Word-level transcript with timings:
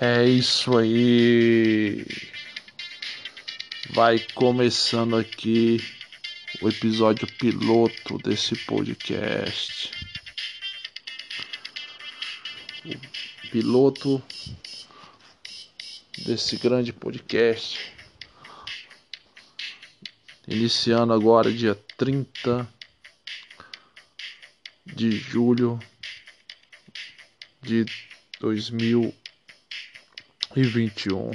É 0.00 0.24
isso 0.24 0.78
aí. 0.78 2.06
Vai 3.90 4.20
começando 4.32 5.16
aqui 5.16 5.78
o 6.62 6.68
episódio 6.68 7.26
piloto 7.26 8.16
desse 8.18 8.54
podcast. 8.64 9.90
O 12.84 13.48
piloto 13.50 14.22
desse 16.18 16.56
grande 16.58 16.92
podcast. 16.92 17.92
Iniciando 20.46 21.12
agora 21.12 21.52
dia 21.52 21.74
30 21.96 22.72
de 24.86 25.10
julho 25.10 25.76
de 27.60 27.84
2021. 30.58 31.30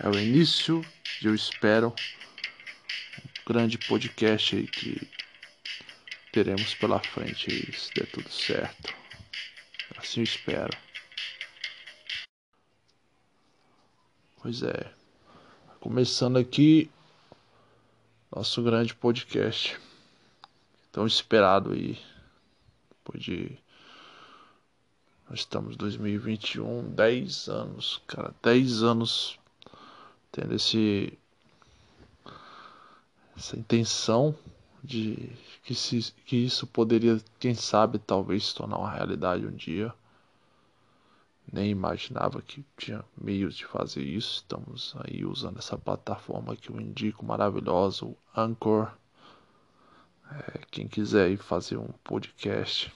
É 0.00 0.08
o 0.08 0.18
início 0.18 0.84
de 1.18 1.28
eu 1.28 1.34
espero 1.34 1.88
um 1.88 3.44
grande 3.46 3.78
podcast 3.78 4.54
aí 4.54 4.66
que 4.66 5.00
teremos 6.30 6.74
pela 6.74 6.98
frente 6.98 7.50
aí, 7.50 7.72
se 7.72 7.94
der 7.94 8.06
tudo 8.10 8.30
certo. 8.30 8.94
Assim 9.96 10.20
eu 10.20 10.24
espero. 10.24 10.76
Pois 14.42 14.62
é. 14.62 14.92
Começando 15.80 16.36
aqui 16.36 16.90
nosso 18.30 18.62
grande 18.62 18.94
podcast. 18.94 19.80
Tão 20.90 21.06
esperado 21.06 21.72
aí. 21.72 21.98
Depois 22.90 23.24
de 23.24 23.58
nós 25.32 25.40
estamos 25.40 25.76
em 25.76 25.78
2021, 25.78 26.90
10 26.90 27.48
anos, 27.48 28.02
cara, 28.06 28.34
10 28.42 28.82
anos 28.82 29.38
tendo 30.30 30.54
esse 30.54 31.18
essa 33.34 33.58
intenção 33.58 34.36
de 34.84 35.32
que, 35.64 35.74
se, 35.74 36.12
que 36.26 36.36
isso 36.36 36.66
poderia, 36.66 37.18
quem 37.40 37.54
sabe, 37.54 37.98
talvez 37.98 38.48
se 38.48 38.54
tornar 38.54 38.76
uma 38.76 38.90
realidade 38.90 39.46
um 39.46 39.52
dia. 39.52 39.90
Nem 41.50 41.70
imaginava 41.70 42.42
que 42.42 42.62
tinha 42.76 43.02
meios 43.16 43.56
de 43.56 43.64
fazer 43.64 44.02
isso. 44.02 44.42
Estamos 44.42 44.94
aí 44.98 45.24
usando 45.24 45.58
essa 45.58 45.78
plataforma 45.78 46.54
que 46.54 46.68
eu 46.68 46.78
indico 46.78 47.24
maravilhosa, 47.24 48.04
o 48.04 48.14
Anchor. 48.36 48.92
É, 50.30 50.58
quem 50.70 50.86
quiser 50.86 51.30
ir 51.30 51.38
fazer 51.38 51.78
um 51.78 51.88
podcast 52.04 52.92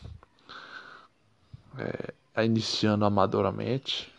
é, 1.78 2.14
a 2.36 2.44
iniciando 2.44 3.06
amadoramente 3.06 4.12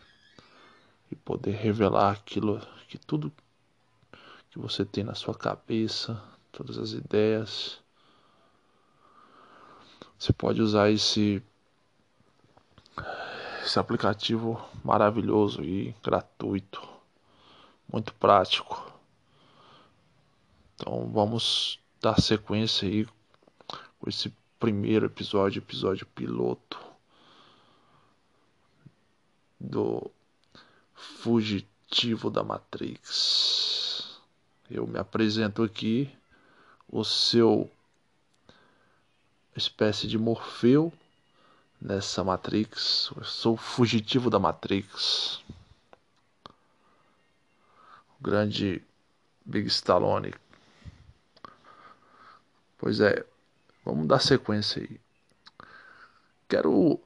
e 1.11 1.15
poder 1.15 1.51
revelar 1.51 2.13
aquilo 2.13 2.59
que 2.87 2.97
tudo 2.97 3.31
que 4.49 4.57
você 4.57 4.83
tem 4.83 5.03
na 5.03 5.13
sua 5.13 5.35
cabeça, 5.35 6.19
todas 6.51 6.79
as 6.79 6.93
ideias. 6.93 7.79
Você 10.17 10.33
pode 10.33 10.59
usar 10.59 10.89
esse 10.89 11.43
esse 13.63 13.77
aplicativo 13.77 14.59
maravilhoso 14.83 15.63
e 15.63 15.93
gratuito, 16.01 16.81
muito 17.91 18.15
prático. 18.15 18.91
Então 20.73 21.07
vamos 21.13 21.79
dar 22.01 22.19
sequência 22.19 22.87
aí 22.87 23.05
com 23.99 24.09
esse 24.09 24.33
primeiro 24.59 25.05
episódio, 25.05 25.59
episódio 25.59 26.07
piloto 26.07 26.86
do 29.59 30.11
fugitivo 30.93 32.29
da 32.29 32.43
Matrix. 32.43 34.19
Eu 34.69 34.85
me 34.85 34.99
apresento 34.99 35.63
aqui, 35.63 36.13
o 36.89 37.03
seu 37.03 37.69
espécie 39.55 40.07
de 40.07 40.17
Morfeu 40.17 40.93
nessa 41.81 42.23
Matrix. 42.23 43.11
Eu 43.15 43.23
sou 43.23 43.53
o 43.53 43.57
fugitivo 43.57 44.29
da 44.29 44.39
Matrix. 44.39 45.41
O 48.19 48.23
grande 48.23 48.83
Big 49.45 49.67
Stallone. 49.67 50.33
Pois 52.77 52.99
é, 52.99 53.25
vamos 53.83 54.07
dar 54.07 54.19
sequência 54.19 54.81
aí. 54.81 54.99
Quero, 56.47 56.99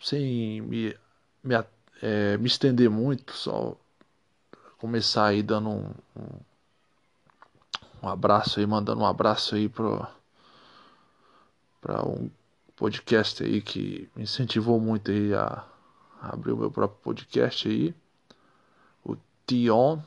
sem 0.00 0.60
me 0.60 0.96
me, 1.42 1.54
é, 2.02 2.36
me 2.36 2.46
estender 2.46 2.90
muito, 2.90 3.32
só 3.32 3.76
começar 4.78 5.26
aí 5.26 5.42
dando 5.42 5.68
um, 5.68 5.94
um, 6.16 6.40
um 8.02 8.08
abraço 8.08 8.58
aí, 8.60 8.66
mandando 8.66 9.02
um 9.02 9.06
abraço 9.06 9.54
aí 9.54 9.68
para 9.68 10.08
um 12.06 12.30
podcast 12.76 13.44
aí 13.44 13.60
que 13.60 14.08
me 14.16 14.22
incentivou 14.22 14.80
muito 14.80 15.10
aí 15.10 15.34
a, 15.34 15.64
a 16.20 16.32
abrir 16.32 16.52
o 16.52 16.56
meu 16.56 16.70
próprio 16.70 16.98
podcast 17.02 17.68
aí, 17.68 17.94
o 19.04 19.16
Tion 19.46 20.02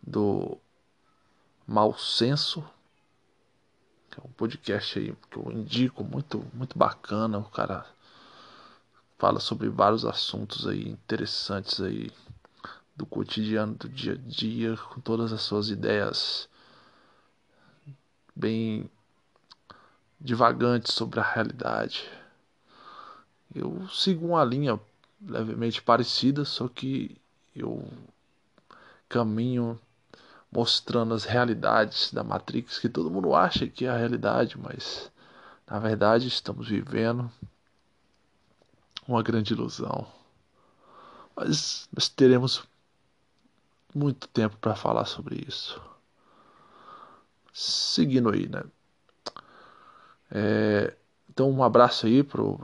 do 0.00 0.56
Mal 1.66 1.98
Senso, 1.98 2.64
que 4.10 4.20
é 4.20 4.22
um 4.24 4.30
podcast 4.30 4.98
aí 4.98 5.14
que 5.30 5.36
eu 5.36 5.50
indico 5.50 6.04
muito 6.04 6.44
muito 6.54 6.78
bacana, 6.78 7.38
o 7.38 7.44
cara 7.44 7.84
fala 9.18 9.40
sobre 9.40 9.68
vários 9.68 10.04
assuntos 10.04 10.66
aí 10.66 10.88
interessantes 10.88 11.80
aí 11.80 12.10
do 12.96 13.04
cotidiano, 13.04 13.74
do 13.74 13.88
dia 13.88 14.12
a 14.12 14.16
dia, 14.16 14.76
com 14.76 15.00
todas 15.00 15.32
as 15.32 15.42
suas 15.42 15.70
ideias 15.70 16.48
bem 18.34 18.88
divagantes 20.20 20.94
sobre 20.94 21.20
a 21.20 21.22
realidade. 21.22 22.08
Eu 23.54 23.88
sigo 23.88 24.26
uma 24.26 24.44
linha 24.44 24.78
levemente 25.20 25.82
parecida, 25.82 26.44
só 26.44 26.68
que 26.68 27.16
eu 27.54 27.88
caminho 29.08 29.80
mostrando 30.50 31.14
as 31.14 31.24
realidades 31.24 32.12
da 32.12 32.22
Matrix 32.22 32.78
que 32.78 32.88
todo 32.88 33.10
mundo 33.10 33.34
acha 33.34 33.66
que 33.66 33.84
é 33.84 33.90
a 33.90 33.96
realidade, 33.96 34.56
mas 34.58 35.10
na 35.66 35.78
verdade 35.78 36.28
estamos 36.28 36.68
vivendo 36.68 37.30
uma 39.08 39.22
grande 39.22 39.54
ilusão. 39.54 40.06
Mas 41.34 41.88
nós 41.92 42.08
teremos 42.08 42.62
muito 43.94 44.28
tempo 44.28 44.56
para 44.58 44.76
falar 44.76 45.06
sobre 45.06 45.44
isso. 45.48 45.80
Seguindo 47.52 48.28
aí, 48.28 48.46
né? 48.48 48.62
É, 50.30 50.94
então 51.30 51.50
um 51.50 51.64
abraço 51.64 52.06
aí 52.06 52.22
pro, 52.22 52.60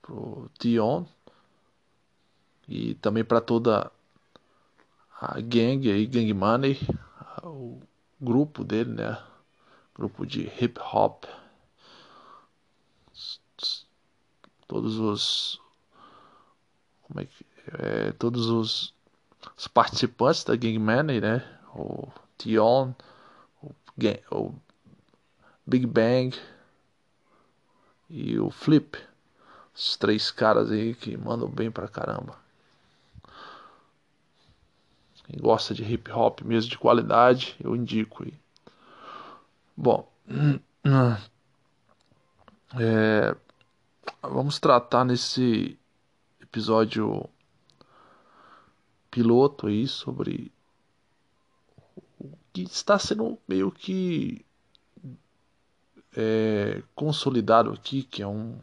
pro 0.00 0.48
Tion 0.56 1.04
e 2.68 2.94
também 2.94 3.24
para 3.24 3.40
toda 3.40 3.90
a 5.20 5.40
gang 5.40 5.90
aí, 5.90 6.06
Gang 6.06 6.32
Money, 6.32 6.78
o 7.42 7.80
grupo 8.20 8.62
dele, 8.62 8.92
né? 8.92 9.20
Grupo 9.94 10.24
de 10.24 10.42
hip 10.42 10.78
hop. 10.78 11.24
Todos 14.68 14.98
os 14.98 15.60
como 17.08 17.20
é 17.20 17.24
que 17.24 17.46
é, 17.78 18.12
todos 18.12 18.46
os, 18.46 18.94
os, 19.56 19.66
participantes 19.66 20.44
da 20.44 20.54
Gang 20.54 20.78
Money, 20.78 21.20
né? 21.20 21.44
O 21.74 22.08
Tion, 22.36 22.92
o, 23.62 23.74
o 24.30 24.54
Big 25.66 25.86
Bang 25.86 26.38
e 28.08 28.38
o 28.38 28.50
Flip. 28.50 28.98
Os 29.74 29.96
três 29.96 30.30
caras 30.30 30.70
aí 30.70 30.94
que 30.94 31.16
mandam 31.16 31.48
bem 31.48 31.70
pra 31.70 31.88
caramba. 31.88 32.36
Quem 35.24 35.40
gosta 35.40 35.74
de 35.74 35.84
hip 35.84 36.10
hop 36.10 36.40
mesmo 36.40 36.70
de 36.70 36.78
qualidade, 36.78 37.54
eu 37.62 37.76
indico 37.76 38.24
aí. 38.24 38.32
Bom, 39.76 40.10
é, 42.80 43.36
vamos 44.22 44.58
tratar 44.58 45.04
nesse 45.04 45.78
episódio 46.50 47.28
piloto 49.10 49.66
aí 49.66 49.86
sobre 49.86 50.50
o 52.18 52.30
que 52.52 52.62
está 52.62 52.98
sendo 52.98 53.38
meio 53.46 53.70
que 53.70 54.44
é, 56.16 56.82
consolidado 56.94 57.72
aqui, 57.72 58.02
que 58.02 58.22
é 58.22 58.26
um 58.26 58.58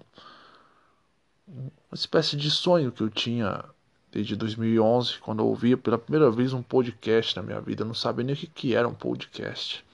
uma 1.48 1.72
espécie 1.94 2.36
de 2.36 2.50
sonho 2.50 2.92
que 2.92 3.02
eu 3.02 3.10
tinha 3.10 3.64
desde 4.12 4.36
2011, 4.36 5.20
quando 5.20 5.40
eu 5.44 5.48
ouvia 5.48 5.78
pela 5.78 5.98
primeira 5.98 6.32
vez 6.32 6.54
um 6.54 6.64
podcast 6.64 7.36
na 7.36 7.44
minha 7.44 7.62
vida. 7.62 7.84
Eu 7.84 7.88
não 7.88 7.94
sabia 7.94 8.24
nem 8.24 8.34
o 8.34 8.38
que, 8.38 8.48
que 8.48 8.74
era 8.74 8.88
um 8.88 8.94
podcast. 8.94 9.86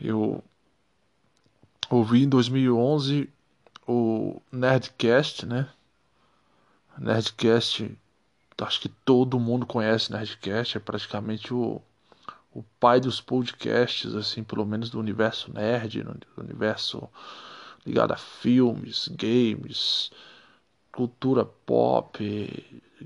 Eu 0.00 0.42
ouvi 1.90 2.24
em 2.24 2.28
2011 2.28 3.30
o 3.86 4.40
Nerdcast, 4.50 5.46
né? 5.46 5.68
Nerdcast, 6.98 7.96
acho 8.58 8.80
que 8.80 8.88
todo 8.88 9.38
mundo 9.38 9.66
conhece 9.66 10.12
Nerdcast, 10.12 10.76
é 10.76 10.80
praticamente 10.80 11.52
o, 11.52 11.80
o 12.52 12.62
pai 12.80 13.00
dos 13.00 13.20
podcasts, 13.20 14.14
assim, 14.14 14.42
pelo 14.42 14.64
menos 14.64 14.90
do 14.90 14.98
universo 14.98 15.52
nerd, 15.52 16.02
do 16.02 16.16
universo 16.38 17.08
ligado 17.84 18.12
a 18.12 18.16
filmes, 18.16 19.08
games, 19.08 20.10
cultura 20.92 21.44
pop, 21.44 22.18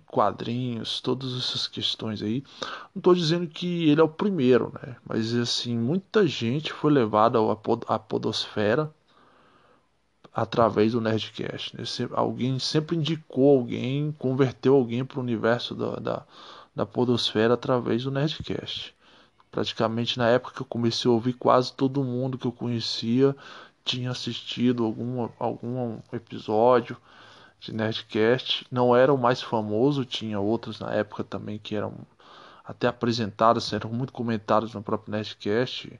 quadrinhos, 0.06 1.00
todas 1.00 1.36
essas 1.36 1.66
questões 1.66 2.22
aí. 2.22 2.42
Não 2.94 3.00
estou 3.00 3.14
dizendo 3.14 3.46
que 3.48 3.88
ele 3.88 4.00
é 4.00 4.04
o 4.04 4.08
primeiro, 4.08 4.72
né? 4.82 4.96
Mas 5.04 5.34
assim, 5.34 5.76
muita 5.76 6.26
gente 6.26 6.72
foi 6.72 6.92
levada 6.92 7.38
à 7.88 7.98
podosfera 7.98 8.92
através 10.34 10.92
do 10.92 11.00
Nerdcast. 11.00 11.76
Né? 11.76 11.84
Alguém 12.12 12.58
sempre 12.58 12.96
indicou 12.96 13.58
alguém, 13.58 14.12
converteu 14.18 14.74
alguém 14.74 15.04
para 15.04 15.18
o 15.18 15.22
universo 15.22 15.74
da, 15.74 15.96
da, 15.96 16.26
da 16.74 16.86
podosfera 16.86 17.54
através 17.54 18.04
do 18.04 18.10
Nerdcast. 18.10 18.94
Praticamente 19.50 20.18
na 20.18 20.28
época 20.28 20.54
que 20.54 20.62
eu 20.62 20.66
comecei 20.66 21.10
a 21.10 21.14
ouvir, 21.14 21.32
quase 21.32 21.72
todo 21.72 22.04
mundo 22.04 22.38
que 22.38 22.46
eu 22.46 22.52
conhecia 22.52 23.34
tinha 23.84 24.10
assistido 24.10 24.84
algum, 24.84 25.28
algum 25.38 25.98
episódio 26.12 26.96
de 27.58 27.72
Nerdcast. 27.72 28.66
Não 28.70 28.94
era 28.94 29.12
o 29.12 29.18
mais 29.18 29.42
famoso, 29.42 30.04
tinha 30.04 30.38
outros 30.38 30.78
na 30.78 30.92
época 30.92 31.24
também 31.24 31.58
que 31.58 31.74
eram 31.74 31.94
até 32.64 32.86
apresentados, 32.86 33.72
eram 33.72 33.90
muito 33.90 34.12
comentados 34.12 34.74
no 34.74 34.82
próprio 34.82 35.10
Nerdcast, 35.12 35.98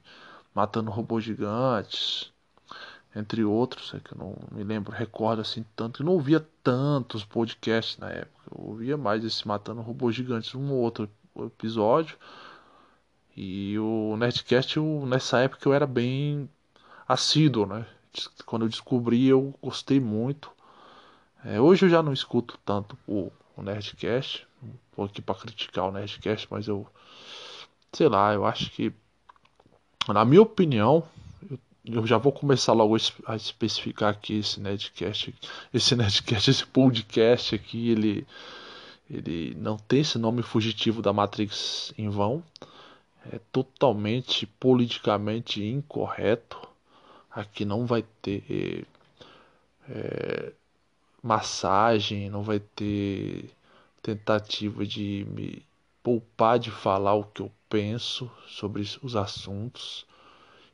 Matando 0.55 0.89
Robôs 0.89 1.23
Gigantes, 1.23 2.31
entre 3.15 3.43
outros, 3.43 3.93
é 3.93 3.99
que 3.99 4.13
eu 4.13 4.17
não 4.17 4.35
me 4.51 4.63
lembro, 4.63 4.91
recordo 4.91 5.41
assim 5.41 5.65
tanto. 5.75 6.01
Eu 6.01 6.05
não 6.05 6.13
ouvia 6.13 6.45
tantos 6.63 7.25
podcasts 7.25 7.97
na 7.97 8.09
época, 8.09 8.49
eu 8.51 8.65
ouvia 8.65 8.97
mais 8.97 9.23
esse 9.23 9.47
Matando 9.47 9.81
Robôs 9.81 10.15
Gigantes, 10.15 10.55
um 10.55 10.71
ou 10.71 10.79
outro 10.79 11.09
episódio. 11.37 12.17
E 13.35 13.77
o 13.79 14.15
Nerdcast, 14.17 14.77
eu, 14.77 15.03
nessa 15.07 15.39
época 15.39 15.67
eu 15.67 15.73
era 15.73 15.87
bem 15.87 16.49
assíduo, 17.07 17.65
né? 17.65 17.85
Quando 18.45 18.65
eu 18.65 18.69
descobri, 18.69 19.27
eu 19.27 19.53
gostei 19.61 19.99
muito. 19.99 20.51
É, 21.43 21.59
hoje 21.59 21.85
eu 21.85 21.89
já 21.89 22.03
não 22.03 22.13
escuto 22.13 22.59
tanto 22.65 22.97
o, 23.07 23.31
o 23.55 23.61
Nerdcast. 23.61 24.45
Tô 24.95 25.03
aqui 25.03 25.21
para 25.21 25.39
criticar 25.39 25.85
o 25.85 25.91
Nerdcast, 25.91 26.47
mas 26.51 26.67
eu. 26.67 26.85
Sei 27.93 28.07
lá, 28.07 28.33
eu 28.33 28.45
acho 28.45 28.69
que. 28.71 28.93
Na 30.07 30.25
minha 30.25 30.41
opinião, 30.41 31.07
eu, 31.85 32.05
já 32.05 32.17
vou 32.17 32.31
começar 32.31 32.73
logo 32.73 32.95
a 33.25 33.35
especificar 33.35 34.09
aqui 34.09 34.39
esse 34.39 34.59
Nerdcast. 34.59 35.33
Esse 35.73 35.95
Nerdcast, 35.95 36.49
esse 36.51 36.65
podcast 36.65 37.55
aqui, 37.55 37.89
ele. 37.89 38.27
Ele 39.09 39.53
não 39.55 39.75
tem 39.77 39.99
esse 39.99 40.17
nome 40.17 40.41
fugitivo 40.41 41.01
da 41.01 41.11
Matrix 41.11 41.93
em 41.97 42.09
vão. 42.09 42.41
É 43.31 43.39
totalmente 43.51 44.45
politicamente 44.45 45.61
incorreto. 45.63 46.57
Aqui 47.29 47.65
não 47.65 47.85
vai 47.85 48.05
ter. 48.21 48.85
É, 49.89 50.53
massagem, 51.21 52.29
não 52.29 52.41
vai 52.41 52.59
ter 52.59 53.51
tentativa 54.01 54.85
de 54.85 55.25
me 55.29 55.63
poupar 56.01 56.57
de 56.57 56.71
falar 56.71 57.13
o 57.13 57.23
que 57.23 57.41
eu 57.41 57.51
penso 57.69 58.29
sobre 58.47 58.81
os 58.81 59.15
assuntos. 59.15 60.05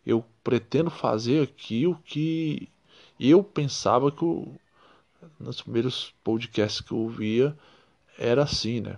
Eu 0.07 0.23
pretendo 0.41 0.89
fazer 0.89 1.43
aqui 1.43 1.85
o 1.85 1.93
que 1.95 2.69
eu 3.19 3.43
pensava 3.43 4.09
que 4.09 4.23
eu, 4.23 4.55
nos 5.37 5.61
primeiros 5.61 6.13
podcasts 6.23 6.79
que 6.79 6.93
eu 6.93 6.97
ouvia 6.99 7.57
era 8.17 8.43
assim, 8.43 8.79
né? 8.79 8.97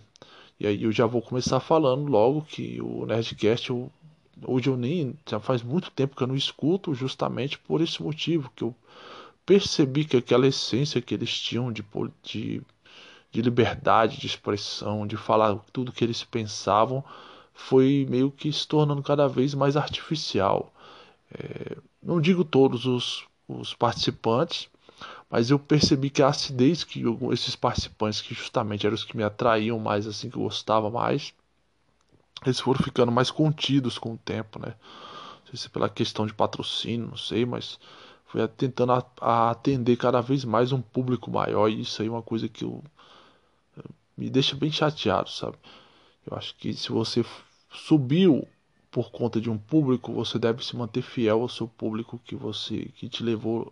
E 0.60 0.68
aí 0.68 0.84
eu 0.84 0.92
já 0.92 1.08
vou 1.08 1.22
começar 1.22 1.60
falando 1.60 2.12
logo 2.12 2.44
que 2.44 2.80
o 2.80 3.08
Nerdcast 3.08 3.72
eu, 3.72 3.92
hoje 4.46 4.70
eu 4.70 4.78
nem 4.78 5.16
já 5.28 5.40
faz 5.40 5.64
muito 5.64 5.90
tempo 5.90 6.16
que 6.16 6.22
eu 6.22 6.28
não 6.28 6.36
escuto 6.36 6.94
justamente 6.94 7.58
por 7.58 7.82
esse 7.82 8.04
motivo 8.04 8.52
que 8.56 8.64
eu 8.64 8.76
percebi 9.46 10.06
que 10.06 10.18
aquela 10.18 10.48
essência 10.48 11.02
que 11.02 11.16
eles 11.16 11.40
tinham 11.40 11.72
de, 11.72 11.84
de, 12.22 12.62
de 13.32 13.42
liberdade 13.42 14.20
de 14.20 14.28
expressão, 14.28 15.08
de 15.08 15.18
falar 15.18 15.56
tudo 15.74 15.92
que 15.92 16.04
eles 16.04 16.24
pensavam, 16.24 17.04
foi 17.54 18.06
meio 18.10 18.30
que 18.30 18.54
se 18.54 18.68
tornando 18.68 19.02
cada 19.02 19.28
vez 19.28 19.56
mais 19.56 19.76
artificial. 19.76 20.72
É, 21.32 21.78
não 22.02 22.20
digo 22.20 22.44
todos 22.44 22.86
os, 22.86 23.26
os 23.48 23.74
participantes, 23.74 24.70
mas 25.30 25.50
eu 25.50 25.60
percebi 25.60 26.10
que 26.10 26.22
a 26.22 26.28
acidez 26.28 26.84
que 26.84 27.04
esses 27.32 27.56
participantes, 27.56 28.22
que 28.22 28.34
justamente 28.34 28.86
eram 28.86 28.96
os 28.96 29.04
que 29.04 29.16
me 29.16 29.24
atraíam 29.24 29.80
mais, 29.80 30.08
assim, 30.08 30.30
que 30.30 30.38
eu 30.38 30.44
gostava 30.44 30.90
mais, 30.90 31.34
eles 32.46 32.60
foram 32.60 32.82
ficando 32.84 33.12
mais 33.12 33.30
contidos 33.30 33.98
com 33.98 34.14
o 34.14 34.18
tempo, 34.18 34.60
né? 34.60 34.76
Não 35.42 35.48
sei 35.48 35.58
se 35.58 35.70
pela 35.70 35.90
questão 35.90 36.26
de 36.26 36.34
patrocínio, 36.34 37.08
não 37.08 37.18
sei, 37.18 37.46
mas 37.46 37.80
foi 38.26 38.48
tentando 38.48 38.94
a, 38.94 39.06
a 39.20 39.52
atender 39.52 39.98
cada 39.98 40.22
vez 40.22 40.46
mais 40.46 40.72
um 40.72 40.82
público 40.82 41.32
maior 41.32 41.68
e 41.70 41.82
isso 41.82 42.02
aí 42.02 42.08
é 42.08 42.12
uma 42.12 42.22
coisa 42.22 42.48
que 42.48 42.64
eu, 42.64 42.84
me 44.16 44.30
deixa 44.30 44.56
bem 44.56 44.72
chateado, 44.72 45.30
sabe? 45.30 45.58
Eu 46.30 46.38
acho 46.38 46.56
que 46.56 46.74
se 46.74 46.90
você 46.90 47.26
subiu 47.72 48.48
por 49.00 49.12
conta 49.12 49.40
de 49.40 49.50
um 49.50 49.58
público, 49.58 50.12
você 50.12 50.38
deve 50.38 50.62
se 50.62 50.76
manter 50.76 51.02
fiel 51.02 51.42
ao 51.42 51.48
seu 51.48 51.70
público 51.70 52.20
que 52.26 52.36
você 52.36 52.92
que 52.98 53.08
te 53.08 53.24
levou 53.24 53.72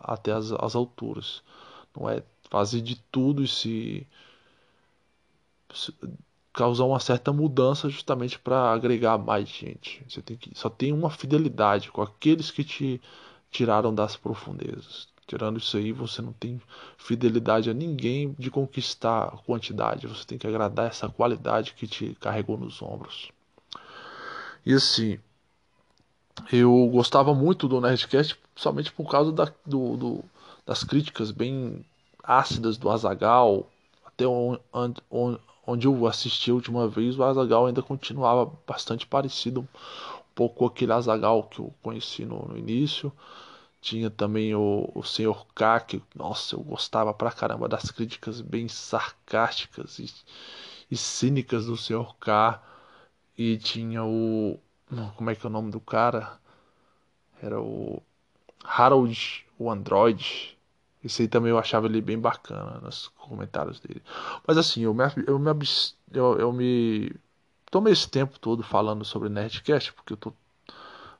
até 0.00 0.32
as, 0.32 0.50
as 0.50 0.74
alturas. 0.74 1.44
Não 1.96 2.10
é 2.10 2.24
fazer 2.50 2.80
de 2.80 2.96
tudo 3.12 3.44
e 3.44 3.46
se, 3.46 4.04
se 5.72 5.94
causar 6.52 6.86
uma 6.86 6.98
certa 6.98 7.32
mudança 7.32 7.88
justamente 7.88 8.36
para 8.36 8.72
agregar 8.72 9.16
mais 9.16 9.48
gente. 9.48 10.04
Você 10.08 10.20
tem 10.20 10.36
que 10.36 10.50
só 10.58 10.68
tem 10.68 10.92
uma 10.92 11.08
fidelidade 11.08 11.92
com 11.92 12.02
aqueles 12.02 12.50
que 12.50 12.64
te 12.64 13.00
tiraram 13.52 13.94
das 13.94 14.16
profundezas. 14.16 15.06
Tirando 15.24 15.58
isso 15.58 15.76
aí, 15.76 15.92
você 15.92 16.20
não 16.20 16.32
tem 16.32 16.60
fidelidade 16.96 17.70
a 17.70 17.74
ninguém 17.74 18.34
de 18.36 18.50
conquistar 18.50 19.30
quantidade. 19.46 20.08
Você 20.08 20.26
tem 20.26 20.36
que 20.36 20.48
agradar 20.48 20.88
essa 20.88 21.08
qualidade 21.08 21.74
que 21.74 21.86
te 21.86 22.16
carregou 22.20 22.58
nos 22.58 22.82
ombros. 22.82 23.30
E 24.68 24.74
assim, 24.74 25.18
eu 26.52 26.90
gostava 26.92 27.32
muito 27.34 27.66
do 27.66 27.80
Nerdcast 27.80 28.38
somente 28.54 28.92
por 28.92 29.10
causa 29.10 29.32
da, 29.32 29.50
do, 29.64 29.96
do, 29.96 30.24
das 30.66 30.84
críticas 30.84 31.30
bem 31.30 31.82
ácidas 32.22 32.76
do 32.76 32.90
Azagal. 32.90 33.66
Até 34.04 34.26
onde, 34.26 35.00
onde 35.66 35.86
eu 35.86 36.06
assisti 36.06 36.50
a 36.50 36.54
última 36.54 36.86
vez, 36.86 37.18
o 37.18 37.24
Azagal 37.24 37.64
ainda 37.64 37.80
continuava 37.80 38.52
bastante 38.66 39.06
parecido 39.06 39.62
um 39.62 39.66
pouco 40.34 40.56
com 40.56 40.66
aquele 40.66 40.92
Azagal 40.92 41.44
que 41.44 41.60
eu 41.60 41.72
conheci 41.82 42.26
no, 42.26 42.48
no 42.48 42.58
início. 42.58 43.10
Tinha 43.80 44.10
também 44.10 44.54
o, 44.54 44.90
o 44.94 45.02
Sr. 45.02 45.46
K, 45.54 45.80
que, 45.80 46.02
nossa, 46.14 46.56
eu 46.56 46.60
gostava 46.60 47.14
pra 47.14 47.32
caramba 47.32 47.70
das 47.70 47.90
críticas 47.90 48.42
bem 48.42 48.68
sarcásticas 48.68 49.98
e, 49.98 50.12
e 50.90 50.94
cínicas 50.94 51.64
do 51.64 51.76
Sr. 51.78 52.14
K. 52.20 52.62
E 53.38 53.56
tinha 53.56 54.04
o. 54.04 54.58
Como 55.16 55.30
é 55.30 55.34
que 55.36 55.46
é 55.46 55.48
o 55.48 55.52
nome 55.52 55.70
do 55.70 55.78
cara? 55.78 56.38
Era 57.40 57.60
o 57.60 58.02
Harold, 58.64 59.46
o 59.56 59.70
Android. 59.70 60.58
Esse 61.04 61.22
aí 61.22 61.28
também 61.28 61.50
eu 61.50 61.58
achava 61.58 61.86
ele 61.86 62.00
bem 62.00 62.18
bacana 62.18 62.80
nos 62.80 63.06
comentários 63.16 63.78
dele. 63.78 64.02
Mas 64.44 64.58
assim, 64.58 64.82
eu 64.82 64.92
me, 64.92 65.04
eu 65.24 65.38
me, 65.38 65.50
eu, 66.12 66.38
eu 66.38 66.52
me 66.52 67.14
tomei 67.70 67.92
esse 67.92 68.08
tempo 68.08 68.40
todo 68.40 68.64
falando 68.64 69.04
sobre 69.04 69.28
Nerdcast, 69.28 69.92
porque 69.92 70.14
eu 70.14 70.16
tô 70.16 70.32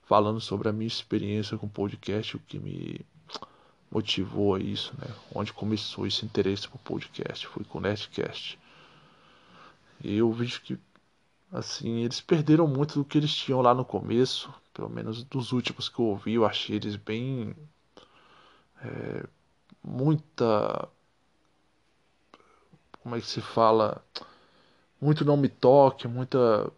falando 0.03 0.41
sobre 0.41 0.69
a 0.69 0.73
minha 0.73 0.89
experiência 0.89 1.57
com 1.57 1.67
o 1.67 1.71
podcast, 1.71 2.37
o 2.37 2.41
que 2.41 2.59
me 2.59 3.01
motivou 3.89 4.57
a 4.57 4.59
isso, 4.59 4.93
né? 4.99 5.07
Onde 5.33 5.53
começou 5.53 6.05
esse 6.05 6.25
interesse 6.25 6.67
por 6.67 6.79
podcast, 6.79 7.47
foi 7.47 7.63
com 7.63 7.79
o 7.79 7.81
Nerdcast. 7.81 8.59
E 10.03 10.17
eu 10.17 10.33
vejo 10.33 10.61
que 10.63 10.79
assim, 11.53 12.03
eles 12.05 12.21
perderam 12.21 12.67
muito 12.67 12.99
do 12.99 13.05
que 13.05 13.19
eles 13.19 13.35
tinham 13.35 13.61
lá 13.61 13.75
no 13.75 13.85
começo, 13.85 14.53
pelo 14.73 14.89
menos 14.89 15.25
dos 15.25 15.53
últimos 15.53 15.89
que 15.89 15.99
eu 15.99 16.07
ouvi, 16.07 16.35
eu 16.35 16.47
achei 16.47 16.77
eles 16.77 16.97
bem 16.97 17.55
é, 18.83 19.27
muita 19.83 20.89
como 23.03 23.17
é 23.17 23.21
que 23.21 23.27
se 23.27 23.41
fala? 23.41 24.05
Muito 25.01 25.25
não 25.25 25.37
me 25.37 25.49
toque, 25.49 26.07
muita 26.07 26.71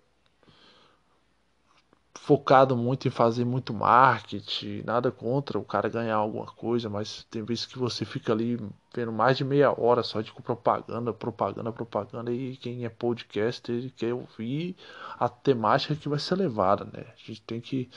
focado 2.23 2.77
muito 2.77 3.09
em 3.09 3.11
fazer 3.11 3.47
muito 3.47 3.73
marketing, 3.73 4.83
nada 4.85 5.11
contra 5.11 5.59
o 5.59 5.65
cara 5.65 5.89
ganhar 5.89 6.17
alguma 6.17 6.45
coisa, 6.45 6.89
mas 6.89 7.27
tem 7.31 7.43
vezes 7.43 7.65
que 7.65 7.79
você 7.79 8.05
fica 8.05 8.31
ali 8.31 8.61
vendo 8.95 9.11
mais 9.11 9.39
de 9.39 9.45
meia 9.45 9.73
hora 9.73 10.03
só 10.03 10.21
de 10.21 10.31
propaganda, 10.31 11.15
propaganda, 11.15 11.73
propaganda, 11.73 12.31
e 12.31 12.57
quem 12.59 12.85
é 12.85 12.91
podcaster 12.91 13.91
quer 13.97 14.13
ouvir 14.13 14.77
a 15.19 15.31
temática 15.31 15.97
que 15.97 16.11
vai 16.11 16.19
ser 16.19 16.37
levada, 16.37 16.85
né? 16.93 17.07
A 17.09 17.27
gente 17.27 17.41
tem 17.43 17.59
que. 17.59 17.89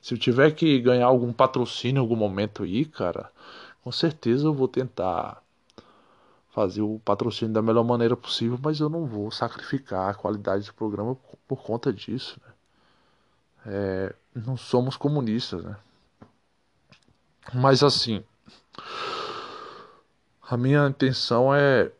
Se 0.00 0.14
eu 0.14 0.18
tiver 0.18 0.52
que 0.52 0.80
ganhar 0.80 1.06
algum 1.06 1.32
patrocínio 1.32 2.00
em 2.00 2.02
algum 2.02 2.16
momento 2.16 2.62
aí, 2.62 2.86
cara, 2.86 3.30
com 3.84 3.92
certeza 3.92 4.46
eu 4.46 4.54
vou 4.54 4.68
tentar 4.68 5.42
fazer 6.50 6.80
o 6.80 6.98
patrocínio 7.04 7.52
da 7.52 7.60
melhor 7.60 7.84
maneira 7.84 8.16
possível, 8.16 8.58
mas 8.62 8.80
eu 8.80 8.88
não 8.88 9.04
vou 9.04 9.30
sacrificar 9.30 10.10
a 10.10 10.14
qualidade 10.14 10.64
do 10.64 10.74
programa 10.74 11.14
por, 11.46 11.62
conta 11.62 11.92
disso. 11.92 12.40
Né? 12.44 12.45
É, 13.66 14.14
não 14.34 14.56
somos 14.56 14.96
comunistas, 14.96 15.64
né? 15.64 15.76
Mas 17.52 17.82
assim, 17.82 18.22
a 20.48 20.56
minha 20.56 20.86
intenção 20.86 21.54
é 21.54 21.90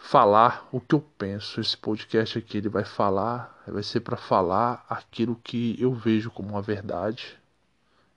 falar 0.00 0.68
o 0.72 0.80
que 0.80 0.94
eu 0.94 1.00
penso. 1.18 1.60
Esse 1.60 1.76
podcast 1.76 2.38
aqui 2.38 2.58
ele 2.58 2.68
vai 2.68 2.84
falar, 2.84 3.62
vai 3.66 3.82
ser 3.82 4.00
para 4.00 4.16
falar 4.16 4.84
aquilo 4.88 5.40
que 5.42 5.76
eu 5.78 5.94
vejo 5.94 6.30
como 6.30 6.50
uma 6.50 6.62
verdade. 6.62 7.36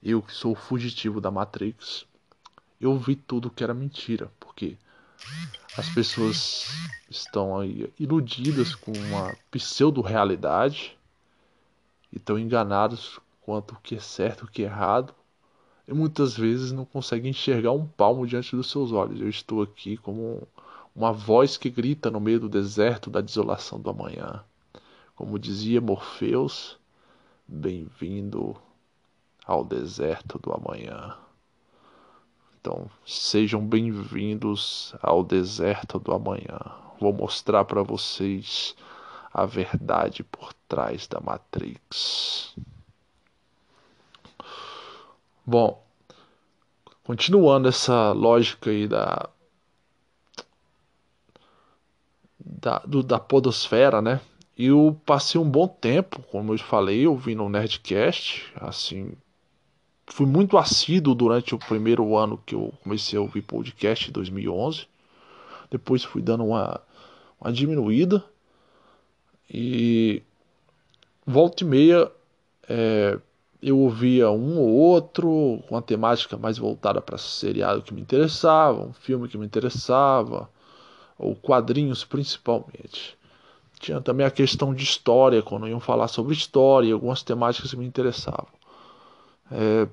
Eu 0.02 0.22
que 0.22 0.32
sou 0.32 0.54
fugitivo 0.54 1.20
da 1.20 1.30
Matrix, 1.30 2.06
eu 2.80 2.96
vi 2.98 3.14
tudo 3.14 3.50
que 3.50 3.62
era 3.62 3.74
mentira, 3.74 4.30
porque 4.40 4.76
as 5.76 5.88
pessoas 5.90 6.66
estão 7.10 7.58
aí 7.58 7.92
iludidas 7.98 8.74
com 8.74 8.92
uma 8.92 9.36
pseudo-realidade 9.50 10.96
e 12.12 12.18
estão 12.18 12.38
enganados 12.38 13.18
quanto 13.40 13.74
o 13.74 13.80
que 13.80 13.96
é 13.96 14.00
certo 14.00 14.44
e 14.44 14.44
o 14.44 14.50
que 14.50 14.62
é 14.62 14.66
errado 14.66 15.14
e 15.90 15.92
muitas 15.92 16.36
vezes 16.36 16.70
não 16.70 16.84
conseguem 16.84 17.30
enxergar 17.30 17.72
um 17.72 17.84
palmo 17.84 18.24
diante 18.24 18.54
dos 18.54 18.70
seus 18.70 18.92
olhos. 18.92 19.20
Eu 19.20 19.28
estou 19.28 19.60
aqui 19.60 19.96
como 19.96 20.46
uma 20.94 21.12
voz 21.12 21.56
que 21.56 21.68
grita 21.68 22.08
no 22.12 22.20
meio 22.20 22.38
do 22.38 22.48
deserto 22.48 23.10
da 23.10 23.20
desolação 23.20 23.80
do 23.80 23.90
amanhã. 23.90 24.44
Como 25.16 25.36
dizia 25.36 25.80
Morpheus, 25.80 26.78
bem-vindo 27.46 28.56
ao 29.44 29.64
deserto 29.64 30.38
do 30.38 30.52
amanhã. 30.52 31.16
Então, 32.60 32.88
sejam 33.04 33.66
bem-vindos 33.66 34.94
ao 35.02 35.24
deserto 35.24 35.98
do 35.98 36.12
amanhã. 36.12 36.60
Vou 37.00 37.12
mostrar 37.12 37.64
para 37.64 37.82
vocês 37.82 38.76
a 39.34 39.44
verdade 39.44 40.22
por 40.22 40.52
trás 40.70 41.08
da 41.08 41.20
Matrix. 41.20 42.54
Bom, 45.44 45.84
continuando 47.02 47.68
essa 47.68 48.12
lógica 48.12 48.70
aí 48.70 48.86
da 48.86 49.28
da, 52.38 52.78
do, 52.80 53.02
da 53.02 53.18
podosfera, 53.18 54.00
né? 54.00 54.20
Eu 54.56 54.98
passei 55.04 55.40
um 55.40 55.48
bom 55.48 55.66
tempo, 55.66 56.22
como 56.30 56.52
eu 56.54 56.58
falei, 56.58 57.06
ouvindo 57.06 57.42
um 57.42 57.48
Nerdcast, 57.48 58.52
assim, 58.56 59.12
fui 60.06 60.26
muito 60.26 60.56
assíduo 60.56 61.14
durante 61.14 61.54
o 61.54 61.58
primeiro 61.58 62.16
ano 62.16 62.38
que 62.46 62.54
eu 62.54 62.72
comecei 62.82 63.18
a 63.18 63.22
ouvir 63.22 63.42
podcast, 63.42 64.08
em 64.08 64.12
2011. 64.12 64.86
Depois 65.70 66.04
fui 66.04 66.22
dando 66.22 66.44
uma, 66.44 66.80
uma 67.40 67.52
diminuída. 67.52 68.22
E 69.48 70.22
volta 71.30 71.64
e 71.64 71.66
meia 71.66 72.10
é, 72.68 73.18
eu 73.62 73.78
ouvia 73.78 74.30
um 74.30 74.58
ou 74.58 74.68
outro, 74.68 75.62
com 75.68 75.74
uma 75.74 75.82
temática 75.82 76.36
mais 76.36 76.56
voltada 76.58 77.00
para 77.00 77.18
seriado 77.18 77.82
que 77.82 77.92
me 77.92 78.00
interessava, 78.00 78.82
um 78.82 78.92
filme 78.92 79.28
que 79.28 79.36
me 79.36 79.44
interessava, 79.44 80.48
ou 81.18 81.34
quadrinhos 81.36 82.04
principalmente. 82.04 83.18
Tinha 83.78 84.00
também 84.00 84.26
a 84.26 84.30
questão 84.30 84.74
de 84.74 84.84
história, 84.84 85.42
quando 85.42 85.68
iam 85.68 85.80
falar 85.80 86.08
sobre 86.08 86.34
história, 86.34 86.92
algumas 86.92 87.22
temáticas 87.22 87.70
que 87.70 87.76
me 87.76 87.86
interessavam. 87.86 88.48
É, 89.50 89.88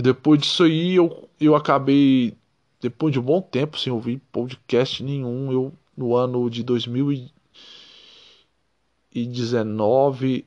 depois 0.00 0.40
disso 0.40 0.64
aí, 0.64 0.96
eu, 0.96 1.28
eu 1.40 1.54
acabei, 1.54 2.36
depois 2.80 3.12
de 3.12 3.20
um 3.20 3.22
bom 3.22 3.40
tempo 3.40 3.78
sem 3.78 3.92
ouvir 3.92 4.20
podcast 4.32 5.02
nenhum, 5.02 5.52
eu 5.52 5.72
no 5.96 6.14
ano 6.14 6.50
de 6.50 6.62
2019, 9.16 10.44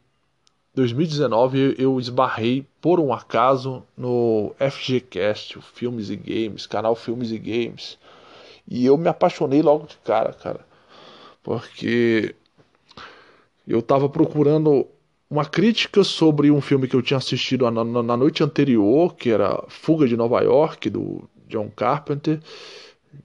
2019 0.76 1.76
eu 1.80 2.00
esbarrei 2.00 2.66
por 2.80 3.00
um 3.00 3.12
acaso 3.12 3.84
no 3.98 4.54
FGCast, 4.60 5.58
o 5.58 5.62
Filmes 5.62 6.10
e 6.10 6.16
Games, 6.16 6.68
canal 6.68 6.96
Filmes 6.96 7.32
e 7.32 7.40
Games. 7.40 7.98
E 8.68 8.86
eu 8.86 8.96
me 8.98 9.10
apaixonei 9.10 9.64
logo 9.64 9.88
de 9.88 9.98
cara, 9.98 10.34
cara. 10.34 10.60
Porque 11.42 12.36
eu 13.68 13.82
tava 13.82 14.08
procurando 14.08 14.86
uma 15.28 15.46
crítica 15.46 16.04
sobre 16.04 16.52
um 16.52 16.62
filme 16.62 16.88
que 16.88 16.96
eu 16.96 17.02
tinha 17.02 17.18
assistido 17.18 17.70
na, 17.72 17.84
na, 17.84 18.04
na, 18.04 18.18
noite 18.18 18.44
anterior, 18.44 19.16
que 19.16 19.32
era 19.32 19.64
Fuga 19.68 20.08
de 20.08 20.16
Nova 20.16 20.42
York, 20.42 20.90
do 20.90 21.28
John 21.48 21.70
Carpenter, 21.76 22.40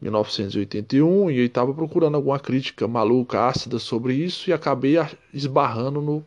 1981, 0.01 1.31
e 1.31 1.39
eu 1.39 1.47
estava 1.47 1.73
procurando 1.73 2.17
alguma 2.17 2.39
crítica 2.39 2.87
maluca, 2.89 3.47
ácida 3.47 3.79
sobre 3.79 4.15
isso, 4.15 4.51
e 4.51 4.53
acabei 4.53 4.97
esbarrando 5.33 6.01
no, 6.01 6.27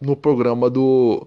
no 0.00 0.16
programa 0.16 0.68
do 0.70 1.26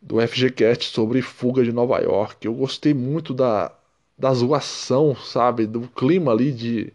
do 0.00 0.20
FGCast 0.20 0.84
sobre 0.86 1.20
Fuga 1.20 1.64
de 1.64 1.72
Nova 1.72 1.98
York. 1.98 2.46
Eu 2.46 2.54
gostei 2.54 2.94
muito 2.94 3.34
da, 3.34 3.72
da 4.16 4.32
zoação, 4.32 5.16
sabe? 5.16 5.66
Do 5.66 5.88
clima 5.88 6.30
ali 6.30 6.52
de 6.52 6.92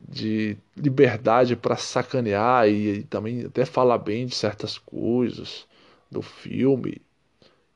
de 0.00 0.56
liberdade 0.76 1.56
para 1.56 1.76
sacanear 1.76 2.68
e, 2.68 3.00
e, 3.00 3.02
também 3.04 3.44
até 3.44 3.64
falar 3.64 3.98
bem 3.98 4.26
de 4.26 4.34
certas 4.34 4.78
coisas 4.78 5.66
do 6.10 6.22
filme 6.22 7.02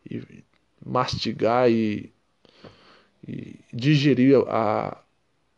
e 0.09 0.23
mastigar 0.85 1.71
e, 1.71 2.12
e 3.27 3.59
digerir 3.73 4.39
a, 4.49 4.97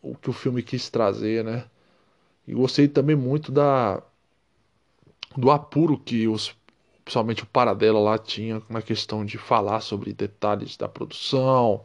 o 0.03 0.15
que 0.15 0.31
o 0.31 0.33
filme 0.33 0.63
quis 0.63 0.89
trazer, 0.89 1.45
né? 1.45 1.65
E 2.47 2.55
gostei 2.55 2.89
também 2.89 3.17
muito 3.17 3.51
da 3.51 4.03
do 5.37 5.51
apuro 5.51 5.99
que 5.99 6.29
os 6.29 6.55
principalmente 7.05 7.43
o 7.43 7.47
Paradela 7.47 8.01
lá 8.01 8.19
tinha 8.19 8.63
na 8.69 8.81
questão 8.81 9.25
de 9.25 9.37
falar 9.37 9.81
sobre 9.81 10.13
detalhes 10.13 10.77
da 10.77 10.89
produção, 10.89 11.85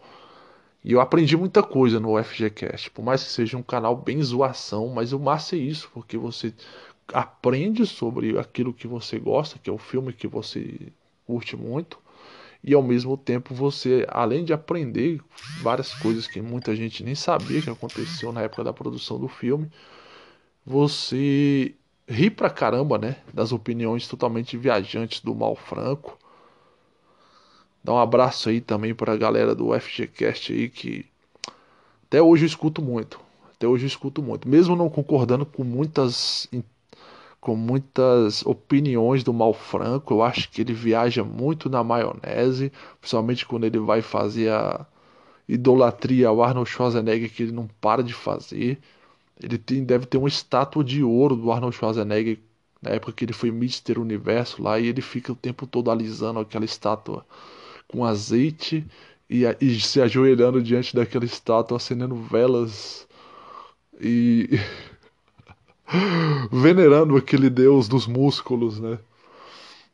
e 0.83 0.93
eu 0.93 1.01
aprendi 1.01 1.35
muita 1.35 1.61
coisa 1.61 1.99
no 1.99 2.21
FGCast, 2.23 2.89
por 2.91 3.03
mais 3.03 3.23
que 3.23 3.29
seja 3.29 3.57
um 3.57 3.63
canal 3.63 3.95
bem 3.97 4.21
zoação, 4.23 4.87
mas 4.87 5.11
o 5.11 5.19
massa 5.19 5.55
é 5.55 5.59
isso, 5.59 5.89
porque 5.93 6.17
você 6.17 6.53
aprende 7.13 7.85
sobre 7.85 8.37
aquilo 8.39 8.73
que 8.73 8.87
você 8.87 9.19
gosta, 9.19 9.59
que 9.59 9.69
é 9.69 9.73
o 9.73 9.77
filme 9.77 10.13
que 10.13 10.27
você 10.27 10.91
curte 11.25 11.57
muito, 11.57 11.99
e 12.63 12.73
ao 12.73 12.83
mesmo 12.83 13.17
tempo 13.17 13.53
você, 13.53 14.05
além 14.09 14.43
de 14.43 14.53
aprender 14.53 15.21
várias 15.61 15.93
coisas 15.93 16.27
que 16.27 16.41
muita 16.41 16.75
gente 16.75 17.03
nem 17.03 17.15
sabia 17.15 17.61
que 17.61 17.69
aconteceu 17.69 18.31
na 18.31 18.41
época 18.41 18.63
da 18.63 18.73
produção 18.73 19.19
do 19.19 19.27
filme, 19.27 19.69
você 20.65 21.75
ri 22.07 22.29
pra 22.29 22.49
caramba, 22.49 22.97
né, 22.97 23.17
das 23.33 23.51
opiniões 23.51 24.07
totalmente 24.07 24.57
viajantes 24.57 25.21
do 25.21 25.35
Mal 25.35 25.55
Franco 25.55 26.17
Dá 27.83 27.93
um 27.93 27.97
abraço 27.97 28.49
aí 28.49 28.59
também 28.59 28.93
para 28.93 29.13
a 29.13 29.17
galera 29.17 29.55
do 29.55 29.73
FGCast 29.73 30.53
aí 30.53 30.69
que 30.69 31.05
até 32.05 32.21
hoje 32.21 32.43
eu 32.43 32.47
escuto 32.47 32.81
muito. 32.81 33.19
Até 33.55 33.67
hoje 33.67 33.85
eu 33.85 33.87
escuto 33.87 34.21
muito. 34.21 34.47
Mesmo 34.47 34.75
não 34.75 34.89
concordando 34.89 35.45
com 35.45 35.63
muitas 35.63 36.47
com 37.39 37.55
muitas 37.55 38.45
opiniões 38.45 39.23
do 39.23 39.33
Mal 39.33 39.53
Franco, 39.53 40.13
eu 40.13 40.23
acho 40.23 40.49
que 40.51 40.61
ele 40.61 40.73
viaja 40.73 41.23
muito 41.23 41.69
na 41.69 41.83
maionese, 41.83 42.71
principalmente 42.99 43.45
quando 43.45 43.65
ele 43.65 43.79
vai 43.79 44.01
fazer 44.01 44.51
a 44.51 44.85
idolatria 45.47 46.27
ao 46.27 46.43
Arnold 46.43 46.69
Schwarzenegger 46.69 47.33
que 47.33 47.43
ele 47.43 47.51
não 47.51 47.67
para 47.81 48.03
de 48.03 48.13
fazer. 48.13 48.79
Ele 49.41 49.57
tem, 49.57 49.83
deve 49.83 50.05
ter 50.05 50.17
uma 50.17 50.27
estátua 50.27 50.83
de 50.83 51.03
ouro 51.03 51.35
do 51.35 51.51
Arnold 51.51 51.75
Schwarzenegger 51.75 52.39
na 52.81 52.91
época 52.91 53.13
que 53.13 53.25
ele 53.25 53.33
foi 53.33 53.51
Mister 53.51 53.99
Universo 53.99 54.61
lá 54.61 54.79
e 54.79 54.87
ele 54.87 55.01
fica 55.01 55.31
o 55.31 55.35
tempo 55.35 55.67
todo 55.67 55.91
alisando 55.91 56.39
aquela 56.39 56.65
estátua 56.65 57.25
com 57.87 58.05
azeite 58.05 58.85
e, 59.29 59.43
e 59.61 59.79
se 59.79 60.01
ajoelhando 60.01 60.61
diante 60.61 60.95
daquela 60.95 61.25
estátua, 61.25 61.77
acendendo 61.77 62.15
velas 62.15 63.07
e 63.99 64.49
venerando 66.51 67.17
aquele 67.17 67.49
deus 67.49 67.87
dos 67.87 68.07
músculos, 68.07 68.79
né? 68.79 68.99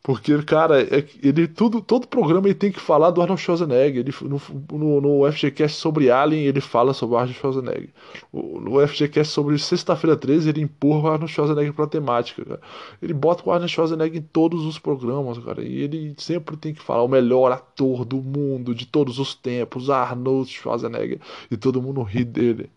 Porque, 0.06 0.40
cara, 0.44 0.84
é, 0.84 1.04
ele 1.24 1.48
tudo, 1.48 1.82
todo 1.82 2.08
programa 2.08 2.46
ele 2.46 2.54
tem 2.54 2.72
que 2.72 2.80
falar 2.80 3.10
do 3.10 3.24
Arnold 3.24 3.42
Schwarzenegger. 3.42 4.02
Ele, 4.02 4.14
no, 4.22 4.40
no, 4.72 5.02
no 5.02 5.32
FGCast 5.32 5.78
sobre 5.80 6.12
Alien, 6.12 6.46
ele 6.46 6.62
fala 6.62 6.94
sobre 6.94 7.16
Arnold 7.16 7.34
Schwarzenegger. 7.34 7.90
No 8.32 8.88
FGCast 8.88 9.34
sobre 9.34 9.58
Sexta-feira 9.58 10.16
13, 10.16 10.50
ele 10.50 10.62
empurra 10.62 11.10
o 11.10 11.12
Arnold 11.14 11.34
Schwarzenegger 11.34 11.74
pra 11.74 11.88
temática, 11.88 12.46
cara. 12.46 12.62
Ele 13.02 13.16
bota 13.16 13.50
o 13.50 13.52
Arnold 13.52 13.72
Schwarzenegger 13.72 14.22
em 14.22 14.26
todos 14.32 14.64
os 14.66 14.78
programas, 14.78 15.40
cara. 15.40 15.64
E 15.64 15.82
ele 15.82 16.14
sempre 16.20 16.56
tem 16.56 16.72
que 16.72 16.84
falar 16.84 17.02
o 17.02 17.08
melhor 17.08 17.52
ator 17.52 18.06
do 18.06 18.18
mundo, 18.18 18.76
de 18.76 18.86
todos 18.86 19.18
os 19.18 19.34
tempos, 19.34 19.90
Arnold 19.90 20.48
Schwarzenegger. 20.52 21.20
E 21.50 21.58
todo 21.58 21.82
mundo 21.82 22.04
ri 22.04 22.24
dele. 22.24 22.70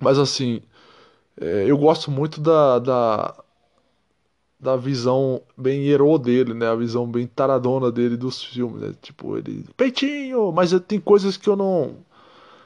Mas 0.00 0.18
assim, 0.18 0.62
é, 1.40 1.64
eu 1.66 1.78
gosto 1.78 2.10
muito 2.10 2.40
da, 2.40 2.78
da 2.78 3.34
da 4.60 4.76
visão 4.76 5.40
bem 5.56 5.88
hero 5.88 6.18
dele, 6.18 6.52
né? 6.52 6.68
A 6.68 6.74
visão 6.74 7.06
bem 7.06 7.26
taradona 7.26 7.90
dele 7.90 8.16
dos 8.16 8.42
filmes, 8.44 8.82
né? 8.82 8.94
Tipo, 9.00 9.38
ele. 9.38 9.64
Peitinho! 9.76 10.52
Mas 10.52 10.78
tem 10.86 11.00
coisas 11.00 11.36
que 11.36 11.48
eu 11.48 11.56
não. 11.56 11.96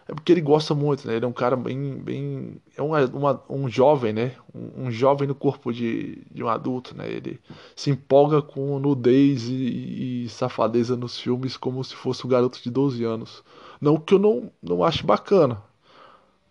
é 0.09 0.15
porque 0.15 0.33
ele 0.33 0.41
gosta 0.41 0.75
muito, 0.75 1.07
né? 1.07 1.17
Ele 1.17 1.25
é 1.25 1.29
um 1.29 1.33
cara 1.33 1.57
bem. 1.57 1.97
bem 1.99 2.61
é 2.77 2.83
uma, 2.83 3.05
uma 3.07 3.43
um 3.49 3.69
jovem, 3.69 4.13
né? 4.13 4.35
Um, 4.53 4.87
um, 4.87 4.91
jovem 4.91 5.29
no 5.29 5.35
corpo 5.37 5.73
de, 5.73 6.23
de 6.33 6.43
um 6.43 6.49
adulto, 6.49 6.97
né? 6.97 7.09
Ele 7.09 7.41
se 7.77 7.91
empolga 7.91 8.43
com 8.43 8.79
nudez 8.81 9.49
e, 9.49 10.25
e 10.25 10.29
safadeza 10.29 10.97
nos 10.97 11.19
filmes 11.21 11.57
como 11.57 11.83
se 11.85 11.95
fosse 11.95 12.27
um 12.27 12.31
garoto 12.31 12.61
de 12.63 12.71
12 12.71 13.05
anos. 13.05 13.45
Não 13.81 13.99
que 13.99 14.15
eu 14.15 14.19
não, 14.19 14.51
não 14.63 14.83
ache 14.83 15.05
bacana. 15.05 15.63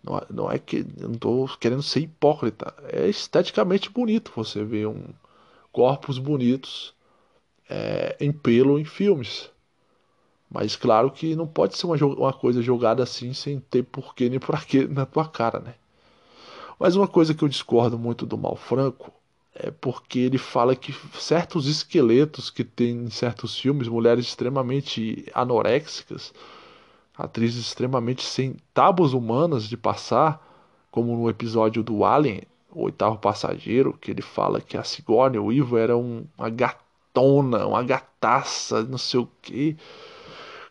Não, 0.04 0.22
não 0.30 0.50
é 0.52 0.58
que. 0.58 0.86
Eu 0.98 1.08
não 1.08 1.18
tô 1.18 1.48
querendo 1.58 1.82
ser 1.82 2.00
hipócrita. 2.00 2.74
É 2.84 3.08
esteticamente 3.08 3.90
bonito 3.90 4.32
você 4.36 4.62
ver 4.64 4.86
um, 4.86 5.02
corpos 5.72 6.18
bonitos 6.18 6.94
é, 7.68 8.16
em 8.20 8.32
pelo 8.32 8.78
em 8.78 8.84
filmes. 8.84 9.50
Mas 10.50 10.76
claro 10.76 11.10
que 11.10 11.34
não 11.36 11.46
pode 11.46 11.76
ser 11.76 11.86
uma, 11.86 11.96
uma 11.96 12.32
coisa 12.32 12.62
jogada 12.62 13.02
assim 13.02 13.32
sem 13.32 13.60
ter 13.60 13.82
porquê 13.82 14.28
nem 14.28 14.38
porquê 14.38 14.86
na 14.86 15.04
tua 15.06 15.28
cara, 15.28 15.60
né? 15.60 15.74
Mas 16.78 16.96
uma 16.96 17.08
coisa 17.08 17.34
que 17.34 17.42
eu 17.42 17.48
discordo 17.48 17.98
muito 17.98 18.26
do 18.26 18.36
Malfranco 18.38 19.12
é 19.54 19.70
porque 19.70 20.18
ele 20.18 20.38
fala 20.38 20.74
que 20.74 20.92
certos 21.18 21.66
esqueletos 21.66 22.50
que 22.50 22.64
tem 22.64 23.04
em 23.04 23.10
certos 23.10 23.58
filmes, 23.58 23.86
mulheres 23.88 24.26
extremamente 24.26 25.26
anoréxicas, 25.32 26.32
atrizes 27.16 27.66
extremamente 27.66 28.22
sem 28.22 28.56
tábuas 28.72 29.12
humanas 29.12 29.68
de 29.68 29.76
passar, 29.76 30.40
como 30.90 31.16
no 31.16 31.28
episódio 31.28 31.82
do 31.82 32.04
Alien, 32.04 32.42
o 32.72 32.84
oitavo 32.84 33.18
passageiro, 33.18 33.92
que 33.92 34.10
ele 34.10 34.22
fala 34.22 34.60
que 34.60 34.76
a 34.76 34.82
Sigourney 34.82 35.38
Weaver 35.38 35.82
era 35.82 35.96
um, 35.96 36.24
uma 36.36 36.50
gatona, 36.50 37.66
uma 37.66 37.82
gataça, 37.82 38.82
não 38.82 38.98
sei 38.98 39.20
o 39.20 39.28
que. 39.40 39.76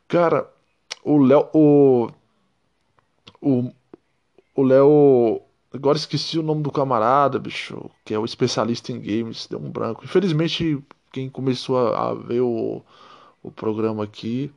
Cara, 0.08 0.50
o 1.04 1.18
Léo. 1.18 1.50
O. 1.54 2.10
O. 3.42 3.72
O 4.56 4.64
Léo. 4.64 5.42
Agora 5.74 5.98
esqueci 5.98 6.38
o 6.38 6.44
nome 6.44 6.62
do 6.62 6.72
camarada, 6.72 7.40
bicho, 7.40 7.90
que 8.06 8.14
é 8.14 8.20
o 8.20 8.26
especialista 8.26 8.92
em 8.92 9.00
games, 9.02 9.48
deu 9.48 9.60
um 9.60 9.72
branco. 9.72 10.06
Infelizmente, 10.06 10.78
quem 11.12 11.30
começou 11.30 11.78
a, 11.80 12.10
a 12.10 12.14
ver 12.14 12.42
o, 12.42 12.84
o 13.42 13.50
programa 13.50 14.04
aqui, 14.04 14.52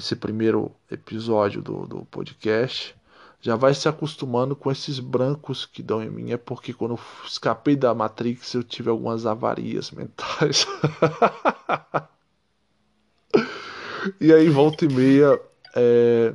ser 0.00 0.16
primeiro 0.16 0.72
episódio 0.90 1.62
do, 1.62 1.86
do 1.86 2.04
podcast, 2.06 2.94
já 3.40 3.56
vai 3.56 3.74
se 3.74 3.88
acostumando 3.88 4.56
com 4.56 4.70
esses 4.70 4.98
brancos 4.98 5.66
que 5.66 5.82
dão 5.82 6.02
em 6.02 6.10
mim. 6.10 6.32
É 6.32 6.36
porque 6.36 6.72
quando 6.72 6.92
eu 6.92 7.00
escapei 7.26 7.76
da 7.76 7.94
Matrix 7.94 8.54
eu 8.54 8.62
tive 8.62 8.90
algumas 8.90 9.26
avarias 9.26 9.90
mentais. 9.92 10.66
E 14.20 14.32
aí, 14.32 14.48
volta 14.50 14.84
e 14.84 14.88
meia, 14.88 15.40
é, 15.74 16.34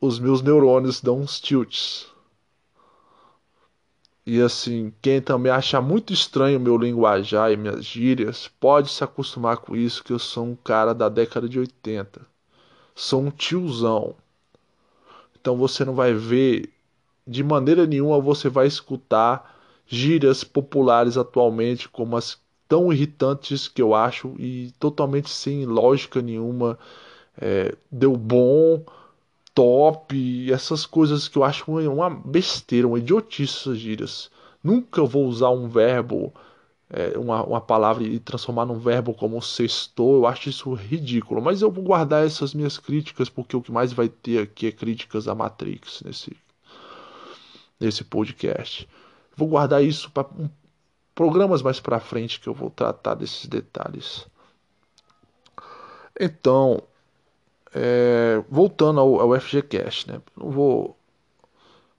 os 0.00 0.18
meus 0.18 0.42
neurônios 0.42 1.00
dão 1.00 1.20
uns 1.20 1.40
tilts. 1.40 2.09
E 4.32 4.40
assim, 4.40 4.92
quem 5.02 5.20
também 5.20 5.50
acha 5.50 5.80
muito 5.80 6.12
estranho 6.12 6.60
meu 6.60 6.78
linguajar 6.78 7.50
e 7.50 7.56
minhas 7.56 7.84
gírias, 7.84 8.46
pode 8.60 8.88
se 8.88 9.02
acostumar 9.02 9.56
com 9.56 9.74
isso, 9.74 10.04
que 10.04 10.12
eu 10.12 10.20
sou 10.20 10.46
um 10.46 10.54
cara 10.54 10.94
da 10.94 11.08
década 11.08 11.48
de 11.48 11.58
80. 11.58 12.24
Sou 12.94 13.22
um 13.22 13.30
tiozão. 13.32 14.14
Então 15.40 15.56
você 15.56 15.84
não 15.84 15.96
vai 15.96 16.14
ver, 16.14 16.72
de 17.26 17.42
maneira 17.42 17.88
nenhuma 17.88 18.20
você 18.20 18.48
vai 18.48 18.68
escutar 18.68 19.60
gírias 19.84 20.44
populares 20.44 21.16
atualmente, 21.16 21.88
como 21.88 22.16
as 22.16 22.38
tão 22.68 22.92
irritantes 22.92 23.66
que 23.66 23.82
eu 23.82 23.96
acho 23.96 24.36
e 24.38 24.72
totalmente 24.78 25.28
sem 25.28 25.66
lógica 25.66 26.22
nenhuma. 26.22 26.78
É, 27.36 27.74
deu 27.90 28.16
bom, 28.16 28.84
top, 29.54 30.50
essas 30.52 30.86
coisas 30.86 31.28
que 31.28 31.36
eu 31.38 31.44
acho 31.44 31.70
uma 31.70 32.10
besteira, 32.10 32.86
uma 32.86 32.98
idiotice 32.98 33.52
essas 33.60 33.78
gírias. 33.78 34.30
Nunca 34.62 35.02
vou 35.04 35.26
usar 35.26 35.50
um 35.50 35.68
verbo, 35.68 36.32
é, 36.88 37.16
uma, 37.18 37.42
uma 37.44 37.60
palavra 37.60 38.04
e 38.04 38.18
transformar 38.18 38.66
num 38.66 38.78
verbo 38.78 39.14
como 39.14 39.40
sextou, 39.40 40.16
eu 40.16 40.26
acho 40.26 40.48
isso 40.48 40.72
ridículo. 40.74 41.40
Mas 41.40 41.62
eu 41.62 41.70
vou 41.70 41.84
guardar 41.84 42.26
essas 42.26 42.54
minhas 42.54 42.78
críticas, 42.78 43.28
porque 43.28 43.56
o 43.56 43.62
que 43.62 43.72
mais 43.72 43.92
vai 43.92 44.08
ter 44.08 44.42
aqui 44.42 44.66
é 44.66 44.72
críticas 44.72 45.28
à 45.28 45.34
Matrix 45.34 46.02
nesse, 46.04 46.36
nesse 47.78 48.04
podcast. 48.04 48.88
Vou 49.36 49.48
guardar 49.48 49.82
isso 49.82 50.10
para 50.10 50.28
um 50.38 50.48
programas 51.20 51.60
mais 51.60 51.78
para 51.78 52.00
frente 52.00 52.40
que 52.40 52.48
eu 52.48 52.54
vou 52.54 52.70
tratar 52.70 53.14
desses 53.14 53.44
detalhes. 53.44 54.26
Então, 56.18 56.82
é, 57.74 58.42
voltando 58.50 59.00
ao, 59.00 59.20
ao 59.20 59.40
FGCast, 59.40 60.10
né? 60.10 60.20
Não 60.36 60.50
vou. 60.50 60.96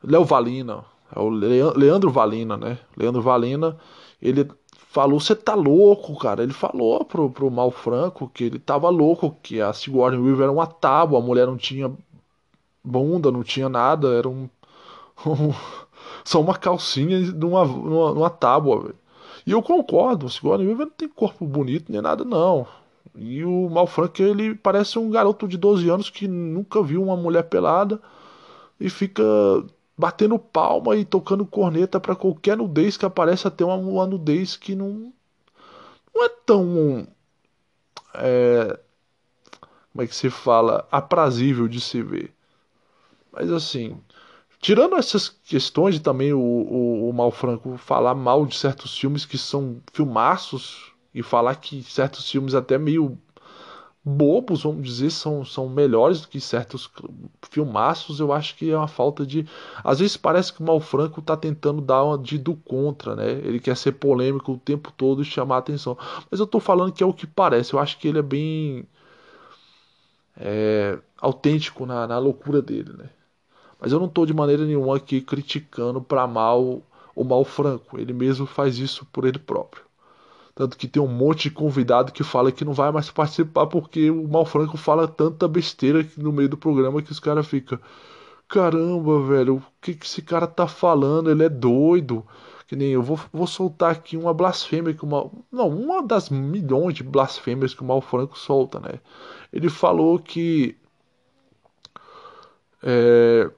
Léo 0.04 0.26
Valina, 0.26 0.84
é 1.16 1.20
o 1.20 1.30
Leandro 1.30 2.10
Valina, 2.10 2.58
né? 2.58 2.78
Leandro 2.98 3.22
Valina, 3.22 3.78
ele 4.22 4.50
falou: 4.74 5.20
Você 5.20 5.36
tá 5.36 5.54
louco, 5.54 6.18
cara? 6.18 6.44
Ele 6.44 6.54
falou 6.54 7.06
pro, 7.06 7.30
pro 7.30 7.52
Mal 7.52 7.72
Franco 7.72 8.30
que 8.34 8.46
ele 8.46 8.60
tava 8.60 8.90
louco, 8.90 9.36
que 9.42 9.62
a 9.62 9.74
Sigourney 9.74 10.20
Weaver 10.20 10.44
era 10.44 10.52
uma 10.52 10.68
tábua, 10.68 11.20
a 11.20 11.22
mulher 11.22 11.48
não 11.48 11.58
tinha 11.58 11.92
bunda, 12.84 13.32
não 13.32 13.44
tinha 13.44 13.70
nada, 13.70 14.10
era 14.14 14.28
um. 14.28 14.50
um 15.26 15.54
só 16.24 16.42
uma 16.42 16.56
calcinha 16.56 17.20
numa, 17.32 17.66
numa, 17.66 18.14
numa 18.14 18.30
tábua, 18.30 18.82
velho. 18.82 18.96
E 19.46 19.52
eu 19.52 19.62
concordo, 19.62 20.28
o 20.28 20.30
Sigourney 20.30 20.68
Weaver 20.68 20.86
não 20.88 20.94
tem 20.94 21.10
corpo 21.10 21.46
bonito 21.46 21.92
nem 21.92 22.02
nada, 22.02 22.24
não. 22.24 22.68
E 23.15 23.43
o 23.43 23.69
Malfranco, 23.69 24.21
ele 24.21 24.56
parece 24.56 24.97
um 24.97 25.10
garoto 25.10 25.47
de 25.47 25.58
12 25.58 25.89
anos 25.89 26.10
que 26.10 26.28
nunca 26.28 26.82
viu 26.82 27.04
uma 27.04 27.17
mulher 27.17 27.43
pelada 27.43 28.02
e 28.80 28.89
fica 28.89 29.24
batendo 29.97 30.39
palma 30.39 30.95
e 30.95 31.06
tocando 31.06 31.45
corneta 31.45 32.00
para 32.00 32.15
qualquer 32.15 32.58
nudez 32.58 32.97
que 32.97 33.06
aparece 33.06 33.47
até 33.47 33.63
uma, 33.65 33.76
uma 33.76 34.08
nudez 34.08 34.56
que 34.56 34.76
não, 34.76 35.13
não 36.15 36.24
é 36.24 36.30
tão. 36.45 37.08
É, 38.15 38.80
como 39.91 40.04
é 40.04 40.08
que 40.08 40.15
se 40.15 40.30
fala? 40.30 40.88
Aprazível 40.91 41.67
de 41.67 41.82
se 41.82 42.02
ver. 42.02 42.34
Mas 43.32 43.52
assim, 43.52 43.97
Tirando 44.62 44.95
essas 44.95 45.28
questões 45.28 45.95
e 45.95 46.00
também 46.00 46.32
o, 46.34 46.39
o, 46.39 47.10
o 47.10 47.13
Malfranco 47.13 47.78
falar 47.78 48.13
mal 48.13 48.45
de 48.45 48.56
certos 48.56 48.95
filmes 48.95 49.26
que 49.26 49.36
são 49.36 49.82
filmaços 49.91 50.93
e 51.13 51.21
falar 51.24 51.56
que 51.56 51.84
certos 51.84 52.30
filmes 52.30 52.56
até 52.56 52.78
meio 52.78 53.17
bobos, 54.04 54.63
vamos 54.63 54.84
dizer, 54.88 55.12
são, 55.12 55.45
são 55.45 55.69
melhores 55.69 56.21
do 56.21 56.28
que 56.28 56.39
certos 56.41 56.89
filmaços, 57.50 58.19
eu 58.19 58.34
acho 58.34 58.56
que 58.56 58.71
é 58.71 58.78
uma 58.78 58.88
falta 58.88 59.26
de. 59.26 59.45
Às 59.84 60.00
vezes 60.00 60.17
parece 60.17 60.52
que 60.54 60.62
o 60.62 60.65
Malfranco 60.65 61.19
está 61.19 61.38
tentando 61.38 61.82
dar 61.82 62.04
uma 62.04 62.17
de 62.17 62.38
do 62.38 62.56
contra, 62.56 63.15
né? 63.15 63.32
Ele 63.32 63.60
quer 63.60 63.78
ser 63.78 63.93
polêmico 63.93 64.54
o 64.54 64.58
tempo 64.58 64.91
todo 64.91 65.21
e 65.21 65.26
chamar 65.26 65.56
a 65.58 65.60
atenção. 65.60 65.97
Mas 66.30 66.39
eu 66.39 66.45
estou 66.45 66.60
falando 66.62 66.91
que 66.93 67.04
é 67.04 67.06
o 67.06 67.13
que 67.13 67.28
parece, 67.28 67.74
eu 67.74 67.80
acho 67.80 67.97
que 68.00 68.08
ele 68.08 68.19
é 68.19 68.24
bem. 68.24 68.88
É, 70.36 70.97
autêntico 71.19 71.86
na, 71.86 72.08
na 72.08 72.17
loucura 72.17 72.62
dele, 72.62 72.93
né? 72.93 73.10
Mas 73.80 73.91
eu 73.93 74.00
não 74.00 74.08
estou 74.08 74.26
de 74.26 74.34
maneira 74.34 74.65
nenhuma 74.65 74.97
aqui 74.97 75.21
criticando 75.21 76.02
para 76.02 76.28
mal 76.28 76.82
o 77.15 77.24
mal 77.26 77.45
franco. 77.45 78.00
Ele 78.00 78.13
mesmo 78.13 78.45
faz 78.47 78.80
isso 78.80 79.06
por 79.08 79.26
ele 79.26 79.39
próprio. 79.39 79.84
Tanto 80.62 80.78
que 80.78 80.88
tem 80.88 81.02
um 81.02 81.08
monte 81.08 81.50
de 81.50 81.56
convidado 81.56 82.12
que 82.12 82.24
fala 82.24 82.52
que 82.52 82.63
não 82.63 82.71
vai 82.71 82.91
mais 82.91 83.10
participar 83.10 83.65
porque 83.65 84.12
o 84.12 84.28
mal 84.28 84.45
franco 84.45 84.78
fala 84.78 85.08
tanta 85.08 85.47
besteira 85.47 86.08
no 86.15 86.32
meio 86.32 86.47
do 86.50 86.56
programa 86.56 87.02
que 87.02 87.12
os 87.12 87.19
caras 87.19 87.47
ficam. 87.47 87.80
Caramba, 88.47 89.24
velho, 89.24 89.56
o 89.56 89.63
que, 89.82 89.95
que 89.95 90.06
esse 90.06 90.21
cara 90.21 90.45
tá 90.45 90.67
falando? 90.67 91.32
Ele 91.32 91.43
é 91.43 91.50
doido. 91.50 92.24
Que 92.67 92.76
nem 92.76 92.89
eu 92.89 93.02
vou, 93.02 93.19
vou 93.34 93.47
soltar 93.47 93.89
aqui 93.89 94.15
uma 94.15 94.36
blasfêmia 94.36 94.93
que 94.93 95.04
uma. 95.04 95.32
Não, 95.52 95.67
uma 95.67 96.04
das 96.04 96.30
milhões 96.30 96.93
de 96.93 97.02
blasfêmias 97.02 97.74
que 97.74 97.82
o 97.82 97.86
Mal 97.86 98.00
Franco 98.00 98.38
solta, 98.38 98.80
né? 98.80 99.00
Ele 99.52 99.67
falou 99.67 100.19
que. 100.19 100.78
É, 102.84 103.50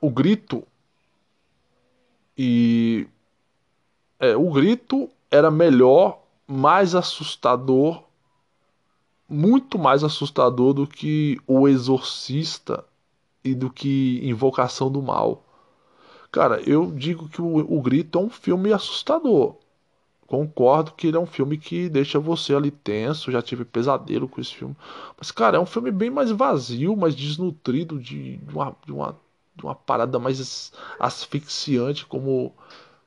o 0.00 0.08
grito 0.08 0.62
e 2.38 3.08
é, 4.20 4.36
o 4.36 4.48
grito 4.52 5.10
era 5.30 5.50
melhor, 5.50 6.19
mais 6.50 6.94
assustador, 6.94 8.02
muito 9.28 9.78
mais 9.78 10.02
assustador 10.02 10.74
do 10.74 10.86
que 10.86 11.38
o 11.46 11.68
Exorcista 11.68 12.84
e 13.44 13.54
do 13.54 13.70
que 13.70 14.20
Invocação 14.22 14.90
do 14.90 15.00
Mal. 15.00 15.44
Cara, 16.32 16.60
eu 16.68 16.90
digo 16.90 17.28
que 17.28 17.40
o, 17.40 17.56
o 17.58 17.80
Grito 17.80 18.18
é 18.18 18.22
um 18.22 18.30
filme 18.30 18.72
assustador. 18.72 19.56
Concordo 20.26 20.92
que 20.92 21.08
ele 21.08 21.16
é 21.16 21.20
um 21.20 21.26
filme 21.26 21.58
que 21.58 21.88
deixa 21.88 22.18
você 22.20 22.54
ali 22.54 22.70
tenso. 22.70 23.32
Já 23.32 23.42
tive 23.42 23.64
pesadelo 23.64 24.28
com 24.28 24.40
esse 24.40 24.54
filme. 24.54 24.76
Mas, 25.18 25.30
cara, 25.32 25.56
é 25.56 25.60
um 25.60 25.66
filme 25.66 25.90
bem 25.90 26.10
mais 26.10 26.30
vazio, 26.30 26.96
mais 26.96 27.16
desnutrido 27.16 27.98
de, 27.98 28.36
de 28.36 28.54
uma, 28.54 28.76
de 28.86 28.92
uma 28.92 29.16
uma 29.64 29.74
parada 29.74 30.18
mais 30.18 30.72
asfixiante 30.98 32.06
como 32.06 32.54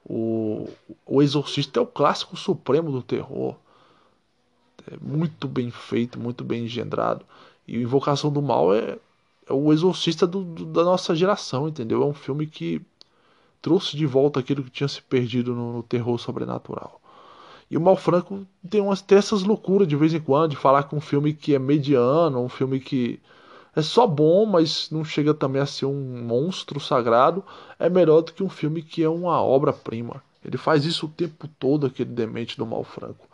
o, 0.05 0.67
o 1.05 1.21
Exorcista 1.21 1.79
é 1.79 1.83
o 1.83 1.87
clássico 1.87 2.35
supremo 2.37 2.91
do 2.91 3.01
terror. 3.01 3.55
É 4.91 4.97
muito 5.01 5.47
bem 5.47 5.71
feito, 5.71 6.19
muito 6.19 6.43
bem 6.43 6.65
engendrado. 6.65 7.25
E 7.67 7.77
Invocação 7.77 8.31
do 8.31 8.41
Mal 8.41 8.73
é 8.73 8.97
é 9.47 9.53
o 9.53 9.71
exorcista 9.73 10.25
do, 10.25 10.43
do, 10.43 10.65
da 10.65 10.83
nossa 10.83 11.15
geração, 11.15 11.67
entendeu? 11.67 12.01
É 12.03 12.05
um 12.05 12.13
filme 12.13 12.47
que 12.47 12.81
trouxe 13.61 13.95
de 13.97 14.05
volta 14.05 14.39
aquilo 14.39 14.63
que 14.63 14.69
tinha 14.69 14.87
se 14.87 15.01
perdido 15.01 15.53
no, 15.53 15.73
no 15.73 15.83
terror 15.83 16.17
sobrenatural. 16.17 17.01
E 17.69 17.77
o 17.77 17.81
Malfranco 17.81 18.45
tem, 18.69 18.81
umas, 18.81 19.01
tem 19.01 19.17
essas 19.17 19.43
loucuras 19.43 19.87
de 19.87 19.95
vez 19.95 20.13
em 20.13 20.19
quando, 20.19 20.51
de 20.51 20.57
falar 20.57 20.83
que 20.83 20.95
um 20.95 21.01
filme 21.01 21.33
que 21.33 21.55
é 21.55 21.59
mediano, 21.59 22.41
um 22.41 22.49
filme 22.49 22.79
que 22.79 23.19
é 23.75 23.81
só 23.81 24.05
bom, 24.05 24.45
mas 24.45 24.89
não 24.91 25.03
chega 25.03 25.33
também 25.33 25.61
a 25.61 25.65
ser 25.65 25.85
um 25.85 26.23
monstro 26.23 26.79
sagrado, 26.79 27.43
é 27.79 27.89
melhor 27.89 28.21
do 28.21 28.31
que 28.31 28.43
um 28.43 28.49
filme 28.49 28.83
que 28.83 29.03
é 29.03 29.09
uma 29.09 29.41
obra-prima. 29.41 30.21
Ele 30.45 30.57
faz 30.57 30.85
isso 30.85 31.07
o 31.07 31.09
tempo 31.09 31.47
todo, 31.59 31.87
aquele 31.87 32.11
demente 32.11 32.57
do 32.57 32.65
Malfranco. 32.65 33.27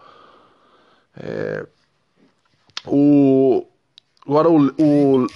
É... 1.17 1.65
O... 2.85 3.65
Agora, 4.25 4.49
o, 4.49 4.67
o 4.77 5.27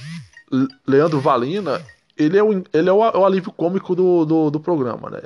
Leandro 0.88 1.20
Valina, 1.20 1.84
ele 2.16 2.38
é 2.38 2.44
o, 2.44 2.64
ele 2.72 2.90
é 2.90 2.94
o, 2.94 3.26
alívio 3.26 3.52
cômico 3.52 3.96
do, 3.96 4.24
do, 4.24 4.52
do 4.52 4.60
programa, 4.60 5.10
né? 5.10 5.22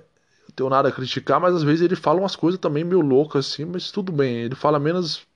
Não 0.47 0.55
tenho 0.55 0.69
nada 0.69 0.89
a 0.89 0.91
criticar, 0.91 1.39
mas 1.39 1.53
às 1.53 1.63
vezes 1.63 1.81
ele 1.81 1.95
fala 1.95 2.19
umas 2.19 2.35
coisas 2.35 2.59
também 2.59 2.83
meio 2.83 3.01
loucas 3.01 3.45
assim, 3.45 3.65
mas 3.65 3.91
tudo 3.91 4.11
bem. 4.11 4.37
Ele 4.37 4.55
fala 4.55 4.79
menos, 4.79 5.27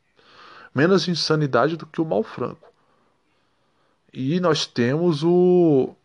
menos 0.74 1.08
insanidade 1.08 1.76
do 1.76 1.86
que 1.86 2.02
o 2.02 2.06
Malfranco. 2.06 2.71
E 4.14 4.40
nós 4.40 4.66
temos 4.66 5.24
o, 5.24 5.96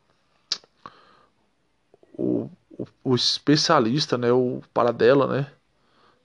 o, 2.13 2.51
o, 2.71 2.87
o 3.05 3.15
especialista, 3.15 4.17
né? 4.17 4.33
O 4.33 4.63
Paradela, 4.73 5.27
né? 5.27 5.51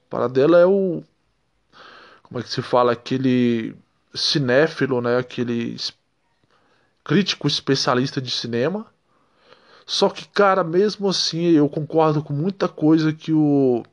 Paradela 0.09 0.59
é 0.59 0.65
o. 0.65 1.03
Como 2.23 2.39
é 2.39 2.43
que 2.43 2.49
se 2.49 2.61
fala? 2.61 2.91
Aquele 2.91 3.75
cinéfilo, 4.13 5.01
né? 5.01 5.17
Aquele 5.17 5.75
crítico 7.03 7.47
especialista 7.47 8.21
de 8.21 8.29
cinema. 8.29 8.85
Só 9.85 10.09
que, 10.09 10.27
cara, 10.27 10.63
mesmo 10.63 11.09
assim, 11.09 11.51
eu 11.51 11.67
concordo 11.67 12.23
com 12.23 12.33
muita 12.33 12.69
coisa 12.69 13.11
que 13.11 13.33
o 13.33 13.83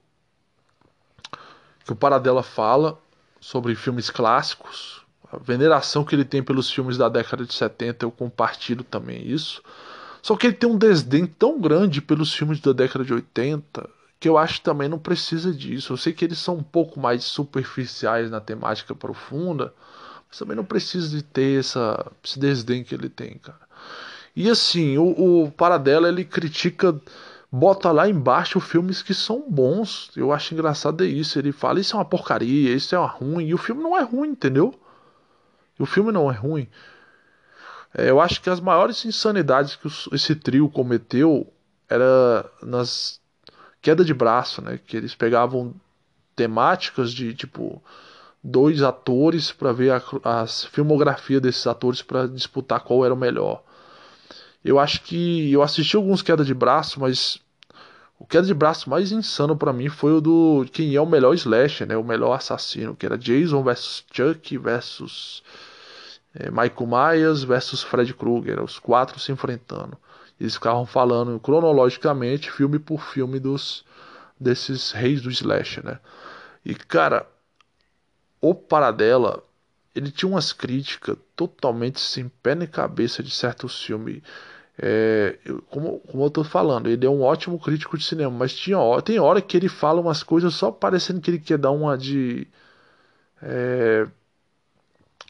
que 1.84 1.92
o 1.92 1.96
Paradela 1.96 2.42
fala 2.42 3.00
sobre 3.40 3.74
filmes 3.74 4.10
clássicos, 4.10 5.02
a 5.32 5.36
veneração 5.36 6.04
que 6.04 6.14
ele 6.14 6.24
tem 6.24 6.42
pelos 6.42 6.70
filmes 6.70 6.96
da 6.96 7.08
década 7.08 7.44
de 7.44 7.54
70, 7.54 8.04
eu 8.04 8.10
compartilho 8.10 8.82
também 8.84 9.26
isso. 9.26 9.62
Só 10.22 10.36
que 10.36 10.46
ele 10.46 10.56
tem 10.56 10.68
um 10.68 10.78
desdém 10.78 11.26
tão 11.26 11.60
grande 11.60 12.00
pelos 12.00 12.34
filmes 12.34 12.60
da 12.60 12.72
década 12.72 13.04
de 13.04 13.12
80 13.12 13.88
que 14.20 14.28
eu 14.28 14.36
acho 14.36 14.60
também 14.62 14.88
não 14.88 14.98
precisa 14.98 15.52
disso. 15.52 15.92
Eu 15.92 15.96
sei 15.96 16.12
que 16.12 16.24
eles 16.24 16.38
são 16.38 16.56
um 16.56 16.62
pouco 16.62 16.98
mais 16.98 17.24
superficiais 17.24 18.30
na 18.30 18.40
temática 18.40 18.94
profunda, 18.94 19.72
mas 20.28 20.38
também 20.38 20.56
não 20.56 20.64
precisa 20.64 21.08
de 21.08 21.22
ter 21.22 21.60
essa, 21.60 22.10
esse 22.24 22.38
desdém 22.38 22.82
que 22.82 22.94
ele 22.94 23.08
tem, 23.08 23.38
cara. 23.38 23.60
E 24.34 24.50
assim, 24.50 24.98
o, 24.98 25.44
o 25.44 25.50
Paradela 25.52 26.08
ele 26.08 26.24
critica, 26.24 27.00
bota 27.50 27.90
lá 27.90 28.08
embaixo 28.08 28.60
filmes 28.60 29.02
que 29.02 29.14
são 29.14 29.44
bons. 29.48 30.10
Eu 30.16 30.32
acho 30.32 30.54
engraçado 30.54 31.04
é 31.04 31.06
isso. 31.06 31.38
Ele 31.38 31.52
fala, 31.52 31.80
isso 31.80 31.96
é 31.96 31.98
uma 31.98 32.04
porcaria, 32.04 32.74
isso 32.74 32.94
é 32.94 32.98
uma 32.98 33.08
ruim. 33.08 33.46
E 33.46 33.54
o 33.54 33.58
filme 33.58 33.82
não 33.82 33.96
é 33.96 34.02
ruim, 34.02 34.30
entendeu? 34.30 34.74
O 35.78 35.86
filme 35.86 36.12
não 36.12 36.30
é 36.30 36.34
ruim. 36.34 36.68
É, 37.94 38.10
eu 38.10 38.20
acho 38.20 38.40
que 38.40 38.50
as 38.50 38.60
maiores 38.60 39.04
insanidades 39.04 39.76
que 39.76 39.88
esse 40.12 40.34
trio 40.34 40.68
cometeu 40.68 41.50
era 41.88 42.44
nas 42.62 43.20
queda 43.80 44.04
de 44.04 44.12
braço, 44.12 44.60
né? 44.60 44.78
Que 44.86 44.96
eles 44.96 45.14
pegavam 45.14 45.74
temáticas 46.36 47.12
de 47.12 47.34
tipo 47.34 47.82
dois 48.42 48.82
atores 48.82 49.50
para 49.50 49.72
ver 49.72 49.92
a, 49.92 50.02
a 50.24 50.46
filmografia 50.46 51.40
desses 51.40 51.66
atores 51.66 52.02
para 52.02 52.26
disputar 52.28 52.80
qual 52.80 53.04
era 53.04 53.14
o 53.14 53.16
melhor. 53.16 53.62
Eu 54.64 54.78
acho 54.78 55.02
que 55.02 55.50
eu 55.52 55.62
assisti 55.62 55.96
alguns 55.96 56.22
queda 56.22 56.44
de 56.44 56.54
braço, 56.54 57.00
mas 57.00 57.40
o 58.18 58.26
queda 58.26 58.46
de 58.46 58.54
braço 58.54 58.90
mais 58.90 59.12
insano 59.12 59.56
para 59.56 59.72
mim 59.72 59.88
foi 59.88 60.12
o 60.12 60.20
do 60.20 60.66
quem 60.72 60.94
é 60.94 61.00
o 61.00 61.06
melhor 61.06 61.34
slasher, 61.34 61.86
né? 61.86 61.96
O 61.96 62.04
melhor 62.04 62.32
assassino, 62.34 62.94
que 62.94 63.06
era 63.06 63.16
Jason 63.16 63.62
versus 63.62 64.04
Chuck 64.12 64.58
versus 64.58 65.42
é, 66.34 66.50
Michael 66.50 66.86
Myers 66.86 67.42
versus 67.42 67.82
Fred 67.82 68.12
Krueger, 68.14 68.62
os 68.62 68.78
quatro 68.78 69.18
se 69.18 69.32
enfrentando. 69.32 69.96
Eles 70.40 70.54
ficavam 70.54 70.86
falando 70.86 71.38
cronologicamente, 71.40 72.50
filme 72.50 72.78
por 72.78 73.00
filme, 73.02 73.40
dos 73.40 73.84
desses 74.38 74.92
reis 74.92 75.20
do 75.20 75.30
slasher, 75.30 75.84
né? 75.84 75.98
E 76.64 76.74
cara, 76.74 77.26
o 78.40 78.54
Paradela, 78.54 79.42
ele 79.94 80.10
tinha 80.10 80.28
umas 80.28 80.52
críticas 80.52 81.16
totalmente 81.34 82.00
sem 82.00 82.28
pé 82.28 82.54
nem 82.54 82.68
cabeça 82.68 83.22
de 83.22 83.30
certos 83.30 83.82
filmes. 83.82 84.22
É, 84.80 85.38
como, 85.70 85.98
como 86.00 86.24
eu 86.24 86.30
tô 86.30 86.44
falando, 86.44 86.88
ele 86.88 87.04
é 87.04 87.10
um 87.10 87.22
ótimo 87.22 87.58
crítico 87.58 87.98
de 87.98 88.04
cinema, 88.04 88.30
mas 88.30 88.54
tinha, 88.54 88.78
tem 89.04 89.18
hora 89.18 89.42
que 89.42 89.56
ele 89.56 89.68
fala 89.68 90.00
umas 90.00 90.22
coisas 90.22 90.54
só 90.54 90.70
parecendo 90.70 91.20
que 91.20 91.30
ele 91.30 91.40
quer 91.40 91.58
dar 91.58 91.72
uma 91.72 91.98
de. 91.98 92.46
É, 93.42 94.06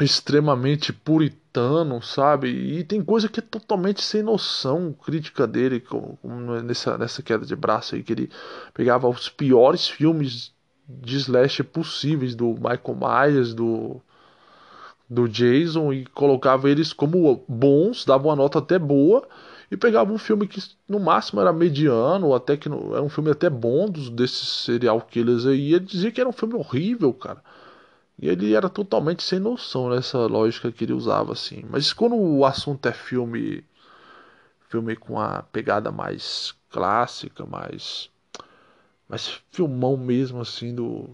extremamente 0.00 0.92
puritano, 0.92 2.00
sabe? 2.02 2.48
E 2.48 2.84
tem 2.84 3.02
coisa 3.04 3.28
que 3.28 3.40
é 3.40 3.42
totalmente 3.42 4.02
sem 4.02 4.22
noção 4.22 4.92
crítica 4.92 5.46
dele, 5.46 5.80
como 5.80 6.18
nessa, 6.62 6.96
nessa 6.98 7.22
queda 7.22 7.44
de 7.44 7.56
braço 7.56 7.94
aí, 7.94 8.02
que 8.02 8.12
ele 8.12 8.30
pegava 8.74 9.08
os 9.08 9.28
piores 9.28 9.88
filmes 9.88 10.54
de 10.88 11.16
slash 11.16 11.62
possíveis 11.64 12.34
do 12.34 12.54
Michael 12.54 12.96
Myers, 13.00 13.54
do, 13.54 14.00
do 15.08 15.28
Jason, 15.28 15.92
e 15.92 16.04
colocava 16.06 16.68
eles 16.70 16.92
como 16.92 17.44
bons, 17.48 18.04
dava 18.04 18.28
uma 18.28 18.36
nota 18.36 18.58
até 18.58 18.78
boa, 18.78 19.26
e 19.70 19.76
pegava 19.76 20.12
um 20.12 20.18
filme 20.18 20.46
que 20.46 20.60
no 20.88 20.98
máximo 21.00 21.40
era 21.40 21.52
mediano, 21.52 22.34
até 22.34 22.56
que 22.56 22.68
era 22.68 23.02
um 23.02 23.08
filme 23.08 23.30
até 23.30 23.48
bom 23.50 23.88
dos, 23.88 24.10
desses 24.10 24.48
serial 24.64 25.00
killers 25.02 25.46
aí, 25.46 25.70
e 25.70 25.74
ele 25.74 25.84
dizia 25.84 26.10
que 26.12 26.20
era 26.20 26.28
um 26.28 26.32
filme 26.32 26.54
horrível, 26.54 27.12
cara. 27.12 27.42
E 28.20 28.28
ele 28.28 28.54
era 28.54 28.68
totalmente 28.68 29.22
sem 29.22 29.38
noção 29.38 29.90
nessa 29.90 30.18
lógica 30.26 30.72
que 30.72 30.84
ele 30.84 30.92
usava 30.92 31.32
assim. 31.32 31.64
Mas 31.70 31.92
quando 31.92 32.16
o 32.16 32.44
assunto 32.44 32.86
é 32.86 32.92
filme 32.92 33.64
filme 34.68 34.96
com 34.96 35.18
a 35.18 35.42
pegada 35.44 35.90
mais 35.90 36.54
clássica, 36.70 37.46
mais 37.46 38.10
mais 39.08 39.40
filmão 39.50 39.96
mesmo 39.96 40.40
assim 40.40 40.74
do 40.74 41.08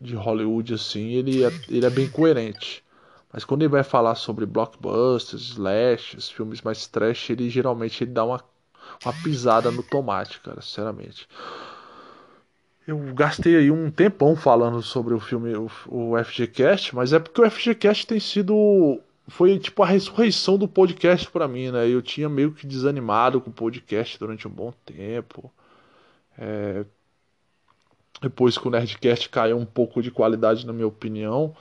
de 0.00 0.14
Hollywood 0.14 0.72
assim, 0.74 1.10
ele 1.10 1.44
é, 1.44 1.52
ele 1.68 1.84
é 1.84 1.90
bem 1.90 2.08
coerente. 2.08 2.82
Mas 3.32 3.44
quando 3.44 3.62
ele 3.62 3.68
vai 3.68 3.84
falar 3.84 4.14
sobre 4.14 4.46
blockbusters, 4.46 5.42
slashes, 5.50 6.30
filmes 6.30 6.62
mais 6.62 6.86
trash, 6.86 7.30
ele 7.30 7.50
geralmente 7.50 8.02
ele 8.02 8.12
dá 8.12 8.24
uma, 8.24 8.42
uma 9.04 9.12
pisada 9.22 9.70
no 9.70 9.82
tomate, 9.82 10.40
cara, 10.40 10.60
sinceramente. 10.62 11.28
Eu 12.90 12.98
gastei 13.14 13.56
aí 13.56 13.70
um 13.70 13.88
tempão 13.88 14.34
falando 14.34 14.82
sobre 14.82 15.14
o 15.14 15.20
filme, 15.20 15.54
o, 15.54 15.70
o 15.86 16.24
FGCast, 16.24 16.92
mas 16.92 17.12
é 17.12 17.20
porque 17.20 17.40
o 17.40 17.48
FGCast 17.48 18.04
tem 18.04 18.18
sido. 18.18 19.00
Foi 19.28 19.56
tipo 19.60 19.84
a 19.84 19.86
ressurreição 19.86 20.58
do 20.58 20.66
podcast 20.66 21.30
para 21.30 21.46
mim, 21.46 21.70
né? 21.70 21.88
Eu 21.88 22.02
tinha 22.02 22.28
meio 22.28 22.50
que 22.52 22.66
desanimado 22.66 23.40
com 23.40 23.48
o 23.48 23.52
podcast 23.52 24.18
durante 24.18 24.48
um 24.48 24.50
bom 24.50 24.72
tempo. 24.84 25.52
É... 26.36 26.84
Depois 28.20 28.58
que 28.58 28.66
o 28.66 28.70
Nerdcast 28.72 29.28
caiu 29.28 29.56
um 29.56 29.64
pouco 29.64 30.02
de 30.02 30.10
qualidade, 30.10 30.66
na 30.66 30.72
minha 30.72 30.88
opinião. 30.88 31.54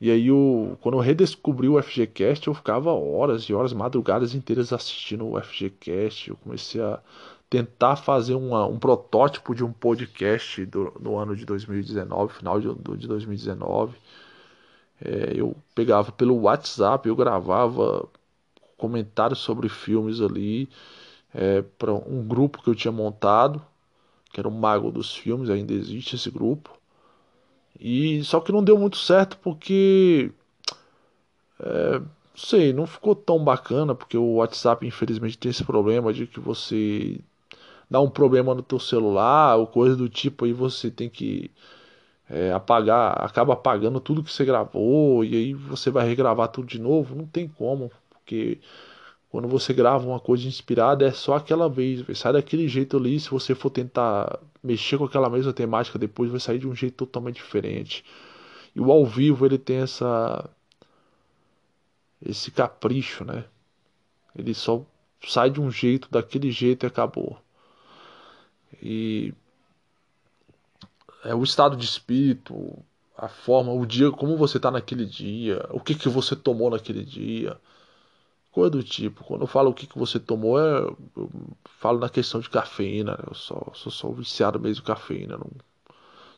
E 0.00 0.12
aí, 0.12 0.28
eu, 0.28 0.78
quando 0.80 0.94
eu 0.96 1.00
redescobri 1.00 1.68
o 1.68 1.82
FGCast, 1.82 2.46
eu 2.46 2.54
ficava 2.54 2.92
horas 2.92 3.42
e 3.42 3.52
horas, 3.52 3.72
madrugadas 3.72 4.32
inteiras 4.32 4.72
assistindo 4.72 5.26
o 5.26 5.42
FGCast. 5.42 6.30
Eu 6.30 6.36
comecei 6.36 6.80
a 6.80 7.00
tentar 7.50 7.96
fazer 7.96 8.34
uma, 8.34 8.66
um 8.66 8.78
protótipo 8.78 9.54
de 9.54 9.64
um 9.64 9.72
podcast 9.72 10.64
do, 10.66 10.92
no 11.00 11.16
ano 11.16 11.34
de 11.34 11.44
2019, 11.46 12.34
final 12.34 12.60
de, 12.60 12.74
de 12.96 13.08
2019. 13.08 13.96
É, 15.00 15.32
eu 15.34 15.56
pegava 15.74 16.12
pelo 16.12 16.40
WhatsApp, 16.42 17.08
eu 17.08 17.16
gravava 17.16 18.06
comentários 18.76 19.38
sobre 19.38 19.68
filmes 19.68 20.20
ali 20.20 20.68
é, 21.34 21.62
para 21.62 21.92
um 21.92 22.26
grupo 22.26 22.62
que 22.62 22.68
eu 22.68 22.74
tinha 22.74 22.92
montado, 22.92 23.62
que 24.32 24.40
era 24.40 24.48
o 24.48 24.52
Mago 24.52 24.90
dos 24.90 25.14
Filmes, 25.14 25.50
ainda 25.50 25.72
existe 25.72 26.16
esse 26.16 26.30
grupo. 26.30 26.76
E 27.80 28.22
só 28.24 28.40
que 28.40 28.52
não 28.52 28.62
deu 28.62 28.76
muito 28.76 28.96
certo 28.96 29.38
porque 29.38 30.32
é, 31.60 32.00
sei, 32.34 32.72
não 32.72 32.86
ficou 32.86 33.14
tão 33.14 33.42
bacana 33.42 33.94
porque 33.94 34.16
o 34.16 34.34
WhatsApp 34.34 34.86
infelizmente 34.86 35.38
tem 35.38 35.50
esse 35.50 35.64
problema 35.64 36.12
de 36.12 36.26
que 36.26 36.40
você 36.40 37.20
dá 37.90 38.00
um 38.00 38.10
problema 38.10 38.54
no 38.54 38.62
teu 38.62 38.78
celular 38.78 39.56
ou 39.56 39.66
coisa 39.66 39.96
do 39.96 40.08
tipo, 40.08 40.44
aí 40.44 40.52
você 40.52 40.90
tem 40.90 41.08
que 41.08 41.50
é, 42.28 42.52
apagar, 42.52 43.24
acaba 43.24 43.54
apagando 43.54 44.00
tudo 44.00 44.22
que 44.22 44.32
você 44.32 44.44
gravou 44.44 45.24
e 45.24 45.34
aí 45.36 45.54
você 45.54 45.90
vai 45.90 46.06
regravar 46.06 46.48
tudo 46.48 46.66
de 46.68 46.78
novo, 46.80 47.14
não 47.14 47.26
tem 47.26 47.48
como, 47.48 47.90
porque 48.10 48.60
quando 49.30 49.48
você 49.48 49.72
grava 49.74 50.06
uma 50.06 50.20
coisa 50.20 50.46
inspirada 50.48 51.06
é 51.06 51.12
só 51.12 51.36
aquela 51.36 51.68
vez, 51.68 52.04
sai 52.18 52.32
daquele 52.32 52.68
jeito 52.68 52.96
ali, 52.96 53.18
se 53.20 53.30
você 53.30 53.54
for 53.54 53.70
tentar 53.70 54.38
mexer 54.62 54.98
com 54.98 55.04
aquela 55.04 55.30
mesma 55.30 55.52
temática 55.52 55.98
depois 55.98 56.30
vai 56.30 56.40
sair 56.40 56.58
de 56.58 56.68
um 56.68 56.74
jeito 56.74 56.96
totalmente 56.96 57.36
diferente. 57.36 58.04
E 58.74 58.80
o 58.80 58.92
ao 58.92 59.04
vivo 59.06 59.46
ele 59.46 59.58
tem 59.58 59.78
essa 59.78 60.48
esse 62.24 62.50
capricho, 62.50 63.24
né? 63.24 63.44
Ele 64.36 64.54
só 64.54 64.84
sai 65.26 65.50
de 65.50 65.60
um 65.60 65.70
jeito, 65.70 66.08
daquele 66.10 66.50
jeito 66.50 66.86
e 66.86 66.88
acabou. 66.88 67.38
E 68.82 69.34
é 71.24 71.34
o 71.34 71.42
estado 71.42 71.76
de 71.76 71.84
espírito, 71.84 72.78
a 73.16 73.28
forma, 73.28 73.72
o 73.72 73.84
dia, 73.84 74.10
como 74.10 74.36
você 74.36 74.60
tá 74.60 74.70
naquele 74.70 75.04
dia, 75.04 75.66
o 75.70 75.80
que 75.80 75.94
que 75.94 76.08
você 76.08 76.36
tomou 76.36 76.70
naquele 76.70 77.04
dia, 77.04 77.58
coisa 78.52 78.70
do 78.70 78.82
tipo. 78.82 79.24
Quando 79.24 79.42
eu 79.42 79.46
falo 79.46 79.70
o 79.70 79.74
que 79.74 79.86
que 79.86 79.98
você 79.98 80.18
tomou, 80.18 80.60
é, 80.60 80.80
eu 81.16 81.30
falo 81.78 81.98
na 81.98 82.08
questão 82.08 82.40
de 82.40 82.50
cafeína. 82.50 83.18
Eu 83.26 83.34
sou, 83.34 83.72
sou, 83.74 83.92
sou 83.92 84.14
viciado 84.14 84.60
mesmo 84.60 84.82
em 84.82 84.86
cafeína. 84.86 85.36
Não, 85.36 85.50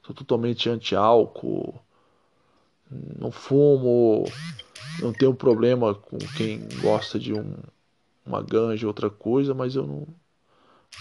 sou 0.02 0.14
totalmente 0.14 0.68
anti-álcool, 0.68 1.80
não 2.90 3.30
fumo, 3.30 4.24
não 5.00 5.12
tenho 5.12 5.34
problema 5.34 5.94
com 5.94 6.18
quem 6.36 6.66
gosta 6.80 7.18
de 7.18 7.32
um, 7.32 7.54
uma 8.26 8.42
ganja, 8.42 8.86
outra 8.86 9.08
coisa, 9.08 9.54
mas 9.54 9.76
eu 9.76 9.86
não, 9.86 10.06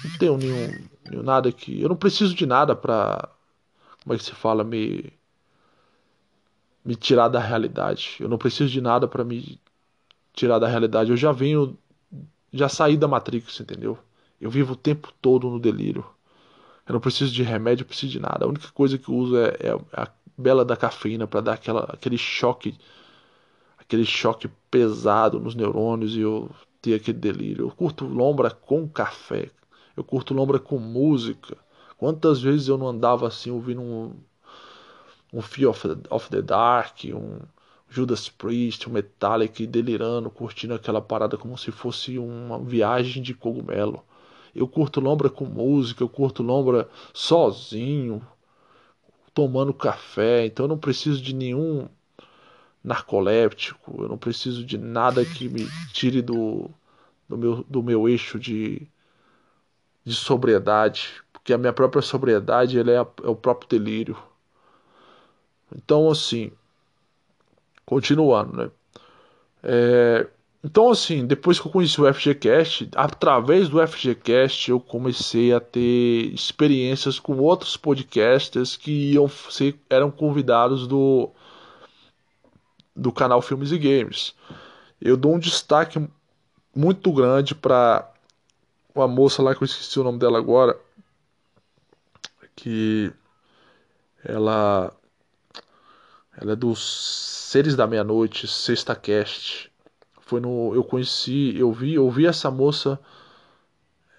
não 0.03 0.17
tenho 0.17 0.37
nenhum, 0.37 0.87
nenhum 1.09 1.23
nada 1.23 1.51
que. 1.51 1.81
Eu 1.81 1.89
não 1.89 1.95
preciso 1.95 2.33
de 2.33 2.45
nada 2.45 2.75
pra. 2.75 3.29
Como 4.03 4.13
é 4.13 4.17
que 4.17 4.23
se 4.23 4.31
fala? 4.31 4.63
Me. 4.63 5.11
Me 6.83 6.95
tirar 6.95 7.27
da 7.27 7.39
realidade. 7.39 8.17
Eu 8.19 8.29
não 8.29 8.37
preciso 8.37 8.69
de 8.69 8.81
nada 8.81 9.07
para 9.07 9.23
me 9.23 9.59
tirar 10.33 10.59
da 10.59 10.67
realidade. 10.67 11.11
Eu 11.11 11.17
já 11.17 11.31
venho. 11.31 11.77
Já 12.51 12.67
saí 12.67 12.97
da 12.97 13.07
Matrix, 13.07 13.59
entendeu? 13.59 13.97
Eu 14.39 14.49
vivo 14.49 14.73
o 14.73 14.77
tempo 14.77 15.13
todo 15.21 15.49
no 15.49 15.59
delírio. 15.59 16.05
Eu 16.87 16.93
não 16.93 16.99
preciso 16.99 17.31
de 17.31 17.43
remédio, 17.43 17.83
eu 17.83 17.87
preciso 17.87 18.11
de 18.11 18.19
nada. 18.19 18.45
A 18.45 18.47
única 18.47 18.69
coisa 18.69 18.97
que 18.97 19.09
eu 19.09 19.15
uso 19.15 19.37
é, 19.37 19.49
é 19.59 19.79
a 19.93 20.07
bela 20.35 20.65
da 20.65 20.75
cafeína 20.75 21.27
para 21.27 21.41
dar 21.41 21.53
aquela, 21.53 21.81
aquele 21.81 22.17
choque, 22.17 22.75
aquele 23.77 24.05
choque 24.05 24.49
pesado 24.71 25.39
nos 25.39 25.53
neurônios 25.53 26.15
e 26.15 26.21
eu 26.21 26.49
ter 26.81 26.95
aquele 26.95 27.19
delírio. 27.19 27.65
Eu 27.65 27.71
curto 27.71 28.05
lombra 28.05 28.49
com 28.49 28.87
café, 28.87 29.51
eu 29.99 30.03
curto 30.03 30.33
lombra 30.33 30.57
com 30.57 30.79
música. 30.79 31.57
Quantas 31.97 32.41
vezes 32.41 32.69
eu 32.69 32.77
não 32.77 32.87
andava 32.87 33.27
assim 33.27 33.51
ouvindo 33.51 33.81
um, 33.81 34.13
um 35.33 35.41
Fear 35.41 35.69
of 35.69 35.87
the, 35.89 35.95
of 36.09 36.29
the 36.29 36.41
Dark, 36.41 37.03
um 37.13 37.39
Judas 37.89 38.29
Priest, 38.29 38.87
um 38.87 38.93
Metallica 38.93 39.65
delirando, 39.67 40.29
curtindo 40.29 40.73
aquela 40.73 41.01
parada 41.01 41.37
como 41.37 41.57
se 41.57 41.69
fosse 41.69 42.17
uma 42.17 42.57
viagem 42.59 43.21
de 43.21 43.33
cogumelo. 43.33 44.01
Eu 44.55 44.69
curto 44.69 45.01
lombra 45.01 45.29
com 45.29 45.43
música, 45.43 46.01
eu 46.01 46.07
curto 46.07 46.41
lombra 46.43 46.87
sozinho, 47.13 48.25
tomando 49.33 49.73
café, 49.73 50.45
então 50.45 50.63
eu 50.63 50.69
não 50.69 50.77
preciso 50.77 51.21
de 51.21 51.35
nenhum 51.35 51.89
narcoléptico, 52.81 54.03
eu 54.03 54.07
não 54.07 54.17
preciso 54.17 54.63
de 54.63 54.77
nada 54.77 55.25
que 55.25 55.49
me 55.49 55.67
tire 55.91 56.21
do, 56.21 56.69
do, 57.27 57.37
meu, 57.37 57.65
do 57.67 57.83
meu 57.83 58.07
eixo 58.07 58.39
de, 58.39 58.87
de 60.03 60.15
sobriedade, 60.15 61.21
porque 61.31 61.53
a 61.53 61.57
minha 61.57 61.73
própria 61.73 62.01
sobriedade 62.01 62.79
é, 62.79 62.97
a, 62.97 63.05
é 63.23 63.29
o 63.29 63.35
próprio 63.35 63.69
delírio. 63.69 64.17
Então, 65.75 66.09
assim, 66.09 66.51
continuando, 67.85 68.57
né? 68.57 68.71
É, 69.63 70.27
então, 70.63 70.89
assim, 70.89 71.25
depois 71.25 71.59
que 71.59 71.67
eu 71.67 71.71
conheci 71.71 72.01
o 72.01 72.13
FGCast, 72.13 72.89
através 72.95 73.69
do 73.69 73.85
FGCast 73.85 74.69
eu 74.69 74.79
comecei 74.79 75.53
a 75.53 75.59
ter 75.59 76.33
experiências 76.33 77.17
com 77.17 77.37
outros 77.37 77.77
podcasters 77.77 78.75
que 78.75 79.13
iam 79.13 79.27
ser, 79.29 79.79
eram 79.89 80.11
convidados 80.11 80.85
do, 80.85 81.31
do 82.93 83.11
canal 83.11 83.41
Filmes 83.41 83.71
e 83.71 83.77
Games. 83.77 84.35
Eu 84.99 85.15
dou 85.15 85.35
um 85.35 85.39
destaque 85.39 86.05
muito 86.75 87.11
grande 87.13 87.55
para 87.55 88.11
uma 88.93 89.07
moça 89.07 89.41
lá 89.41 89.55
que 89.55 89.63
eu 89.63 89.65
esqueci 89.65 89.99
o 89.99 90.03
nome 90.03 90.19
dela 90.19 90.37
agora, 90.37 90.79
que 92.55 93.11
ela 94.23 94.93
ela 96.41 96.53
é 96.53 96.55
dos 96.55 96.79
Seres 97.49 97.75
da 97.75 97.85
Meia-Noite, 97.85 98.47
Sexta 98.47 98.95
Cast. 98.95 99.71
Foi 100.21 100.39
no. 100.39 100.73
Eu 100.73 100.83
conheci, 100.83 101.55
eu 101.57 101.71
vi, 101.73 101.95
eu 101.95 102.09
vi 102.09 102.25
essa 102.25 102.49
moça 102.49 102.99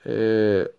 é, 0.04 0.70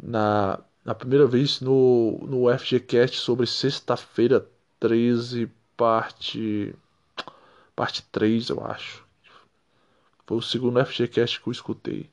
na, 0.00 0.60
na 0.84 0.94
primeira 0.94 1.26
vez 1.26 1.60
no, 1.60 2.18
no 2.26 2.58
FGCast 2.58 3.18
sobre 3.18 3.46
sexta-feira 3.46 4.46
13, 4.78 5.50
parte. 5.76 6.74
Parte 7.76 8.02
3, 8.10 8.50
eu 8.50 8.64
acho. 8.64 9.04
Foi 10.26 10.36
o 10.36 10.42
segundo 10.42 10.84
FGCast 10.84 11.40
que 11.40 11.48
eu 11.48 11.52
escutei. 11.52 12.08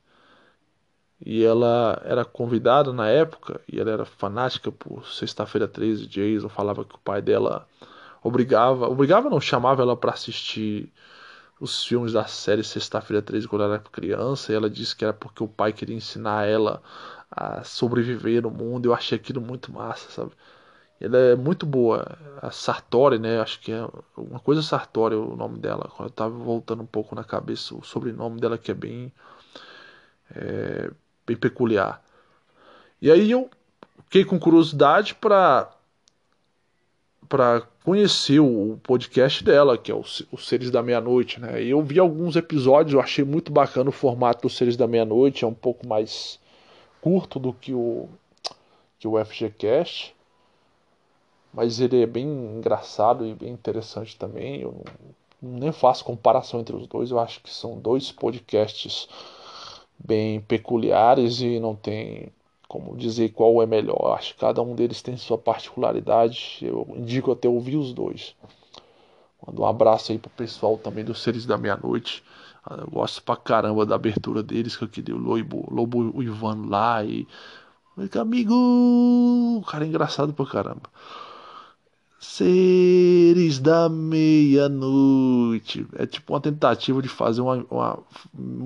E 1.26 1.44
ela 1.44 2.02
era 2.06 2.24
convidada 2.24 2.94
na 2.94 3.08
época, 3.10 3.60
e 3.68 3.80
ela 3.80 3.92
era 3.92 4.06
fanática 4.06 4.72
por 4.72 5.08
Sexta-feira 5.08 5.68
13, 5.68 6.08
Jason, 6.08 6.50
falava 6.50 6.86
que 6.86 6.96
o 6.96 7.00
pai 7.00 7.22
dela 7.22 7.68
obrigava, 8.24 8.88
obrigava 8.88 9.30
não, 9.30 9.42
chamava 9.42 9.82
ela 9.82 9.98
para 9.98 10.14
assistir 10.14 10.92
os 11.60 11.84
filmes 11.86 12.14
da 12.14 12.26
série 12.28 12.64
Sexta-feira 12.64 13.22
13 13.22 13.48
quando 13.48 13.64
ela 13.64 13.76
era 13.76 13.84
criança, 13.84 14.52
e 14.52 14.56
ela 14.56 14.70
disse 14.70 14.96
que 14.96 15.04
era 15.04 15.14
porque 15.14 15.44
o 15.44 15.48
pai 15.48 15.74
queria 15.74 15.96
ensinar 15.96 16.46
ela 16.48 16.82
a 17.32 17.64
sobreviver 17.64 18.44
no 18.44 18.52
mundo. 18.52 18.88
Eu 18.88 18.94
achei 18.94 19.18
aquilo 19.18 19.42
muito 19.42 19.72
massa, 19.72 20.10
sabe? 20.12 20.32
Ela 21.00 21.18
é 21.18 21.36
muito 21.36 21.66
boa. 21.66 22.18
A 22.42 22.52
Sartori, 22.52 23.20
né? 23.20 23.40
Acho 23.42 23.60
que 23.62 23.72
é 23.72 23.88
uma 24.16 24.40
coisa 24.40 24.62
Sartori 24.62 25.16
o 25.16 25.36
nome 25.36 25.60
dela. 25.60 25.92
Eu 26.00 26.10
tava 26.10 26.36
voltando 26.38 26.84
um 26.84 26.86
pouco 26.88 27.16
na 27.16 27.24
cabeça 27.24 27.76
o 27.76 27.84
sobrenome 27.84 28.40
dela 28.40 28.58
que 28.58 28.72
é 28.72 28.74
bem 28.74 29.14
é, 30.36 30.92
bem 31.28 31.36
peculiar. 31.36 32.02
E 33.02 33.12
aí 33.12 33.30
eu 33.30 33.50
fiquei 34.06 34.26
com 34.26 34.40
curiosidade 34.40 35.14
para 35.14 35.70
para 37.28 37.62
conhecer 37.84 38.40
o 38.40 38.80
podcast 38.82 39.44
dela, 39.44 39.78
que 39.78 39.92
é 39.92 39.96
os, 39.96 40.26
Seres 40.40 40.72
da 40.72 40.82
Meia-Noite, 40.82 41.42
né? 41.42 41.62
E 41.62 41.70
eu 41.70 41.82
vi 41.82 42.00
alguns 42.00 42.38
episódios, 42.38 42.94
eu 42.94 43.02
achei 43.02 43.26
muito 43.26 43.52
bacana 43.52 43.90
o 43.90 43.94
formato 43.94 44.44
dos 44.44 44.56
Seres 44.56 44.78
da 44.78 44.88
Meia-Noite, 44.88 45.44
é 45.44 45.48
um 45.48 45.54
pouco 45.54 45.86
mais 45.86 46.40
curto 47.02 47.38
do 47.38 47.52
que 47.52 47.74
o 47.74 48.08
que 49.00 49.08
o 49.08 49.24
FGCast, 49.24 50.16
mas 51.54 51.80
ele 51.80 52.02
é 52.02 52.06
bem 52.08 52.26
engraçado 52.26 53.26
e 53.26 53.36
bem 53.36 53.52
interessante 53.52 54.18
também. 54.18 54.62
Eu 54.62 54.82
não, 55.42 55.60
nem 55.60 55.72
faço 55.72 56.04
comparação 56.04 56.62
entre 56.62 56.76
os 56.76 56.88
dois, 56.88 57.12
eu 57.12 57.20
acho 57.20 57.42
que 57.42 57.54
são 57.54 57.78
dois 57.78 58.12
podcasts 58.12 59.08
bem 60.00 60.42
peculiares 60.42 61.42
e 61.42 61.60
não 61.60 61.76
tem 61.76 62.32
como 62.68 62.96
dizer 62.98 63.30
qual 63.30 63.62
é 63.62 63.66
melhor. 63.66 64.16
Acho 64.18 64.34
que 64.34 64.40
cada 64.40 64.62
um 64.62 64.76
deles 64.76 65.02
tem 65.02 65.18
sua 65.18 65.38
particularidade. 65.38 66.60
Eu 66.62 66.88
indico 66.96 67.32
até 67.32 67.48
ouvir 67.48 67.78
os 67.78 67.94
dois. 67.94 68.36
Mando 69.46 69.62
um 69.62 69.66
abraço 69.66 70.12
aí 70.12 70.18
pro 70.18 70.30
pessoal 70.32 70.78
também 70.78 71.06
dos 71.06 71.22
Seres 71.22 71.46
da 71.46 71.58
Meia-Noite. 71.58 72.24
Ah, 72.66 72.76
eu 72.82 72.90
gosto 72.90 73.24
pra 73.24 73.36
caramba 73.36 73.86
da 73.86 73.96
abertura 73.96 74.44
deles, 74.44 74.76
que 74.76 74.84
aquele 74.84 75.14
Lobo, 75.14 75.66
Lobo 75.72 76.12
o 76.18 76.22
Ivan 76.22 76.68
lá 76.68 77.04
e. 77.04 77.26
Amigo! 78.20 78.54
O 78.54 79.64
cara 79.66 79.86
é 79.86 79.88
engraçado 79.88 80.34
pra 80.34 80.46
caramba. 80.46 80.84
Seres 82.20 83.60
da 83.60 83.88
meia-noite. 83.90 85.86
É 85.96 86.06
tipo 86.06 86.34
uma 86.34 86.42
tentativa 86.42 87.02
de 87.02 87.10
fazer 87.10 87.42
uma, 87.42 87.66
uma, 87.70 88.04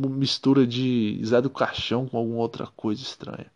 mistura 0.10 0.66
de 0.66 1.20
Zé 1.26 1.42
do 1.42 1.50
Caixão 1.50 2.08
com 2.08 2.18
alguma 2.18 2.40
outra 2.40 2.68
coisa 2.68 3.02
estranha 3.02 3.52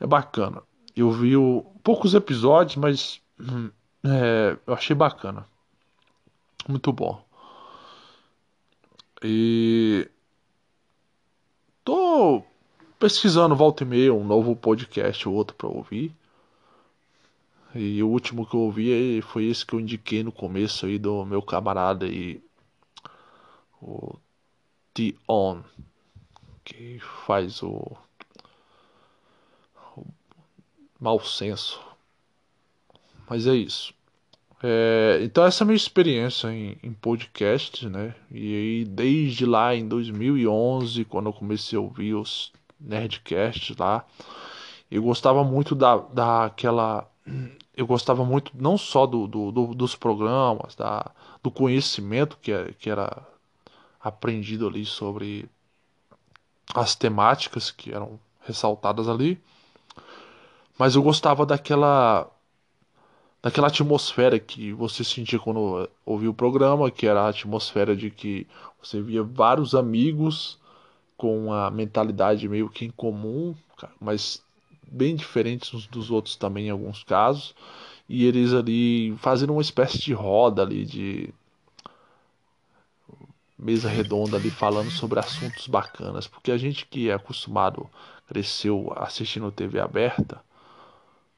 é 0.00 0.06
bacana. 0.06 0.62
Eu 0.96 1.10
vi 1.12 1.36
o, 1.36 1.64
poucos 1.84 2.14
episódios, 2.14 2.76
mas 2.76 3.20
hum, 3.38 3.70
é, 4.02 4.56
eu 4.66 4.74
achei 4.74 4.96
bacana. 4.96 5.46
Muito 6.66 6.92
bom. 6.92 7.22
E 9.22 10.08
tô 11.84 12.42
pesquisando 12.98 13.54
volta 13.54 13.84
e 13.84 13.86
meia 13.86 14.14
um 14.14 14.24
novo 14.24 14.56
podcast 14.56 15.28
ou 15.28 15.34
outro 15.34 15.54
para 15.54 15.68
ouvir. 15.68 16.12
E 17.74 18.02
o 18.02 18.08
último 18.08 18.46
que 18.46 18.54
eu 18.54 18.60
ouvi 18.60 19.22
foi 19.22 19.46
esse 19.46 19.64
que 19.64 19.74
eu 19.74 19.80
indiquei 19.80 20.24
no 20.24 20.32
começo 20.32 20.86
aí 20.86 20.98
do 20.98 21.24
meu 21.24 21.40
camarada 21.40 22.06
aí, 22.06 22.42
o 23.80 24.16
T-On, 24.92 25.62
que 26.64 26.98
faz 27.26 27.62
o 27.62 27.96
mau 31.00 31.18
senso. 31.20 31.80
Mas 33.28 33.46
é 33.46 33.54
isso. 33.54 33.94
É, 34.62 35.20
então 35.22 35.44
essa 35.44 35.62
é 35.62 35.64
a 35.64 35.66
minha 35.66 35.76
experiência 35.76 36.48
em, 36.48 36.76
em 36.82 36.92
podcast, 36.92 37.88
né? 37.88 38.14
E 38.30 38.54
aí 38.54 38.84
desde 38.84 39.46
lá 39.46 39.74
em 39.74 39.88
2011, 39.88 41.04
quando 41.06 41.26
eu 41.26 41.32
comecei 41.32 41.78
a 41.78 41.80
ouvir 41.80 42.14
os 42.14 42.52
Nerdcasts 42.78 43.76
lá, 43.76 44.04
eu 44.90 45.02
gostava 45.02 45.42
muito 45.42 45.74
da, 45.74 45.96
daquela... 45.96 47.08
Eu 47.76 47.86
gostava 47.86 48.24
muito 48.24 48.52
não 48.54 48.76
só 48.76 49.06
do, 49.06 49.26
do, 49.26 49.52
do 49.52 49.74
dos 49.74 49.94
programas, 49.94 50.74
da, 50.74 51.10
do 51.42 51.50
conhecimento 51.50 52.38
que, 52.40 52.52
que 52.78 52.90
era 52.90 53.26
aprendido 54.00 54.66
ali 54.66 54.84
sobre 54.84 55.48
as 56.74 56.94
temáticas 56.94 57.70
que 57.70 57.92
eram 57.92 58.18
ressaltadas 58.42 59.08
ali. 59.08 59.40
Mas 60.78 60.94
eu 60.94 61.02
gostava 61.02 61.44
daquela 61.44 62.30
daquela 63.42 63.68
atmosfera 63.68 64.38
que 64.38 64.72
você 64.72 65.02
sentia 65.02 65.38
quando 65.38 65.88
ouvia 66.04 66.30
o 66.30 66.34
programa, 66.34 66.90
que 66.90 67.06
era 67.06 67.22
a 67.22 67.28
atmosfera 67.28 67.96
de 67.96 68.10
que 68.10 68.46
você 68.82 69.00
via 69.00 69.22
vários 69.22 69.74
amigos 69.74 70.58
com 71.16 71.52
a 71.52 71.70
mentalidade 71.70 72.48
meio 72.48 72.68
que 72.68 72.84
em 72.84 72.90
comum, 72.90 73.54
mas 74.00 74.42
bem 74.90 75.14
diferentes 75.14 75.72
uns 75.72 75.86
dos 75.86 76.10
outros 76.10 76.36
também 76.36 76.66
em 76.66 76.70
alguns 76.70 77.04
casos, 77.04 77.54
e 78.08 78.24
eles 78.26 78.52
ali 78.52 79.14
fazendo 79.18 79.52
uma 79.52 79.62
espécie 79.62 79.98
de 79.98 80.12
roda 80.12 80.62
ali 80.62 80.84
de 80.84 81.32
mesa 83.58 83.88
redonda 83.88 84.36
ali 84.36 84.50
falando 84.50 84.90
sobre 84.90 85.20
assuntos 85.20 85.66
bacanas, 85.68 86.26
porque 86.26 86.50
a 86.50 86.56
gente 86.56 86.86
que 86.86 87.10
é 87.10 87.14
acostumado, 87.14 87.88
cresceu 88.26 88.92
assistindo 88.96 89.52
TV 89.52 89.78
aberta, 89.78 90.40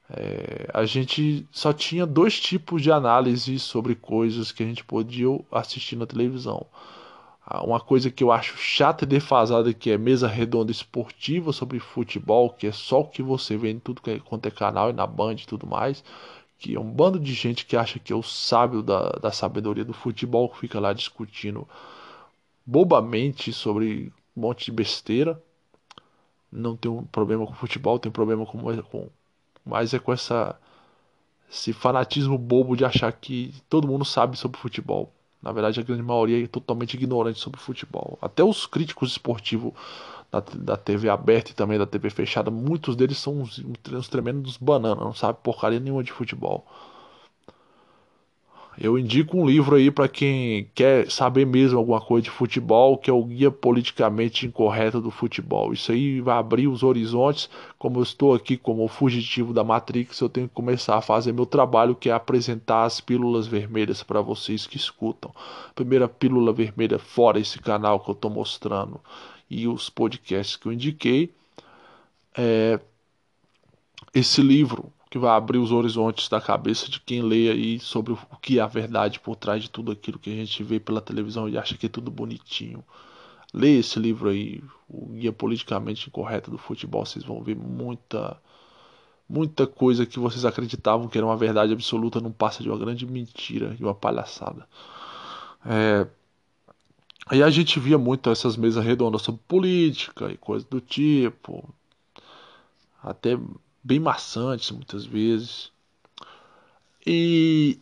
é, 0.09 0.69
a 0.73 0.85
gente 0.85 1.47
só 1.51 1.73
tinha 1.73 2.05
dois 2.05 2.39
tipos 2.39 2.81
de 2.81 2.91
análise 2.91 3.57
sobre 3.59 3.95
coisas 3.95 4.51
que 4.51 4.63
a 4.63 4.65
gente 4.65 4.83
podia 4.83 5.27
assistir 5.51 5.95
na 5.95 6.05
televisão. 6.05 6.65
Ah, 7.45 7.63
uma 7.63 7.79
coisa 7.79 8.09
que 8.09 8.23
eu 8.23 8.31
acho 8.31 8.57
chata 8.57 9.03
e 9.03 9.07
defasada 9.07 9.73
que 9.73 9.91
é 9.91 9.97
mesa 9.97 10.27
redonda 10.27 10.71
esportiva 10.71 11.51
sobre 11.51 11.79
futebol, 11.79 12.49
que 12.49 12.67
é 12.67 12.71
só 12.71 13.01
o 13.01 13.07
que 13.07 13.21
você 13.21 13.57
vê 13.57 13.69
em 13.71 13.79
tudo 13.79 14.01
é, 14.07 14.19
quanto 14.19 14.45
é 14.47 14.51
canal 14.51 14.89
e 14.89 14.93
na 14.93 15.05
Band 15.05 15.33
e 15.35 15.45
tudo 15.45 15.67
mais, 15.67 16.03
que 16.57 16.75
é 16.75 16.79
um 16.79 16.89
bando 16.89 17.19
de 17.19 17.33
gente 17.33 17.65
que 17.65 17.75
acha 17.75 17.99
que 17.99 18.13
é 18.13 18.15
o 18.15 18.23
sábio 18.23 18.81
da, 18.81 19.09
da 19.11 19.31
sabedoria 19.31 19.83
do 19.85 19.93
futebol, 19.93 20.49
que 20.49 20.59
fica 20.59 20.79
lá 20.79 20.93
discutindo 20.93 21.67
bobamente 22.65 23.51
sobre 23.53 24.11
um 24.35 24.41
monte 24.41 24.65
de 24.65 24.71
besteira. 24.71 25.41
Não 26.51 26.77
tem 26.77 26.89
um 26.91 27.03
problema 27.03 27.45
com 27.45 27.53
futebol, 27.53 27.99
tem 27.99 28.11
problema 28.11 28.45
com, 28.45 28.59
com 28.83 29.09
mais 29.65 29.93
é 29.93 29.99
com 29.99 30.13
essa 30.13 30.57
esse 31.49 31.71
fanatismo 31.73 32.37
bobo 32.37 32.75
de 32.75 32.83
achar 32.85 33.11
que 33.13 33.53
todo 33.69 33.87
mundo 33.87 34.03
sabe 34.05 34.37
sobre 34.37 34.59
futebol. 34.59 35.13
Na 35.43 35.51
verdade, 35.51 35.79
a 35.79 35.83
grande 35.83 36.01
maioria 36.01 36.43
é 36.43 36.47
totalmente 36.47 36.93
ignorante 36.93 37.39
sobre 37.39 37.59
futebol. 37.59 38.17
Até 38.21 38.43
os 38.43 38.65
críticos 38.65 39.11
esportivos 39.11 39.73
da, 40.31 40.39
da 40.39 40.77
TV 40.77 41.09
aberta 41.09 41.51
e 41.51 41.53
também 41.53 41.77
da 41.77 41.85
TV 41.85 42.09
fechada, 42.09 42.49
muitos 42.49 42.95
deles 42.95 43.17
são 43.17 43.41
uns, 43.41 43.61
uns 43.91 44.07
tremendos 44.07 44.57
bananas, 44.57 45.03
não 45.03 45.13
sabem 45.13 45.41
porcaria 45.43 45.79
nenhuma 45.79 46.03
de 46.03 46.13
futebol. 46.13 46.65
Eu 48.77 48.97
indico 48.97 49.37
um 49.37 49.45
livro 49.45 49.75
aí 49.75 49.91
para 49.91 50.07
quem 50.07 50.67
quer 50.73 51.09
saber 51.09 51.45
mesmo 51.45 51.77
alguma 51.77 52.01
coisa 52.01 52.23
de 52.23 52.31
futebol, 52.31 52.97
que 52.97 53.09
é 53.09 53.13
o 53.13 53.23
Guia 53.23 53.51
Politicamente 53.51 54.47
Incorreto 54.47 54.99
do 54.99 55.11
Futebol. 55.11 55.73
Isso 55.73 55.91
aí 55.91 56.19
vai 56.19 56.37
abrir 56.37 56.67
os 56.67 56.81
horizontes. 56.81 57.49
Como 57.77 57.99
eu 57.99 58.03
estou 58.03 58.33
aqui 58.33 58.57
como 58.57 58.87
fugitivo 58.87 59.53
da 59.53 59.63
Matrix, 59.63 60.19
eu 60.19 60.29
tenho 60.29 60.47
que 60.47 60.55
começar 60.55 60.97
a 60.97 61.01
fazer 61.01 61.31
meu 61.31 61.45
trabalho, 61.45 61.95
que 61.95 62.09
é 62.09 62.13
apresentar 62.13 62.85
as 62.85 62.99
pílulas 62.99 63.45
vermelhas 63.45 64.01
para 64.01 64.21
vocês 64.21 64.65
que 64.65 64.77
escutam. 64.77 65.31
Primeira 65.75 66.07
pílula 66.07 66.51
vermelha 66.51 66.97
fora 66.97 67.39
esse 67.39 67.59
canal 67.59 67.99
que 67.99 68.09
eu 68.09 68.13
estou 68.13 68.31
mostrando 68.31 68.99
e 69.49 69.67
os 69.67 69.89
podcasts 69.89 70.55
que 70.55 70.67
eu 70.67 70.73
indiquei. 70.73 71.31
É 72.35 72.79
esse 74.13 74.41
livro 74.41 74.91
que 75.13 75.19
vai 75.19 75.37
abrir 75.37 75.59
os 75.59 75.71
horizontes 75.71 76.27
da 76.27 76.41
cabeça 76.41 76.89
de 76.89 76.99
quem 76.99 77.21
lê 77.21 77.47
aí 77.51 77.79
sobre 77.79 78.13
o 78.13 78.17
que 78.41 78.57
é 78.57 78.63
a 78.63 78.65
verdade 78.65 79.19
por 79.19 79.35
trás 79.35 79.61
de 79.61 79.69
tudo 79.69 79.91
aquilo 79.91 80.17
que 80.17 80.31
a 80.31 80.35
gente 80.35 80.63
vê 80.63 80.79
pela 80.79 80.99
televisão 80.99 81.47
e 81.47 81.55
acha 81.55 81.77
que 81.77 81.85
é 81.85 81.89
tudo 81.89 82.09
bonitinho. 82.09 82.83
Lê 83.53 83.77
esse 83.77 83.99
livro 83.99 84.29
aí, 84.29 84.63
o 84.89 85.09
Guia 85.09 85.31
Politicamente 85.31 86.07
Incorreto 86.09 86.49
do 86.49 86.57
Futebol, 86.57 87.05
vocês 87.05 87.23
vão 87.23 87.43
ver 87.43 87.55
muita 87.55 88.41
muita 89.29 89.67
coisa 89.67 90.03
que 90.03 90.17
vocês 90.17 90.45
acreditavam 90.45 91.07
que 91.07 91.15
era 91.15 91.27
uma 91.27 91.37
verdade 91.37 91.73
absoluta 91.73 92.19
não 92.19 92.31
passa 92.31 92.63
de 92.63 92.69
uma 92.69 92.77
grande 92.79 93.05
mentira 93.05 93.77
e 93.79 93.83
uma 93.83 93.93
palhaçada. 93.93 94.67
É... 95.63 96.07
Aí 97.27 97.43
a 97.43 97.51
gente 97.51 97.79
via 97.79 97.99
muito 97.99 98.31
essas 98.31 98.57
mesas 98.57 98.83
redondas 98.83 99.21
sobre 99.21 99.41
política 99.47 100.31
e 100.31 100.37
coisas 100.37 100.67
do 100.67 100.81
tipo. 100.81 101.69
Até 103.03 103.37
bem 103.83 103.99
maçantes 103.99 104.71
muitas 104.71 105.05
vezes. 105.05 105.71
E 107.05 107.79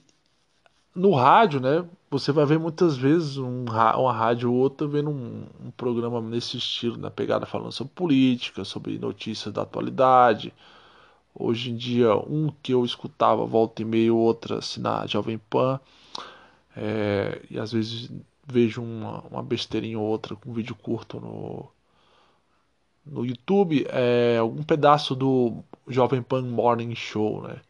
no 0.95 1.13
rádio, 1.13 1.59
né? 1.59 1.85
Você 2.09 2.31
vai 2.31 2.45
ver 2.45 2.59
muitas 2.59 2.97
vezes 2.97 3.37
um, 3.37 3.65
uma 3.65 4.13
rádio 4.13 4.51
ou 4.51 4.57
outra 4.57 4.87
vendo 4.87 5.09
um, 5.09 5.45
um, 5.65 5.71
programa 5.71 6.19
nesse 6.21 6.57
estilo, 6.57 6.97
na 6.97 7.09
pegada 7.09 7.45
falando 7.45 7.71
sobre 7.71 7.93
política, 7.93 8.65
sobre 8.65 8.99
notícias 8.99 9.53
da 9.53 9.61
atualidade. 9.61 10.53
Hoje 11.33 11.71
em 11.71 11.77
dia, 11.77 12.15
um 12.15 12.51
que 12.61 12.73
eu 12.73 12.83
escutava 12.83 13.45
volta 13.45 13.81
e 13.81 13.85
meia, 13.85 14.13
outra 14.13 14.57
assim, 14.59 14.81
na 14.81 15.05
Jovem 15.07 15.37
Pan. 15.37 15.79
É, 16.75 17.41
e 17.49 17.59
às 17.59 17.71
vezes 17.71 18.09
vejo 18.45 18.81
uma, 18.81 19.21
uma 19.31 19.43
besteirinha 19.43 19.99
ou 19.99 20.05
outra 20.05 20.35
com 20.35 20.53
vídeo 20.53 20.75
curto 20.75 21.19
no, 21.19 21.69
no 23.05 23.25
YouTube 23.25 23.85
é 23.89 24.37
algum 24.37 24.63
pedaço 24.63 25.15
do 25.15 25.63
Jovem 25.87 26.21
Pan 26.21 26.43
Morning 26.43 26.95
Show, 26.95 27.41
né? 27.41 27.61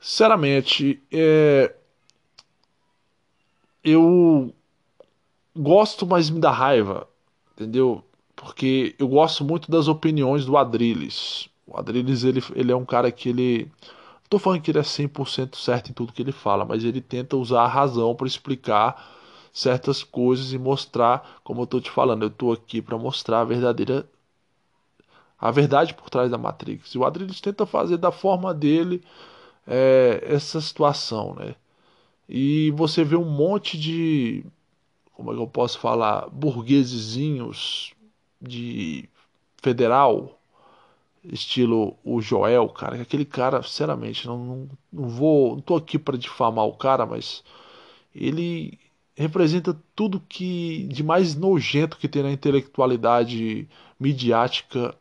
Sinceramente, 0.00 1.02
é... 1.10 1.74
eu 3.82 4.54
gosto, 5.56 6.06
mas 6.06 6.28
me 6.28 6.40
dá 6.40 6.50
raiva, 6.50 7.08
entendeu? 7.52 8.04
Porque 8.36 8.94
eu 8.98 9.08
gosto 9.08 9.44
muito 9.44 9.70
das 9.70 9.88
opiniões 9.88 10.44
do 10.44 10.56
Adrilles. 10.56 11.48
O 11.66 11.78
Adrilles, 11.78 12.24
ele, 12.24 12.42
ele 12.54 12.72
é 12.72 12.76
um 12.76 12.84
cara 12.84 13.10
que 13.10 13.30
ele... 13.30 13.70
Não 13.84 14.28
tô 14.28 14.38
falando 14.38 14.60
que 14.60 14.70
ele 14.70 14.78
é 14.78 14.82
100% 14.82 15.56
certo 15.56 15.90
em 15.90 15.94
tudo 15.94 16.12
que 16.12 16.20
ele 16.20 16.32
fala, 16.32 16.64
mas 16.64 16.84
ele 16.84 17.00
tenta 17.00 17.36
usar 17.36 17.62
a 17.62 17.68
razão 17.68 18.14
para 18.14 18.26
explicar 18.26 19.12
certas 19.52 20.02
coisas 20.02 20.52
e 20.52 20.58
mostrar, 20.58 21.40
como 21.44 21.60
eu 21.60 21.64
estou 21.64 21.80
te 21.80 21.90
falando, 21.90 22.24
eu 22.24 22.28
estou 22.28 22.52
aqui 22.52 22.82
para 22.82 22.98
mostrar 22.98 23.40
a 23.40 23.44
verdadeira 23.44 24.06
a 25.38 25.50
verdade 25.50 25.94
por 25.94 26.10
trás 26.10 26.30
da 26.30 26.38
Matrix. 26.38 26.94
E 26.94 26.98
o 26.98 27.04
Adriles 27.04 27.40
tenta 27.40 27.66
fazer 27.66 27.96
da 27.96 28.12
forma 28.12 28.54
dele 28.54 29.02
é, 29.66 30.22
essa 30.26 30.60
situação, 30.60 31.34
né? 31.34 31.54
E 32.28 32.70
você 32.72 33.04
vê 33.04 33.16
um 33.16 33.28
monte 33.28 33.78
de, 33.78 34.44
como 35.12 35.32
é 35.32 35.34
que 35.34 35.40
eu 35.40 35.46
posso 35.46 35.78
falar, 35.78 36.28
burguesezinhos 36.30 37.92
de 38.40 39.08
federal, 39.62 40.38
estilo 41.24 41.96
o 42.04 42.20
Joel, 42.20 42.68
cara, 42.68 43.00
aquele 43.00 43.24
cara, 43.24 43.62
sinceramente, 43.62 44.26
não, 44.26 44.38
não, 44.38 44.68
não 44.92 45.08
vou, 45.08 45.54
não 45.56 45.60
tô 45.62 45.76
aqui 45.76 45.98
para 45.98 46.18
difamar 46.18 46.66
o 46.66 46.76
cara, 46.76 47.06
mas 47.06 47.42
ele 48.14 48.78
representa 49.16 49.76
tudo 49.94 50.20
que 50.20 50.84
de 50.88 51.02
mais 51.02 51.34
nojento 51.34 51.96
que 51.98 52.08
tem 52.08 52.22
na 52.22 52.32
intelectualidade 52.32 53.68
midiática 53.98 54.94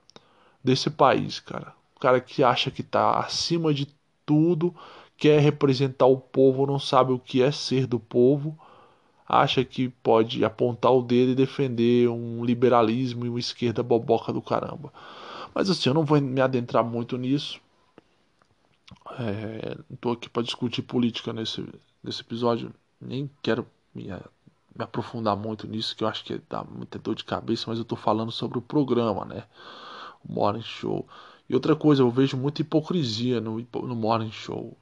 desse 0.64 0.90
país, 0.90 1.40
cara. 1.40 1.74
O 1.96 2.00
cara 2.00 2.20
que 2.22 2.44
acha 2.44 2.72
que 2.72 2.84
tá 2.84 3.20
acima 3.20 3.74
de 3.74 3.88
tudo, 4.26 4.74
quer 5.18 5.40
representar 5.40 6.06
o 6.06 6.18
povo, 6.18 6.66
não 6.66 6.80
sabe 6.80 7.12
o 7.14 7.20
que 7.20 7.42
é 7.42 7.52
ser 7.52 7.88
do 7.88 8.00
povo, 8.00 8.58
acha 9.28 9.64
que 9.66 9.90
pode 9.90 10.44
apontar 10.46 10.94
o 10.94 11.02
dedo 11.02 11.32
e 11.32 11.36
defender 11.36 12.10
um 12.10 12.44
liberalismo 12.46 13.26
e 13.26 13.30
uma 13.30 13.40
esquerda 13.40 13.84
boboca 13.84 14.34
do 14.34 14.42
caramba. 14.42 14.94
Mas 15.54 15.70
assim, 15.70 15.90
eu 15.90 15.94
não 15.96 16.06
vou 16.06 16.20
me 16.22 16.42
adentrar 16.42 16.84
muito 16.84 17.18
nisso. 17.18 17.60
É, 19.18 19.76
não 19.90 19.98
tô 19.98 20.12
aqui 20.12 20.30
para 20.30 20.44
discutir 20.44 20.82
política 20.82 21.32
nesse, 21.34 21.66
nesse 22.04 22.22
episódio, 22.22 22.74
nem 23.00 23.30
quero 23.42 23.66
me, 23.94 24.06
me 24.06 24.84
aprofundar 24.84 25.36
muito 25.36 25.68
nisso, 25.68 25.96
que 25.96 26.04
eu 26.04 26.08
acho 26.08 26.24
que 26.24 26.42
dá 26.50 26.64
muita 26.64 27.00
dor 27.00 27.16
de 27.16 27.24
cabeça, 27.24 27.66
mas 27.68 27.78
eu 27.78 27.84
estou 27.84 27.98
falando 27.98 28.32
sobre 28.32 28.58
o 28.58 28.62
programa, 28.62 29.26
né? 29.26 29.44
Morning 30.28 30.62
Show. 30.62 31.08
E 31.50 31.54
outra 31.54 31.76
coisa, 31.76 32.02
eu 32.02 32.10
vejo 32.10 32.38
muita 32.38 32.62
hipocrisia 32.62 33.42
no, 33.42 33.60
no 33.60 33.96
Morning 33.96 34.32
Show. 34.32 34.78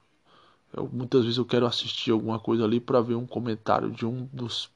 Eu, 0.74 0.90
muitas 0.92 1.24
vezes 1.24 1.38
eu 1.38 1.46
quero 1.46 1.66
assistir 1.66 2.12
alguma 2.12 2.40
coisa 2.40 2.64
ali 2.64 2.80
para 2.80 3.02
ver 3.02 3.16
um 3.16 3.26
comentário 3.26 3.92
de 3.92 4.06
um 4.06 4.28
dos, 4.32 4.70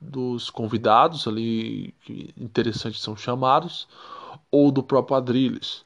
dos 0.00 0.50
convidados 0.50 1.26
ali, 1.26 1.94
que 2.02 2.32
interessantes 2.36 3.00
são 3.00 3.16
chamados, 3.16 3.88
ou 4.50 4.70
do 4.70 4.82
próprio 4.82 5.16
Adrilles. 5.16 5.84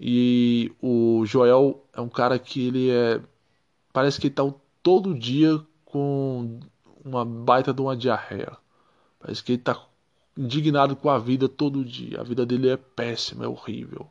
E 0.00 0.72
o 0.80 1.24
Joel 1.26 1.82
é 1.92 2.00
um 2.00 2.08
cara 2.08 2.38
que 2.38 2.66
ele 2.66 2.90
é. 2.90 3.20
Parece 3.92 4.20
que 4.20 4.28
ele 4.28 4.34
tá 4.34 4.44
todo 4.82 5.18
dia 5.18 5.60
com 5.84 6.60
uma 7.04 7.24
baita 7.24 7.72
de 7.72 7.80
uma 7.80 7.96
diarreia. 7.96 8.56
Parece 9.18 9.42
que 9.42 9.52
ele 9.52 9.62
tá 9.62 9.87
indignado 10.38 10.94
com 10.94 11.10
a 11.10 11.18
vida 11.18 11.48
todo 11.48 11.84
dia. 11.84 12.20
A 12.20 12.22
vida 12.22 12.46
dele 12.46 12.68
é 12.70 12.76
péssima, 12.76 13.44
é 13.44 13.48
horrível. 13.48 14.08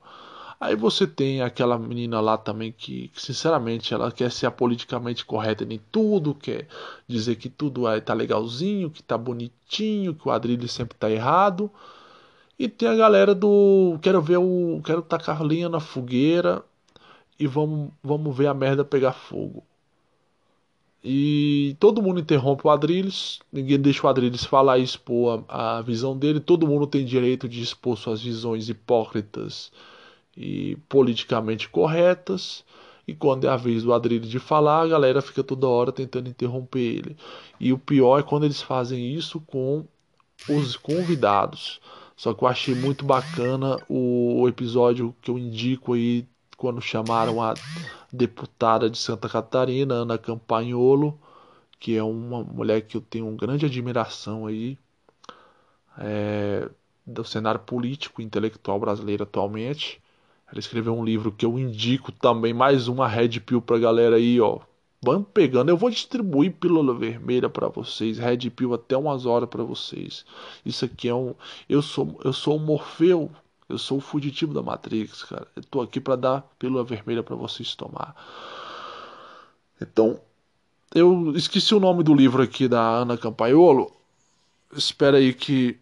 Aí 0.60 0.76
você 0.76 1.06
tem 1.08 1.42
aquela 1.42 1.78
menina 1.78 2.20
lá 2.20 2.38
também 2.38 2.72
que, 2.72 3.10
que, 3.10 3.22
sinceramente, 3.22 3.94
ela 3.94 4.12
quer 4.12 4.32
ser 4.32 4.50
politicamente 4.52 5.24
correta 5.24 5.64
em 5.64 5.80
tudo, 5.92 6.34
quer 6.34 6.68
dizer 7.08 7.36
que 7.36 7.48
tudo 7.50 7.88
é, 7.88 8.02
tá 8.02 8.14
legalzinho, 8.14 8.90
que 8.90 9.04
tá 9.04 9.18
bonitinho, 9.18 10.16
que 10.16 10.28
o 10.28 10.32
Adrilho 10.32 10.68
sempre 10.68 10.98
tá 10.98 11.10
errado. 11.10 11.72
E 12.60 12.68
tem 12.68 12.90
a 12.90 12.96
galera 12.96 13.36
do 13.36 14.00
quero 14.02 14.22
ver 14.22 14.38
o 14.38 14.82
quero 14.84 15.02
tacar 15.04 15.44
linha 15.44 15.70
na 15.70 15.80
fogueira 15.80 16.64
e 17.40 17.48
vamos 17.48 17.92
vamos 18.04 18.36
ver 18.36 18.48
a 18.48 18.54
merda 18.54 18.84
pegar 18.84 19.14
fogo. 19.14 19.64
E 21.04 21.76
todo 21.80 22.02
mundo 22.02 22.20
interrompe 22.20 22.66
o 22.66 22.70
Adrilles, 22.70 23.40
ninguém 23.52 23.80
deixa 23.80 24.06
o 24.06 24.10
Adrilles 24.10 24.44
falar 24.44 24.80
e 24.80 24.84
expor 24.84 25.44
a, 25.48 25.78
a, 25.78 25.82
visão 25.82 26.18
dele. 26.18 26.40
Todo 26.40 26.68
mundo 26.68 26.88
tem 26.88 27.06
direito 27.06 27.48
de 27.48 27.62
expor 27.62 27.98
suas 27.98 28.22
visões 28.22 28.68
hipócritas 28.68 29.72
e 30.36 30.78
politicamente 30.90 31.70
corretas. 31.70 32.66
E 33.08 33.14
quando 33.16 33.46
é 33.48 33.50
a 33.50 33.56
vez 33.56 33.84
do 33.84 33.94
Adrilles 33.94 34.30
de 34.30 34.40
falar, 34.40 34.82
a 34.82 34.88
galera 34.88 35.22
fica 35.22 35.44
toda 35.44 35.68
hora 35.68 35.92
tentando 35.92 36.30
interromper 36.30 36.80
ele. 36.80 37.18
E 37.60 37.72
o 37.72 37.78
pior 37.78 38.20
é 38.20 38.24
quando 38.24 38.44
eles 38.44 38.62
fazem 38.62 39.14
isso 39.14 39.40
com 39.42 39.86
os 40.50 40.76
convidados. 40.76 41.80
Só 42.16 42.34
que 42.34 42.44
eu 42.44 42.48
achei 42.48 42.76
muito 42.76 43.06
bacana 43.06 43.78
o, 43.88 44.48
episódio 44.48 45.16
que 45.22 45.30
eu 45.30 45.38
indico 45.38 45.94
aí 45.94 46.28
quando 46.58 46.82
chamaram 46.82 47.42
a 47.42 47.54
deputada 48.12 48.90
de 48.90 48.98
Santa 48.98 49.30
Catarina, 49.30 49.94
Ana 49.94 50.18
Campagnolo, 50.18 51.18
que 51.80 51.96
é 51.96 52.04
uma 52.04 52.44
mulher 52.44 52.82
que 52.82 52.98
eu 52.98 53.02
tenho 53.02 53.30
grande 53.36 53.68
admiração 53.68 54.48
aí 54.48 54.78
é, 56.00 56.68
do 57.06 57.24
cenário 57.24 57.62
político 57.62 58.22
e 58.22 58.26
intelectual 58.26 58.80
brasileiro 58.80 59.24
atualmente. 59.24 60.02
Ela 60.50 60.60
escreveu 60.60 60.98
um 60.98 61.06
livro 61.06 61.32
que 61.32 61.46
eu 61.46 61.60
indico 61.60 62.12
também, 62.12 62.54
mais 62.54 62.88
uma 62.88 63.08
Red 63.08 63.40
Pill 63.42 63.62
pra 63.62 63.78
galera 63.78 64.16
aí, 64.16 64.42
ó. 64.42 64.60
Vamos 65.00 65.28
pegando, 65.32 65.70
eu 65.70 65.78
vou 65.78 65.92
distribuir 65.92 66.54
pílula 66.54 66.92
vermelha 66.94 67.48
para 67.48 67.68
vocês, 67.68 68.18
Red 68.18 68.50
Pill 68.50 68.74
até 68.74 68.98
umas 68.98 69.28
horas 69.28 69.48
para 69.48 69.64
vocês. 69.64 70.26
Isso 70.66 70.86
aqui 70.86 71.08
é 71.08 71.14
um, 71.14 71.36
eu 71.70 71.84
sou, 71.84 72.20
eu 72.24 72.34
sou 72.34 72.58
o 72.58 72.60
Morfeu 72.60 73.30
eu 73.70 73.78
sou 73.78 73.98
o 73.98 74.02
fugitivo 74.02 74.54
da 74.54 74.62
Matrix, 74.62 75.24
cara. 75.24 75.48
Eu 75.56 75.64
tô 75.64 75.82
aqui 75.82 76.00
para 76.00 76.16
dar 76.16 76.42
pílula 76.58 76.84
vermelha 76.84 77.22
para 77.22 77.36
vocês 77.36 77.76
tomar. 77.76 78.16
Então, 79.82 80.20
eu 80.96 81.36
esqueci 81.36 81.76
o 81.76 81.80
nome 81.80 82.04
do 82.04 82.14
livro 82.14 82.42
aqui 82.42 82.68
da 82.68 82.82
Ana 82.82 83.18
Campaiolo. 83.18 83.92
Espera 84.74 85.18
aí 85.18 85.34
que 85.34 85.78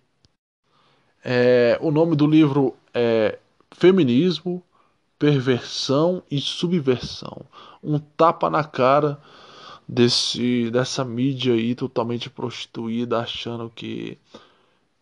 é, 1.23 1.77
o 1.81 1.91
nome 1.91 2.15
do 2.15 2.27
livro 2.27 2.75
é 2.93 3.39
Feminismo, 3.71 4.63
Perversão 5.17 6.21
e 6.29 6.39
Subversão. 6.41 7.45
Um 7.83 7.99
tapa 7.99 8.49
na 8.49 8.63
cara 8.63 9.19
desse 9.87 10.69
dessa 10.71 11.05
mídia 11.05 11.53
aí 11.53 11.75
totalmente 11.75 12.29
prostituída, 12.29 13.19
achando 13.19 13.71
que 13.73 14.17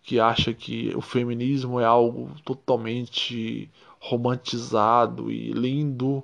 que 0.04 0.20
acha 0.20 0.54
que 0.54 0.94
o 0.96 1.02
feminismo 1.02 1.80
é 1.80 1.86
algo 1.86 2.30
totalmente 2.44 3.70
romantizado 4.00 5.32
e 5.32 5.52
lindo 5.54 6.22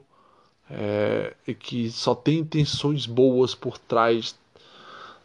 é, 0.70 1.34
e 1.48 1.56
que 1.56 1.90
só 1.90 2.14
tem 2.14 2.40
intenções 2.40 3.06
boas 3.06 3.56
por 3.56 3.78
trás 3.78 4.38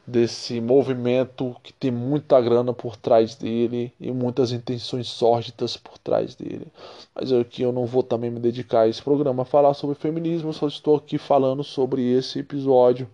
desse 0.07 0.61
movimento 0.61 1.57
que 1.62 1.72
tem 1.72 1.90
muita 1.90 2.40
grana 2.40 2.72
por 2.72 2.96
trás 2.96 3.34
dele 3.34 3.92
e 3.98 4.12
muitas 4.12 4.52
intenções 4.52 5.09
sórdidas 5.09 5.76
por 5.76 5.98
trás 5.98 6.34
dele. 6.34 6.66
Mas 7.14 7.30
eu 7.30 7.44
que 7.44 7.62
eu 7.62 7.72
não 7.72 7.86
vou 7.86 8.02
também 8.02 8.30
me 8.30 8.38
dedicar 8.38 8.82
a 8.82 8.88
esse 8.88 9.02
programa 9.02 9.42
a 9.42 9.46
falar 9.46 9.74
sobre 9.74 9.96
feminismo, 9.96 10.52
só 10.52 10.68
estou 10.68 10.96
aqui 10.96 11.18
falando 11.18 11.64
sobre 11.64 12.02
esse 12.02 12.38
episódio 12.38 13.09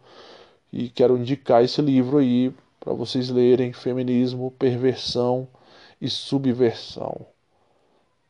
e 0.73 0.89
quero 0.89 1.17
indicar 1.17 1.65
esse 1.65 1.81
livro 1.81 2.19
aí 2.19 2.53
para 2.81 2.95
vocês 2.95 3.29
lerem 3.29 3.73
Feminismo, 3.73 4.51
Perversão 4.53 5.47
e 6.01 6.09
Subversão. 6.09 7.27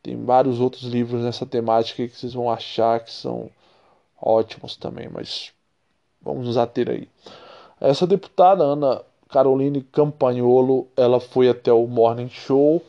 Tem 0.03 0.21
vários 0.23 0.59
outros 0.59 0.83
livros 0.83 1.21
nessa 1.21 1.45
temática 1.45 2.07
que 2.07 2.15
vocês 2.15 2.33
vão 2.33 2.51
achar 2.51 2.99
que 2.99 3.11
são 3.11 3.49
ótimos 4.21 4.75
também, 4.75 5.07
mas 5.09 5.53
vamos 6.21 6.45
nos 6.45 6.57
ater 6.57 6.89
aí. 6.89 7.07
Essa 7.79 8.05
deputada 8.05 8.63
Ana 8.63 9.01
Caroline 9.29 9.81
Campagnolo, 9.81 10.87
ela 10.97 11.19
foi 11.19 11.49
até 11.49 11.71
o 11.71 11.87
Morning 11.87 12.29
Show 12.29 12.83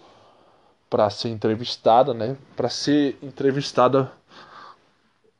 para 0.91 1.09
ser 1.09 1.29
entrevistada, 1.29 2.13
né? 2.13 2.37
Para 2.57 2.69
ser 2.69 3.17
entrevistada 3.23 4.11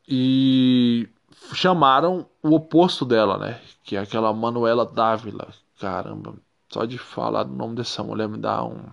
e 0.09 1.09
chamaram 1.55 2.25
o 2.43 2.55
oposto 2.55 3.05
dela, 3.05 3.37
né? 3.37 3.61
Que 3.85 3.97
é 3.97 3.99
aquela 3.99 4.33
Manuela 4.33 4.87
Dávila, 4.87 5.49
Caramba, 5.83 6.37
só 6.73 6.85
de 6.85 6.97
falar 6.97 7.45
o 7.45 7.49
nome 7.49 7.75
dessa 7.75 8.05
mulher 8.05 8.29
me 8.29 8.39
dá 8.39 8.63
um. 8.65 8.85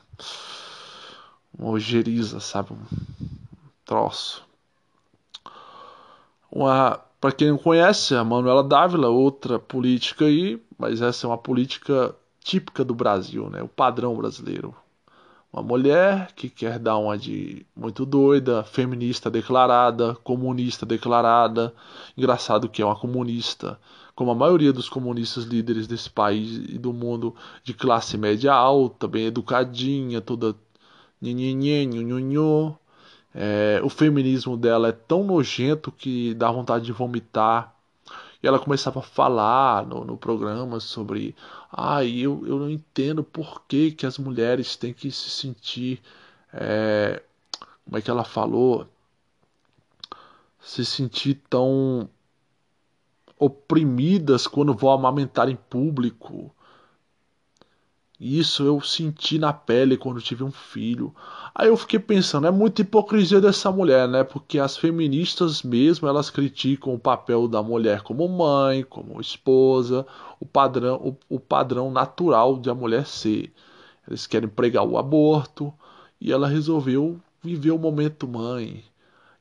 Uma 1.56 1.70
ojeriza, 1.70 2.40
sabe? 2.40 2.74
Um 2.74 2.80
troço. 3.86 4.44
Uma, 6.52 7.00
para 7.22 7.32
quem 7.32 7.50
não 7.50 7.60
conhece, 7.60 8.16
a 8.16 8.24
Manuela 8.24 8.64
Dávila, 8.64 9.10
outra 9.10 9.60
política 9.60 10.26
aí, 10.26 10.60
mas 10.80 11.00
essa 11.00 11.28
é 11.28 11.30
uma 11.30 11.38
política 11.38 12.16
típica 12.44 12.84
do 12.84 12.96
Brasil, 12.96 13.52
né? 13.52 13.62
O 13.62 13.68
padrão 13.68 14.16
brasileiro. 14.16 14.76
Uma 15.54 15.62
mulher 15.62 16.32
que 16.36 16.50
quer 16.50 16.80
dar 16.80 16.98
uma 16.98 17.16
de 17.16 17.68
muito 17.76 18.04
doida, 18.04 18.64
feminista 18.64 19.30
declarada, 19.30 20.16
comunista 20.24 20.88
declarada. 20.88 21.72
Engraçado 22.18 22.68
que 22.68 22.82
é 22.82 22.86
uma 22.86 22.96
comunista 22.96 23.80
como 24.20 24.32
a 24.32 24.36
maioria 24.36 24.74
dos 24.74 24.90
comunistas 24.90 25.46
líderes 25.46 25.88
desse 25.88 26.10
país 26.10 26.58
e 26.58 26.78
do 26.78 26.92
mundo 26.92 27.34
de 27.64 27.74
classe 27.74 28.18
média 28.18 28.52
alta, 28.54 29.08
bem 29.08 29.28
educadinha, 29.28 30.20
toda 30.20 30.54
nhenhenhen, 31.22 31.90
é, 33.34 33.80
o 33.82 33.88
feminismo 33.88 34.58
dela 34.58 34.90
é 34.90 34.92
tão 34.92 35.24
nojento 35.24 35.90
que 35.90 36.34
dá 36.34 36.52
vontade 36.52 36.84
de 36.84 36.92
vomitar. 36.92 37.74
E 38.44 38.48
ela 38.48 38.60
começava 38.60 39.00
a 39.00 39.04
falar 39.04 39.86
no, 39.86 40.18
programa 40.18 40.82
sobre 40.82 41.34
ah, 41.72 42.04
eu, 42.04 42.44
eu 42.46 42.60
não 42.60 42.70
entendo 42.70 43.24
por 43.24 43.64
que, 43.70 43.90
que 43.92 44.06
as 44.06 44.18
mulheres 44.18 44.76
têm 44.76 44.94
que 44.94 45.10
se 45.12 45.30
sentir 45.30 46.02
é, 46.52 47.24
como 47.86 47.98
é 47.98 48.02
que 48.02 48.12
ela 48.12 48.26
falou? 48.26 48.86
Se 50.60 50.84
sentir 50.84 51.42
tão 51.50 52.10
oprimidas 53.40 54.46
quando 54.46 54.74
vão 54.74 54.92
amamentar 54.92 55.50
em 55.50 55.56
público. 55.56 56.54
Isso 58.20 58.64
eu 58.64 58.82
senti 58.82 59.40
na 59.40 59.54
pele 59.54 59.96
quando 59.96 60.22
tive 60.22 60.44
um 60.44 60.52
filho. 60.52 61.16
Aí 61.56 61.70
eu 61.70 61.78
fiquei 61.78 62.00
pensando, 62.00 62.48
é 62.48 62.52
muita 62.52 62.82
hipocrisia 62.82 63.40
dessa 63.40 63.72
mulher, 63.72 64.10
né? 64.10 64.26
Porque 64.26 64.60
as 64.60 64.76
feministas 64.76 65.64
mesmo, 65.64 66.06
elas 66.06 66.30
criticam 66.30 66.94
o 66.94 67.00
papel 67.00 67.48
da 67.48 67.64
mulher 67.64 68.02
como 68.02 68.28
mãe, 68.28 68.84
como 68.84 69.22
esposa, 69.22 70.06
o 70.38 70.46
padrão, 70.46 70.98
o, 70.98 71.36
o 71.36 71.40
padrão 71.40 71.90
natural 71.90 72.58
de 72.60 72.70
a 72.70 72.76
mulher 72.76 73.06
ser. 73.08 73.54
Eles 74.06 74.28
querem 74.28 74.50
pregar 74.50 74.84
o 74.84 74.98
aborto 74.98 75.74
e 76.20 76.30
ela 76.34 76.48
resolveu 76.48 77.18
viver 77.42 77.72
o 77.72 77.80
momento 77.80 78.28
mãe. 78.28 78.84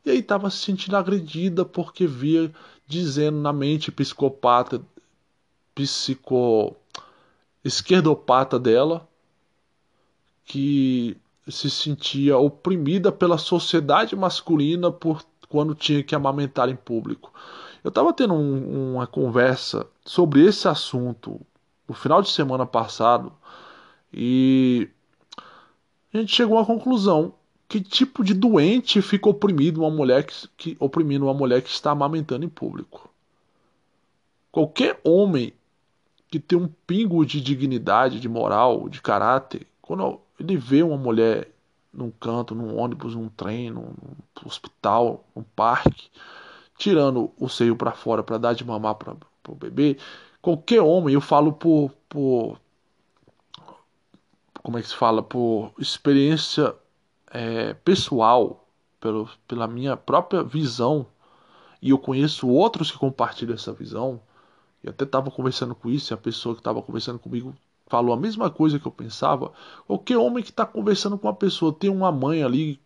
E 0.05 0.11
aí 0.11 0.19
estava 0.21 0.51
se 0.51 0.59
sentindo 0.59 0.97
agredida 0.97 1.65
porque 1.65 2.07
via 2.07 2.53
dizendo 2.89 3.39
na 3.39 3.53
mente 3.53 3.93
psicopata, 3.93 4.83
psico 5.75 6.75
esquerdopata 7.63 8.59
dela 8.59 9.07
que 10.45 11.15
se 11.47 11.71
sentia 11.71 12.39
oprimida 12.39 13.13
pela 13.13 13.37
sociedade 13.37 14.17
masculina 14.17 14.91
por 14.91 15.23
quando 15.49 15.75
tinha 15.75 16.03
que 16.03 16.15
amamentar 16.15 16.71
em 16.71 16.77
público. 16.77 17.33
Eu 17.85 17.91
estava 17.91 18.13
tendo 18.13 18.35
um, 18.35 18.95
uma 18.95 19.07
conversa 19.07 19.87
sobre 20.05 20.45
esse 20.47 20.67
assunto 20.67 21.41
no 21.87 21.95
final 21.95 22.23
de 22.23 22.31
semana 22.31 22.67
passado 22.67 23.33
e 24.13 24.89
a 26.13 26.19
gente 26.19 26.35
chegou 26.35 26.59
à 26.59 26.65
conclusão 26.65 27.35
que 27.69 27.81
tipo 27.81 28.25
de 28.25 28.33
doente 28.33 29.03
fica 29.03 29.29
oprimido 29.29 29.83
uma 29.83 29.91
mulher 29.91 30.25
que, 30.25 30.49
que, 30.57 30.77
oprimindo 30.81 31.27
uma 31.27 31.35
mulher 31.35 31.61
que 31.61 31.69
está 31.69 31.91
amamentando 31.91 32.45
em 32.45 32.49
público? 32.49 33.11
Qualquer 34.51 34.99
homem 35.05 35.53
que 36.31 36.41
tem 36.41 36.59
um 36.59 36.69
pingo 36.87 37.25
de 37.27 37.41
dignidade, 37.41 38.21
de 38.21 38.29
moral, 38.29 38.89
de 38.89 39.03
caráter, 39.03 39.67
quando 39.83 40.19
ele 40.41 40.57
vê 40.57 40.83
uma 40.83 40.97
mulher 40.97 41.51
num 41.93 42.11
canto, 42.11 42.55
num 42.55 42.77
ônibus, 42.77 43.15
num 43.15 43.29
trem, 43.29 43.71
num, 43.71 43.93
hospital, 44.45 45.25
num 45.35 45.43
parque, 45.43 46.09
tirando 46.77 47.31
o 47.39 47.49
seio 47.49 47.77
para 47.77 47.93
fora 47.93 48.23
para 48.23 48.39
dar 48.39 48.55
de 48.55 48.65
mamar 48.65 48.95
para 48.95 49.15
o 49.49 49.55
bebê, 49.55 49.99
qualquer 50.41 50.81
homem, 50.81 51.15
eu 51.15 51.21
falo 51.21 51.53
por, 51.53 51.91
por 52.09 52.59
como 54.63 54.79
é 54.79 54.83
que 54.83 54.89
se 54.89 54.97
fala, 54.97 55.23
por 55.23 55.73
experiência 55.79 56.75
é, 57.31 57.75
pessoal, 57.75 58.67
pelo, 59.01 59.29
pela 59.47 59.67
minha 59.67 59.97
própria 59.97 60.43
visão, 60.43 61.07
e 61.81 61.91
eu 61.91 61.99
conheço 61.99 62.49
outros 62.49 62.91
que 62.91 62.99
compartilham 62.99 63.55
essa 63.55 63.73
visão, 63.73 64.21
e 64.83 64.89
até 64.89 65.05
estava 65.05 65.31
conversando 65.31 65.75
com 65.75 65.89
isso, 65.89 66.13
e 66.13 66.15
a 66.15 66.19
pessoa 66.19 66.55
que 66.55 66.61
estava 66.61 66.83
conversando 66.83 67.19
comigo 67.19 67.55
falou 67.87 68.13
a 68.13 68.17
mesma 68.17 68.51
coisa 68.51 68.79
que 68.79 68.87
eu 68.87 68.93
pensava. 68.93 69.53
Qualquer 69.87 70.19
homem 70.19 70.43
que 70.43 70.51
está 70.51 70.67
conversando 70.67 71.19
com 71.19 71.27
uma 71.27 71.35
pessoa, 71.35 71.73
tem 71.73 71.91
uma 71.91 72.13
mãe 72.13 72.43
ali 72.43 72.81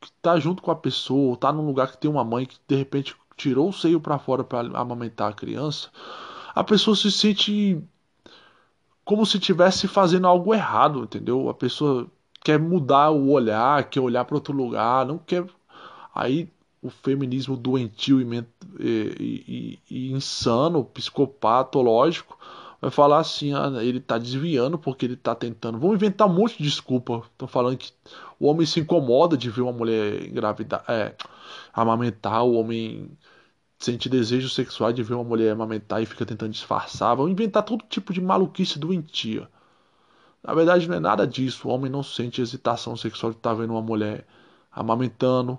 que 0.00 0.08
está 0.08 0.38
junto 0.38 0.62
com 0.62 0.70
a 0.70 0.76
pessoa, 0.76 1.34
está 1.34 1.52
num 1.52 1.66
lugar 1.66 1.90
que 1.90 1.98
tem 1.98 2.10
uma 2.10 2.24
mãe 2.24 2.46
que 2.46 2.58
de 2.66 2.76
repente 2.76 3.16
tirou 3.36 3.68
o 3.68 3.72
seio 3.72 4.00
para 4.00 4.18
fora 4.18 4.44
para 4.44 4.60
amamentar 4.78 5.30
a 5.30 5.34
criança, 5.34 5.90
a 6.54 6.64
pessoa 6.64 6.96
se 6.96 7.10
sente 7.12 7.82
como 9.04 9.24
se 9.26 9.36
estivesse 9.36 9.86
fazendo 9.86 10.26
algo 10.26 10.54
errado, 10.54 11.04
entendeu? 11.04 11.48
A 11.48 11.54
pessoa 11.54 12.10
quer 12.46 12.60
mudar 12.60 13.10
o 13.10 13.30
olhar, 13.30 13.82
quer 13.90 13.98
olhar 13.98 14.24
para 14.24 14.36
outro 14.36 14.54
lugar, 14.54 15.04
não 15.04 15.18
quer. 15.18 15.44
Aí 16.14 16.48
o 16.80 16.88
feminismo 16.88 17.56
doentio 17.56 18.20
e, 18.20 18.44
e, 18.78 19.18
e, 19.18 19.78
e 19.90 20.12
insano, 20.12 20.84
psicopatológico, 20.84 22.38
vai 22.80 22.88
falar 22.88 23.18
assim: 23.18 23.52
ah, 23.52 23.82
ele 23.82 23.98
está 23.98 24.16
desviando 24.16 24.78
porque 24.78 25.06
ele 25.06 25.14
está 25.14 25.34
tentando. 25.34 25.76
Vão 25.76 25.92
inventar 25.92 26.28
um 26.28 26.34
monte 26.34 26.58
de 26.58 26.62
desculpa. 26.62 27.24
Estão 27.32 27.48
falando 27.48 27.76
que 27.78 27.90
o 28.38 28.46
homem 28.46 28.64
se 28.64 28.78
incomoda 28.78 29.36
de 29.36 29.50
ver 29.50 29.62
uma 29.62 29.72
mulher 29.72 30.22
engravidar, 30.28 30.84
é, 30.86 31.16
amamentar, 31.74 32.44
o 32.44 32.52
homem 32.54 33.10
sente 33.76 34.08
desejo 34.08 34.48
sexual 34.48 34.92
de 34.92 35.02
ver 35.02 35.14
uma 35.14 35.24
mulher 35.24 35.50
amamentar 35.50 36.00
e 36.00 36.06
fica 36.06 36.24
tentando 36.24 36.52
disfarçar. 36.52 37.16
Vão 37.16 37.28
inventar 37.28 37.64
todo 37.64 37.84
tipo 37.88 38.12
de 38.12 38.20
maluquice 38.20 38.78
doentia. 38.78 39.48
Na 40.46 40.54
verdade, 40.54 40.88
não 40.88 40.94
é 40.96 41.00
nada 41.00 41.26
disso. 41.26 41.66
O 41.66 41.72
homem 41.72 41.90
não 41.90 42.04
sente 42.04 42.40
excitação 42.40 42.96
sexual 42.96 43.32
de 43.32 43.38
estar 43.38 43.50
tá 43.50 43.56
vendo 43.56 43.70
uma 43.72 43.82
mulher 43.82 44.24
amamentando. 44.70 45.58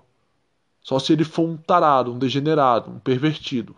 Só 0.82 0.98
se 0.98 1.12
ele 1.12 1.26
for 1.26 1.46
um 1.46 1.58
tarado, 1.58 2.14
um 2.14 2.18
degenerado, 2.18 2.90
um 2.90 2.98
pervertido. 2.98 3.76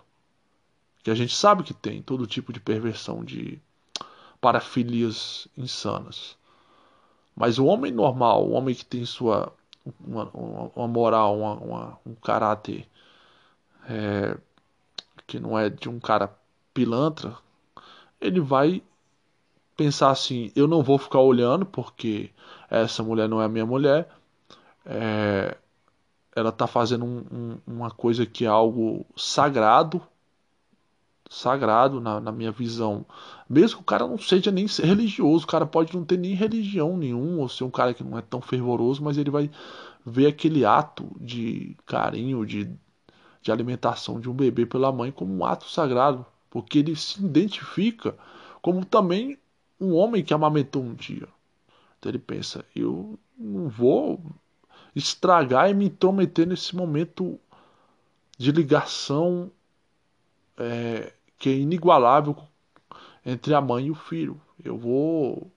Que 1.04 1.10
a 1.10 1.16
gente 1.16 1.36
sabe 1.36 1.64
que 1.64 1.74
tem 1.74 2.04
todo 2.04 2.28
tipo 2.28 2.54
de 2.54 2.60
perversão, 2.60 3.24
de 3.26 3.60
parafilias 4.40 5.48
insanas. 5.58 6.38
Mas 7.36 7.58
o 7.58 7.66
homem 7.66 7.92
normal, 7.92 8.46
o 8.46 8.52
homem 8.52 8.76
que 8.76 8.86
tem 8.86 9.04
sua 9.04 9.52
uma, 10.06 10.30
uma, 10.32 10.72
uma 10.76 10.88
moral, 10.88 11.40
uma, 11.40 11.98
um 12.06 12.14
caráter 12.14 12.88
é, 13.90 14.38
que 15.26 15.40
não 15.40 15.58
é 15.58 15.72
de 15.72 15.90
um 15.90 16.00
cara 16.00 16.32
pilantra, 16.72 17.36
ele 18.22 18.40
vai 18.40 18.84
pensar 19.80 20.10
assim: 20.10 20.52
eu 20.56 20.68
não 20.68 20.84
vou 20.84 20.98
ficar 20.98 21.20
olhando 21.22 21.66
porque 21.66 22.30
essa 22.70 23.02
mulher 23.02 23.30
não 23.30 23.42
é 23.42 23.48
minha 23.48 23.66
mulher, 23.66 24.10
é, 24.86 25.56
ela 26.36 26.50
está 26.50 26.68
fazendo 26.68 27.06
um, 27.06 27.24
um, 27.32 27.58
uma 27.66 27.90
coisa 27.90 28.26
que 28.26 28.44
é 28.44 28.48
algo 28.48 29.06
sagrado, 29.16 30.02
sagrado 31.30 32.02
na, 32.02 32.20
na, 32.20 32.32
minha 32.32 32.52
visão. 32.52 33.06
Mesmo 33.50 33.78
que 33.78 33.84
o 33.84 33.86
cara 33.86 34.06
não 34.06 34.18
seja 34.18 34.52
nem 34.52 34.66
religioso, 34.68 35.46
o 35.46 35.48
cara 35.48 35.66
pode 35.66 35.96
não 35.96 36.04
ter 36.04 36.18
nem 36.18 36.34
religião 36.34 36.98
nenhum, 36.98 37.40
ou 37.40 37.48
ser 37.48 37.64
um 37.64 37.72
cara 37.72 37.94
que 37.94 38.04
não 38.04 38.18
é 38.18 38.22
tão 38.22 38.42
fervoroso, 38.42 39.02
mas 39.02 39.18
ele 39.18 39.32
vai 39.32 39.50
ver 40.06 40.28
aquele 40.28 40.66
ato 40.66 41.10
de 41.20 41.78
carinho, 41.86 42.46
de 42.46 42.70
de 43.42 43.52
alimentação 43.52 44.20
de 44.20 44.30
um 44.30 44.34
bebê 44.34 44.66
pela 44.66 44.92
mãe 44.92 45.12
como 45.12 45.34
um 45.34 45.46
ato 45.46 45.70
sagrado, 45.70 46.26
porque 46.50 46.80
ele 46.80 46.96
se 46.96 47.24
identifica 47.24 48.16
como 48.62 48.86
também 48.86 49.38
um 49.80 49.96
homem 49.96 50.24
que 50.24 50.34
amamentou 50.34 50.84
um 50.84 50.94
dia. 50.94 51.28
Então 51.98 52.12
ele 52.12 52.20
pensa: 52.20 52.66
eu 52.76 53.18
não 53.38 53.70
vou 53.70 54.22
estragar 54.96 55.70
e 55.70 55.74
me 55.74 55.86
intrometer 55.86 56.48
nesse 56.48 56.76
momento 56.76 57.40
de 58.38 58.52
ligação 58.52 59.52
é, 60.58 61.14
que 61.38 61.50
é 61.50 61.54
inigualável 61.54 62.36
entre 63.26 63.54
a 63.54 63.62
mãe 63.62 63.88
e 63.88 63.92
o 63.92 63.96
filho. 63.96 64.40
Eu 64.64 64.78
vou 64.78 65.52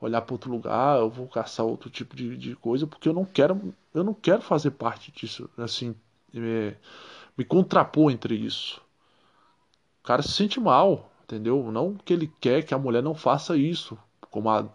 olhar 0.00 0.20
para 0.22 0.34
outro 0.34 0.50
lugar, 0.50 0.98
eu 0.98 1.08
vou 1.08 1.28
caçar 1.28 1.64
outro 1.64 1.88
tipo 1.88 2.16
de, 2.16 2.36
de 2.36 2.56
coisa, 2.56 2.86
porque 2.86 3.08
eu 3.08 3.12
não 3.12 3.24
quero, 3.24 3.72
eu 3.94 4.02
não 4.02 4.14
quero 4.14 4.42
fazer 4.42 4.72
parte 4.72 5.12
disso, 5.12 5.48
assim, 5.56 5.94
me, 6.32 6.76
me 7.36 7.44
contrapor 7.44 8.10
entre 8.10 8.34
isso. 8.34 8.80
O 10.00 10.04
cara 10.04 10.22
se 10.22 10.32
sente 10.32 10.58
mal, 10.58 11.11
entendeu? 11.32 11.70
Não 11.72 11.94
que 11.94 12.12
ele 12.12 12.30
quer 12.40 12.62
que 12.62 12.74
a 12.74 12.78
mulher 12.78 13.02
não 13.02 13.14
faça 13.14 13.56
isso, 13.56 13.96
como 14.30 14.50
a 14.50 14.68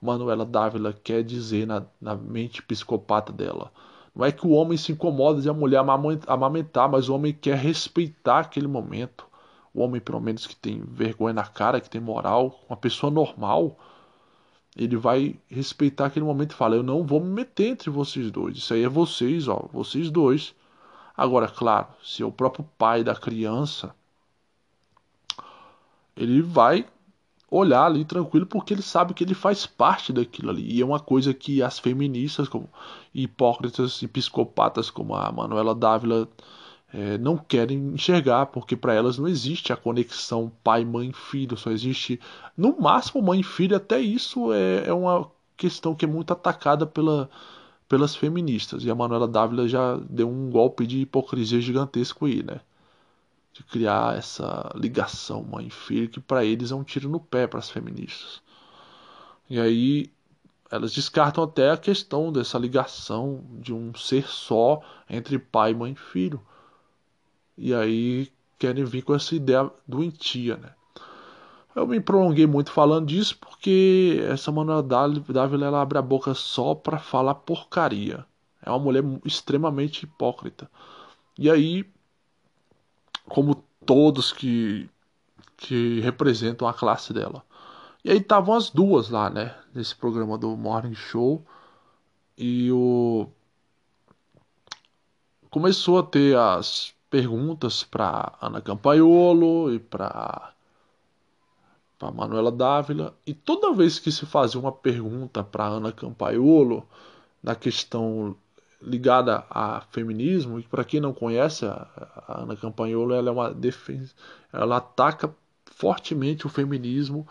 Manuela 0.00 0.44
Dávila 0.44 0.92
quer 0.92 1.22
dizer 1.24 1.66
na, 1.66 1.84
na 2.00 2.14
mente 2.14 2.62
psicopata 2.62 3.32
dela. 3.32 3.72
Não 4.14 4.24
é 4.26 4.30
que 4.30 4.46
o 4.46 4.50
homem 4.50 4.76
se 4.76 4.92
incomoda 4.92 5.40
de 5.40 5.48
a 5.48 5.54
mulher 5.54 5.82
amamentar, 6.26 6.90
mas 6.90 7.08
o 7.08 7.14
homem 7.14 7.32
quer 7.32 7.56
respeitar 7.56 8.40
aquele 8.40 8.68
momento. 8.68 9.26
O 9.72 9.80
homem, 9.80 10.00
pelo 10.02 10.20
menos, 10.20 10.46
que 10.46 10.54
tem 10.54 10.82
vergonha 10.84 11.32
na 11.32 11.44
cara, 11.44 11.80
que 11.80 11.88
tem 11.88 12.00
moral, 12.00 12.60
uma 12.68 12.76
pessoa 12.76 13.10
normal, 13.10 13.78
ele 14.76 14.96
vai 14.96 15.40
respeitar 15.48 16.06
aquele 16.06 16.26
momento 16.26 16.52
e 16.52 16.56
fala: 16.56 16.76
Eu 16.76 16.82
não 16.82 17.06
vou 17.06 17.20
me 17.20 17.30
meter 17.30 17.68
entre 17.68 17.88
vocês 17.88 18.30
dois. 18.30 18.58
Isso 18.58 18.74
aí 18.74 18.84
é 18.84 18.88
vocês, 18.88 19.48
ó, 19.48 19.66
vocês 19.72 20.10
dois. 20.10 20.54
Agora, 21.16 21.48
claro, 21.48 21.88
se 22.02 22.22
é 22.22 22.26
o 22.26 22.32
próprio 22.32 22.68
pai 22.76 23.02
da 23.02 23.14
criança, 23.14 23.94
ele 26.22 26.42
vai 26.42 26.86
olhar 27.50 27.84
ali 27.84 28.04
tranquilo 28.04 28.46
porque 28.46 28.72
ele 28.72 28.82
sabe 28.82 29.12
que 29.12 29.22
ele 29.22 29.34
faz 29.34 29.66
parte 29.66 30.12
daquilo 30.12 30.50
ali. 30.50 30.64
E 30.72 30.80
é 30.80 30.84
uma 30.84 31.00
coisa 31.00 31.34
que 31.34 31.62
as 31.62 31.78
feministas, 31.78 32.48
como 32.48 32.68
hipócritas 33.14 34.00
e 34.02 34.08
psicopatas 34.08 34.90
como 34.90 35.14
a 35.14 35.30
Manuela 35.30 35.74
Dávila, 35.74 36.28
é, 36.92 37.18
não 37.18 37.36
querem 37.36 37.78
enxergar, 37.94 38.46
porque 38.46 38.76
para 38.76 38.94
elas 38.94 39.18
não 39.18 39.28
existe 39.28 39.72
a 39.72 39.76
conexão 39.76 40.52
pai, 40.62 40.84
mãe, 40.84 41.12
filho, 41.12 41.56
só 41.56 41.70
existe 41.70 42.20
no 42.56 42.78
máximo 42.80 43.22
mãe 43.22 43.40
e 43.40 43.44
filho. 43.44 43.76
Até 43.76 44.00
isso 44.00 44.52
é, 44.52 44.88
é 44.88 44.92
uma 44.92 45.30
questão 45.56 45.94
que 45.94 46.04
é 46.04 46.08
muito 46.08 46.32
atacada 46.32 46.86
pela 46.86 47.30
pelas 47.92 48.16
feministas. 48.16 48.84
E 48.84 48.90
a 48.90 48.94
Manuela 48.94 49.28
Dávila 49.28 49.68
já 49.68 49.96
deu 50.08 50.26
um 50.26 50.48
golpe 50.48 50.86
de 50.86 51.00
hipocrisia 51.00 51.60
gigantesco 51.60 52.24
aí, 52.24 52.42
né? 52.42 52.60
De 53.52 53.62
criar 53.64 54.16
essa 54.16 54.70
ligação 54.74 55.42
mãe 55.42 55.68
filho 55.68 56.08
que 56.08 56.20
para 56.20 56.44
eles 56.44 56.70
é 56.70 56.74
um 56.74 56.82
tiro 56.82 57.08
no 57.08 57.20
pé 57.20 57.46
para 57.46 57.58
as 57.58 57.68
feministas. 57.68 58.40
E 59.48 59.60
aí 59.60 60.10
elas 60.70 60.92
descartam 60.92 61.44
até 61.44 61.70
a 61.70 61.76
questão 61.76 62.32
dessa 62.32 62.58
ligação 62.58 63.44
de 63.60 63.74
um 63.74 63.94
ser 63.94 64.26
só 64.26 64.80
entre 65.08 65.38
pai, 65.38 65.74
mãe 65.74 65.92
e 65.92 65.96
filho. 65.96 66.40
E 67.58 67.74
aí 67.74 68.32
querem 68.58 68.84
vir 68.84 69.02
com 69.02 69.14
essa 69.14 69.34
ideia 69.34 69.70
doentia, 69.86 70.56
né? 70.56 70.70
Eu 71.74 71.86
me 71.86 72.00
prolonguei 72.00 72.46
muito 72.46 72.70
falando 72.70 73.06
disso 73.06 73.36
porque 73.38 74.22
essa 74.30 74.52
Manuela 74.52 74.82
Dávila 74.82 75.66
ela 75.66 75.82
abre 75.82 75.98
a 75.98 76.02
boca 76.02 76.32
só 76.34 76.74
para 76.74 76.98
falar 76.98 77.34
porcaria. 77.34 78.24
É 78.62 78.70
uma 78.70 78.78
mulher 78.78 79.02
extremamente 79.24 80.04
hipócrita. 80.04 80.70
E 81.38 81.50
aí, 81.50 81.84
como 83.28 83.62
todos 83.84 84.32
que, 84.32 84.88
que 85.56 86.00
representam 86.00 86.66
a 86.68 86.74
classe 86.74 87.12
dela. 87.12 87.44
E 88.04 88.10
aí 88.10 88.18
estavam 88.18 88.54
as 88.54 88.70
duas 88.70 89.10
lá, 89.10 89.30
né? 89.30 89.54
Nesse 89.74 89.94
programa 89.94 90.36
do 90.36 90.56
Morning 90.56 90.94
Show. 90.94 91.44
E 92.36 92.70
o. 92.72 93.28
Começou 95.50 95.98
a 95.98 96.02
ter 96.02 96.36
as 96.36 96.94
perguntas 97.10 97.84
para 97.84 98.32
Ana 98.40 98.60
Campaiolo 98.60 99.72
e 99.72 99.78
para 99.78 100.52
para 102.02 102.10
Manuela 102.10 102.50
Dávila, 102.50 103.14
e 103.24 103.32
toda 103.32 103.72
vez 103.72 104.00
que 104.00 104.10
se 104.10 104.26
fazia 104.26 104.58
uma 104.58 104.72
pergunta 104.72 105.44
para 105.44 105.66
Ana 105.66 105.92
Campaiolo 105.92 106.84
na 107.40 107.54
questão 107.54 108.36
ligada 108.82 109.44
a 109.50 109.82
feminismo, 109.90 110.58
e 110.58 110.62
para 110.64 110.84
quem 110.84 111.00
não 111.00 111.12
conhece, 111.12 111.64
a, 111.64 111.86
Ana 112.28 112.56
Campaiolo 112.56 113.14
ela 113.14 113.28
é 113.28 113.32
uma 113.32 113.54
defesa, 113.54 114.12
ela 114.52 114.78
ataca 114.78 115.34
fortemente 115.66 116.46
o 116.46 116.50
feminismo, 116.50 117.26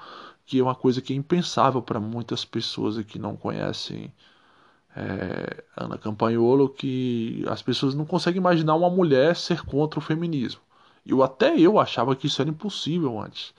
que 0.45 0.59
é 0.59 0.63
uma 0.63 0.75
coisa 0.75 1.01
que 1.01 1.13
é 1.13 1.15
impensável 1.15 1.81
para 1.81 1.99
muitas 1.99 2.43
pessoas 2.45 3.01
que 3.03 3.19
não 3.19 3.35
conhecem 3.35 4.13
é, 4.95 5.63
Ana 5.75 5.97
Campaiolo, 5.97 6.69
que 6.69 7.45
as 7.47 7.61
pessoas 7.61 7.95
não 7.95 8.05
conseguem 8.05 8.39
imaginar 8.39 8.75
uma 8.75 8.89
mulher 8.89 9.35
ser 9.35 9.61
contra 9.63 9.99
o 9.99 10.01
feminismo. 10.01 10.61
Eu 11.05 11.23
até 11.23 11.57
eu 11.57 11.79
achava 11.79 12.15
que 12.15 12.27
isso 12.27 12.41
era 12.41 12.49
impossível 12.49 13.19
antes. 13.19 13.53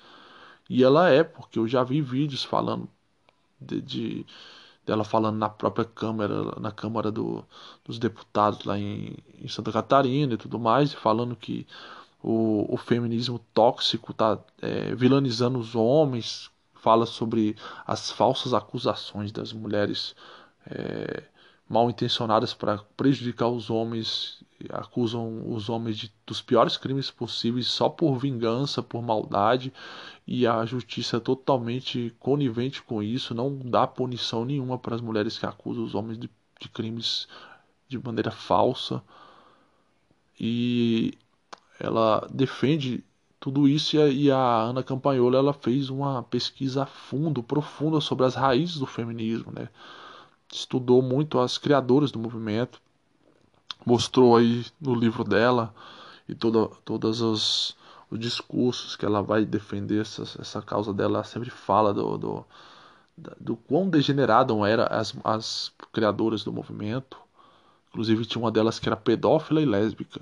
E 0.68 0.84
ela 0.84 1.10
é, 1.10 1.24
porque 1.24 1.58
eu 1.58 1.66
já 1.66 1.82
vi 1.82 2.00
vídeos 2.00 2.44
falando 2.44 2.88
de, 3.60 3.80
de 3.80 4.26
dela 4.92 5.04
falando 5.04 5.38
na 5.38 5.48
própria 5.48 5.86
Câmara, 5.86 6.60
na 6.60 6.70
Câmara 6.70 7.10
do, 7.10 7.42
dos 7.82 7.98
Deputados 7.98 8.64
lá 8.66 8.78
em, 8.78 9.16
em, 9.40 9.48
Santa 9.48 9.72
Catarina 9.72 10.34
e 10.34 10.36
tudo 10.36 10.58
mais, 10.58 10.92
falando 10.92 11.34
que 11.34 11.66
o, 12.22 12.66
o 12.68 12.76
feminismo 12.76 13.38
tóxico 13.54 14.12
está 14.12 14.38
é, 14.60 14.94
vilanizando 14.94 15.58
os 15.58 15.74
homens, 15.74 16.50
fala 16.74 17.06
sobre 17.06 17.56
as 17.86 18.10
falsas 18.10 18.52
acusações 18.52 19.32
das 19.32 19.50
mulheres 19.50 20.14
é, 20.66 21.22
mal 21.66 21.88
intencionadas 21.88 22.52
para 22.52 22.76
prejudicar 22.94 23.48
os 23.48 23.70
homens, 23.70 24.42
acusam 24.70 25.52
os 25.52 25.68
homens 25.68 25.96
de, 25.96 26.12
dos 26.26 26.42
piores 26.42 26.76
crimes 26.76 27.10
possíveis 27.10 27.66
só 27.66 27.88
por 27.88 28.18
vingança, 28.18 28.82
por 28.82 29.02
maldade, 29.02 29.72
e 30.26 30.46
a 30.46 30.64
justiça 30.64 31.16
é 31.16 31.20
totalmente 31.20 32.14
conivente 32.18 32.82
com 32.82 33.02
isso, 33.02 33.34
não 33.34 33.58
dá 33.58 33.86
punição 33.86 34.44
nenhuma 34.44 34.78
para 34.78 34.94
as 34.94 35.00
mulheres 35.00 35.38
que 35.38 35.46
acusam 35.46 35.84
os 35.84 35.94
homens 35.94 36.18
de, 36.18 36.30
de 36.60 36.68
crimes 36.68 37.26
de 37.88 37.98
maneira 37.98 38.30
falsa. 38.30 39.02
E 40.38 41.12
ela 41.78 42.26
defende 42.32 43.04
tudo 43.42 43.66
isso 43.66 43.96
e 43.96 44.30
a, 44.30 44.38
Ana 44.38 44.84
Campanhola 44.84 45.36
ela 45.36 45.52
fez 45.52 45.90
uma 45.90 46.22
pesquisa 46.22 46.84
a 46.84 46.86
fundo, 46.86 47.42
profunda 47.42 48.00
sobre 48.00 48.24
as 48.24 48.36
raízes 48.36 48.78
do 48.78 48.86
feminismo, 48.86 49.52
né? 49.52 49.68
Estudou 50.52 51.02
muito 51.02 51.40
as 51.40 51.58
criadoras 51.58 52.12
do 52.12 52.20
movimento, 52.20 52.80
mostrou 53.84 54.36
aí 54.36 54.64
no 54.80 54.94
livro 54.94 55.24
dela 55.24 55.74
e 56.28 56.34
toda, 56.34 56.68
todas 56.84 57.22
as 57.22 57.76
os 58.12 58.18
discursos 58.18 58.94
que 58.94 59.06
ela 59.06 59.22
vai 59.22 59.44
defender 59.46 60.02
essa, 60.02 60.22
essa 60.38 60.60
causa 60.60 60.92
dela, 60.92 61.16
ela 61.16 61.24
sempre 61.24 61.48
fala 61.48 61.94
do, 61.94 62.18
do, 62.18 62.46
do 63.40 63.56
quão 63.56 63.88
degenerado 63.88 64.64
eram 64.66 64.86
as, 64.90 65.14
as 65.24 65.72
criadoras 65.90 66.44
do 66.44 66.52
movimento. 66.52 67.16
Inclusive 67.88 68.26
tinha 68.26 68.42
uma 68.42 68.50
delas 68.50 68.78
que 68.78 68.86
era 68.86 68.96
pedófila 68.96 69.62
e 69.62 69.64
lésbica. 69.64 70.20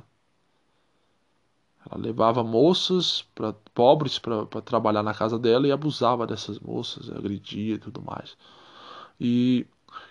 Ela 1.85 2.01
levava 2.01 2.45
moças 2.45 3.23
pra, 3.35 3.53
pobres 3.75 4.21
para 4.21 4.47
trabalhar 4.65 5.03
na 5.03 5.13
casa 5.13 5.37
dela 5.37 5.67
e 5.67 5.73
abusava 5.73 6.29
dessas 6.29 6.61
moças, 6.61 7.11
agredia 7.11 7.75
e 7.75 7.79
tudo 7.79 8.01
mais. 8.01 8.37
E 9.21 9.67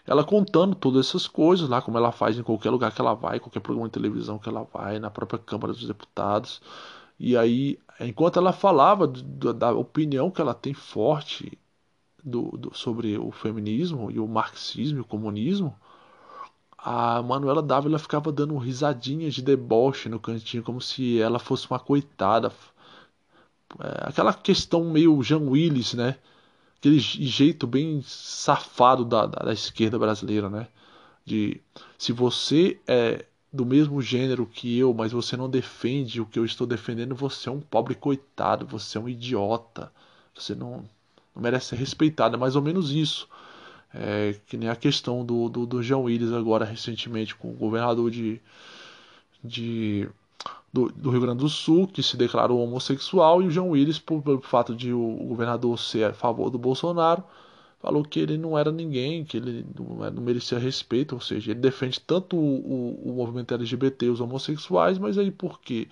ela 0.05 0.23
contando 0.23 0.75
todas 0.75 1.07
essas 1.07 1.27
coisas 1.27 1.69
lá, 1.69 1.81
como 1.81 1.97
ela 1.97 2.11
faz 2.11 2.37
em 2.37 2.43
qualquer 2.43 2.69
lugar 2.69 2.91
que 2.91 3.01
ela 3.01 3.13
vai, 3.13 3.39
qualquer 3.39 3.59
programa 3.59 3.87
de 3.87 3.93
televisão 3.93 4.39
que 4.39 4.49
ela 4.49 4.63
vai, 4.73 4.99
na 4.99 5.09
própria 5.09 5.39
Câmara 5.39 5.73
dos 5.73 5.85
Deputados. 5.85 6.61
E 7.19 7.35
aí, 7.37 7.79
enquanto 7.99 8.39
ela 8.39 8.53
falava 8.53 9.07
da 9.07 9.71
opinião 9.73 10.31
que 10.31 10.41
ela 10.41 10.53
tem 10.53 10.73
forte 10.73 11.57
do, 12.23 12.51
do, 12.57 12.75
sobre 12.75 13.17
o 13.17 13.31
feminismo 13.31 14.11
e 14.11 14.19
o 14.19 14.27
marxismo 14.27 14.99
e 14.99 15.01
o 15.01 15.05
comunismo, 15.05 15.75
a 16.77 17.21
Manuela 17.21 17.61
Dávila 17.61 17.99
ficava 17.99 18.31
dando 18.31 18.57
risadinhas 18.57 19.33
de 19.33 19.41
deboche 19.41 20.07
no 20.09 20.19
cantinho, 20.19 20.63
como 20.63 20.81
se 20.81 21.19
ela 21.21 21.39
fosse 21.39 21.67
uma 21.69 21.79
coitada. 21.79 22.51
É, 23.79 24.07
aquela 24.09 24.33
questão 24.33 24.83
meio 24.85 25.21
Jean 25.21 25.39
Willis, 25.39 25.93
né? 25.93 26.17
Aquele 26.79 26.99
jeito 26.99 27.67
bem 27.67 28.01
safado 28.03 29.03
da, 29.03 29.25
da, 29.25 29.45
da 29.45 29.53
esquerda 29.53 29.99
brasileira, 29.99 30.49
né? 30.49 30.67
De 31.25 31.61
se 31.97 32.11
você 32.13 32.79
é 32.87 33.25
do 33.51 33.65
mesmo 33.65 34.01
gênero 34.01 34.45
que 34.45 34.77
eu, 34.77 34.93
mas 34.93 35.11
você 35.11 35.35
não 35.35 35.49
defende 35.49 36.21
o 36.21 36.25
que 36.25 36.37
eu 36.37 36.45
estou 36.45 36.67
defendendo, 36.67 37.15
você 37.15 37.49
é 37.49 37.51
um 37.51 37.59
pobre 37.59 37.95
coitado, 37.95 38.65
você 38.65 38.97
é 38.97 39.01
um 39.01 39.09
idiota, 39.09 39.91
você 40.35 40.53
não, 40.55 40.85
não 41.35 41.41
merece 41.41 41.67
ser 41.67 41.75
respeitado. 41.77 42.35
É 42.35 42.39
mais 42.39 42.55
ou 42.55 42.61
menos 42.61 42.91
isso. 42.91 43.27
É, 43.93 44.35
que 44.45 44.55
nem 44.55 44.69
a 44.69 44.75
questão 44.75 45.25
do, 45.25 45.49
do, 45.49 45.65
do 45.65 45.81
João 45.81 46.03
Willis 46.03 46.31
agora 46.31 46.63
recentemente 46.63 47.33
com 47.35 47.49
o 47.49 47.55
governador 47.55 48.11
de, 48.11 48.39
de 49.43 50.07
do, 50.71 50.89
do, 50.89 51.09
Rio 51.09 51.21
Grande 51.21 51.39
do 51.39 51.49
Sul 51.49 51.87
que 51.87 52.03
se 52.03 52.15
declarou 52.17 52.63
homossexual 52.63 53.41
e 53.41 53.47
o 53.47 53.51
João 53.51 53.71
Willis, 53.71 53.99
por, 53.99 54.21
pelo 54.21 54.41
fato 54.41 54.75
de 54.75 54.93
o, 54.93 54.99
o, 54.99 55.25
governador 55.27 55.77
ser 55.79 56.05
a 56.05 56.13
favor 56.13 56.49
do 56.49 56.57
Bolsonaro, 56.57 57.23
falou 57.79 58.03
que 58.03 58.19
ele 58.19 58.37
não 58.37 58.57
era 58.57 58.71
ninguém, 58.71 59.23
que 59.23 59.37
ele 59.37 59.65
não, 59.77 60.11
não 60.11 60.23
merecia 60.23 60.59
respeito, 60.59 61.15
ou 61.15 61.21
seja, 61.21 61.51
ele 61.51 61.59
defende 61.59 61.99
tanto 61.99 62.35
o, 62.37 62.39
o, 62.39 63.09
o 63.11 63.13
movimento 63.15 63.53
LGBT, 63.53 64.09
os 64.09 64.21
homossexuais, 64.21 64.97
mas 64.97 65.17
aí 65.17 65.31
por 65.31 65.59
quê? 65.59 65.87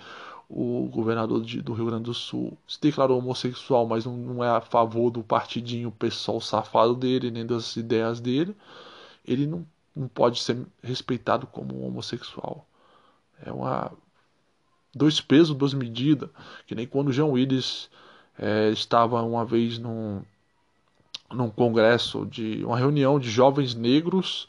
o 0.50 0.88
governador 0.90 1.42
de, 1.44 1.62
do 1.62 1.74
Rio 1.74 1.88
Grande 1.88 2.06
do 2.06 2.14
Sul 2.14 2.58
se 2.68 2.80
declarou 2.80 3.18
homossexual, 3.18 3.86
mas 3.86 4.06
não, 4.06 4.16
não 4.16 4.44
é 4.44 4.50
a 4.50 4.62
favor 4.62 5.10
do 5.10 5.22
partidinho 5.24 5.92
pessoal 5.92 6.40
safado 6.40 6.96
dele, 6.96 7.32
nem 7.32 7.46
das 7.46 7.76
ideias 7.76 8.20
dele, 8.20 8.56
ele 9.26 9.46
não, 9.46 9.66
não 9.96 10.08
pode 10.08 10.42
ser 10.42 10.66
respeitado 10.82 11.48
como 11.48 11.76
um 11.76 11.86
homossexual. 11.88 12.66
É 13.46 13.52
uma. 13.52 13.92
Dois 14.98 15.22
pesos, 15.22 15.56
duas 15.56 15.74
medidas. 15.74 16.30
Que 16.66 16.76
nem 16.76 16.88
quando 16.88 17.10
o 17.10 17.14
João 17.14 17.32
Willis 17.32 17.90
é, 18.38 18.70
estava 18.70 19.22
uma 19.22 19.46
vez 19.46 19.78
num, 19.78 20.22
num 21.32 21.50
congresso 21.50 22.26
de 22.26 22.64
uma 22.66 22.78
reunião 22.78 23.20
de 23.20 23.30
jovens 23.30 23.76
negros 23.76 24.48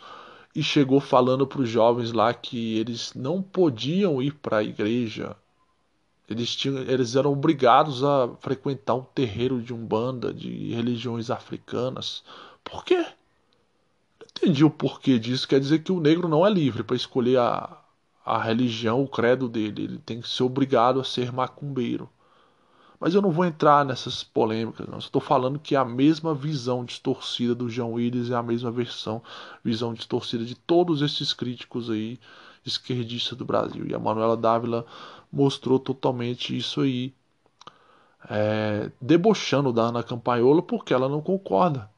e 0.55 0.63
chegou 0.63 1.01
falando 1.01 1.47
para 1.47 1.61
os 1.61 1.69
jovens 1.69 2.13
lá 2.13 2.33
que 2.35 2.79
eles 2.79 3.13
não 3.15 3.43
podiam 3.43 4.21
ir 4.23 4.35
para 4.35 4.59
a 4.59 4.65
igreja 4.65 5.37
eles, 6.29 6.55
tinham, 6.55 6.79
eles 6.83 7.17
eram 7.17 7.33
obrigados 7.33 8.05
a 8.05 8.29
frequentar 8.41 8.95
um 8.95 9.03
terreiro 9.03 9.63
de 9.63 9.73
umbanda, 9.73 10.33
de 10.33 10.75
religiões 10.75 11.31
africanas. 11.31 12.23
Por 12.63 12.85
quê? 12.85 13.07
Entendi 14.37 14.63
o 14.63 14.71
porquê 14.71 15.19
disso. 15.19 15.49
Quer 15.49 15.59
dizer 15.59 15.79
que 15.83 15.91
o 15.91 16.01
negro 16.01 16.29
não 16.29 16.47
é 16.47 16.51
livre 16.51 16.83
para 16.83 16.95
escolher 16.95 17.39
a, 17.39 17.83
a 18.29 18.43
religião, 18.43 19.03
o 19.03 19.09
credo 19.09 19.49
dele. 19.49 19.85
Ele 19.85 19.99
tem 19.99 20.21
que 20.21 20.29
ser 20.29 20.43
obrigado 20.43 21.01
a 21.01 21.05
ser 21.05 21.33
macumbeiro. 21.33 22.09
Mas 23.01 23.15
eu 23.15 23.23
não 23.23 23.31
vou 23.31 23.45
entrar 23.45 23.85
nessas 23.85 24.23
polêmicas, 24.23 24.87
não. 24.87 24.99
Estou 24.99 25.23
falando 25.23 25.59
que 25.59 25.75
é 25.75 25.79
a 25.79 25.85
mesma 25.85 26.35
visão 26.35 26.85
distorcida 26.85 27.55
do 27.55 27.71
João 27.71 27.93
Willis 27.93 28.31
é 28.31 28.35
a 28.35 28.43
mesma 28.43 28.71
versão, 28.71 29.23
visão 29.65 29.95
distorcida 29.95 30.45
de 30.45 30.55
todos 30.55 31.01
esses 31.01 31.33
críticos 31.33 31.89
aí 31.89 32.19
esquerdistas 32.67 33.39
do 33.39 33.45
Brasil. 33.45 33.87
E 33.87 33.95
a 33.95 33.99
Manuela 33.99 34.37
Dávila 34.37 34.85
mostrou 35.33 35.79
totalmente 35.79 36.57
isso 36.57 36.81
aí, 36.83 37.15
é, 38.29 38.91
debochando 39.01 39.73
da 39.73 39.83
Ana 39.83 40.03
Campanhola 40.03 40.61
porque 40.61 40.93
ela 40.93 41.09
não 41.09 41.23
concorda. 41.23 41.89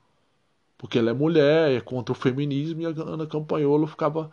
Porque 0.78 0.99
ela 0.99 1.11
é 1.11 1.14
mulher, 1.14 1.72
é 1.72 1.81
contra 1.81 2.12
o 2.12 2.14
feminismo, 2.14 2.83
e 2.83 2.87
a 2.87 2.91
Ana 2.91 3.26
Campanhola 3.26 3.87
ficava 3.87 4.31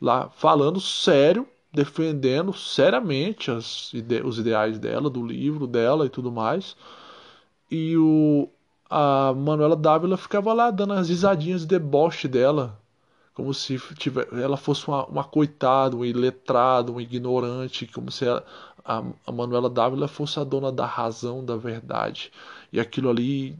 lá 0.00 0.28
falando 0.30 0.80
sério, 0.80 1.46
defendendo 1.72 2.52
seriamente 2.52 3.50
as 3.50 3.92
os 4.24 4.38
ideais 4.38 4.78
dela, 4.78 5.10
do 5.10 5.24
livro 5.26 5.66
dela 5.66 6.06
e 6.06 6.08
tudo 6.08 6.30
mais. 6.30 6.76
E 7.70 7.96
o, 7.96 8.48
a 8.88 9.32
Manuela 9.34 9.76
Dávila 9.76 10.16
ficava 10.16 10.52
lá 10.52 10.70
dando 10.70 10.92
as 10.94 11.08
risadinhas 11.08 11.62
de 11.62 11.68
deboche 11.68 12.28
dela, 12.28 12.78
como 13.34 13.52
se 13.52 13.78
tiver, 13.98 14.28
ela 14.32 14.56
fosse 14.56 14.86
uma, 14.86 15.04
uma 15.06 15.24
coitada, 15.24 15.96
um 15.96 16.04
iletrado, 16.04 16.94
um 16.94 17.00
ignorante, 17.00 17.86
como 17.88 18.10
se 18.10 18.24
ela, 18.24 18.44
a, 18.84 19.02
a 19.26 19.32
Manuela 19.32 19.68
Dávila 19.68 20.06
fosse 20.06 20.38
a 20.38 20.44
dona 20.44 20.70
da 20.70 20.86
razão, 20.86 21.44
da 21.44 21.56
verdade. 21.56 22.30
E 22.72 22.78
aquilo 22.78 23.10
ali, 23.10 23.58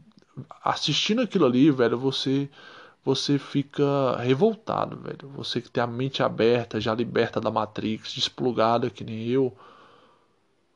assistindo 0.63 1.21
aquilo 1.21 1.45
ali, 1.45 1.69
velho, 1.71 1.97
você 1.97 2.49
você 3.05 3.37
fica 3.37 4.17
revoltado, 4.17 4.97
velho. 4.97 5.29
Você 5.35 5.61
que 5.61 5.69
tem 5.69 5.83
a 5.83 5.87
mente 5.87 6.23
aberta, 6.23 6.81
já 6.81 6.93
liberta 6.95 7.39
da 7.39 7.51
Matrix, 7.51 8.11
desplugada 8.13 8.89
que 8.89 9.03
nem 9.03 9.27
eu. 9.27 9.55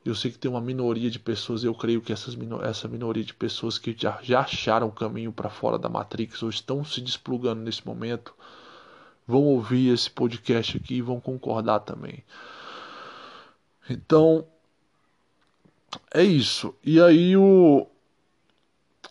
Eu 0.05 0.15
sei 0.15 0.32
que 0.32 0.38
tem 0.38 0.49
uma 0.49 0.61
minoria 0.61 1.09
de 1.09 1.19
pessoas, 1.19 1.63
eu 1.63 1.73
creio 1.73 2.01
que 2.01 2.13
essas, 2.13 2.38
essa 2.63 2.88
minoria 2.88 3.23
de 3.23 3.34
pessoas 3.34 3.77
que 3.77 3.95
já, 3.97 4.19
já 4.21 4.41
acharam 4.41 4.88
o 4.88 4.91
caminho 4.91 5.32
para 5.32 5.49
fora 5.49 5.77
da 5.77 5.89
Matrix 5.89 6.41
ou 6.43 6.49
estão 6.49 6.86
se 6.86 7.01
desplugando 7.01 7.61
nesse 7.61 7.86
momento 7.86 8.34
vão 9.27 9.43
ouvir 9.43 9.93
esse 9.93 10.09
podcast 10.09 10.77
aqui 10.77 10.95
e 10.95 11.01
vão 11.01 11.19
concordar 11.19 11.82
também. 11.82 12.23
Então, 13.88 14.45
é 16.11 16.23
isso. 16.23 16.73
E 16.84 17.01
aí 17.01 17.36
o 17.38 17.88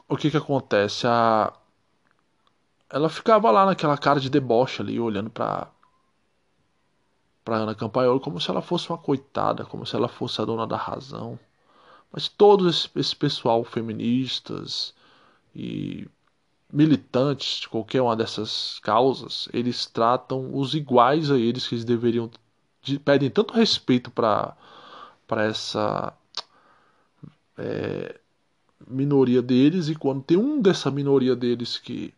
o 0.08 0.16
que 0.16 0.30
que 0.30 0.36
acontece? 0.36 1.06
A 1.06 1.52
ela 2.90 3.08
ficava 3.08 3.50
lá 3.50 3.66
naquela 3.66 3.96
cara 3.98 4.20
de 4.20 4.30
deboche 4.30 4.82
ali, 4.82 4.98
olhando 5.00 5.30
para 5.30 5.68
para 7.44 7.56
Ana 7.56 7.74
Campaiolo 7.74 8.20
como 8.20 8.38
se 8.40 8.50
ela 8.50 8.60
fosse 8.60 8.90
uma 8.90 8.98
coitada, 8.98 9.64
como 9.64 9.86
se 9.86 9.96
ela 9.96 10.08
fosse 10.08 10.40
a 10.40 10.44
dona 10.44 10.66
da 10.66 10.76
razão. 10.76 11.38
Mas 12.12 12.28
todos 12.28 12.84
esse, 12.86 12.90
esse 12.98 13.16
pessoal 13.16 13.64
feministas 13.64 14.94
e 15.54 16.06
militantes 16.72 17.60
de 17.60 17.68
qualquer 17.68 18.02
uma 18.02 18.14
dessas 18.14 18.78
causas, 18.80 19.48
eles 19.52 19.86
tratam 19.86 20.54
os 20.54 20.74
iguais 20.74 21.30
a 21.30 21.38
eles 21.38 21.66
que 21.66 21.74
eles 21.74 21.84
deveriam 21.86 22.30
de, 22.82 22.98
pedem 22.98 23.30
tanto 23.30 23.54
respeito 23.54 24.10
para 24.10 24.56
essa 25.30 26.12
é, 27.56 28.20
minoria 28.86 29.42
deles 29.42 29.88
e 29.88 29.94
quando 29.94 30.22
tem 30.22 30.36
um 30.36 30.60
dessa 30.60 30.90
minoria 30.90 31.34
deles 31.34 31.78
que 31.78 32.14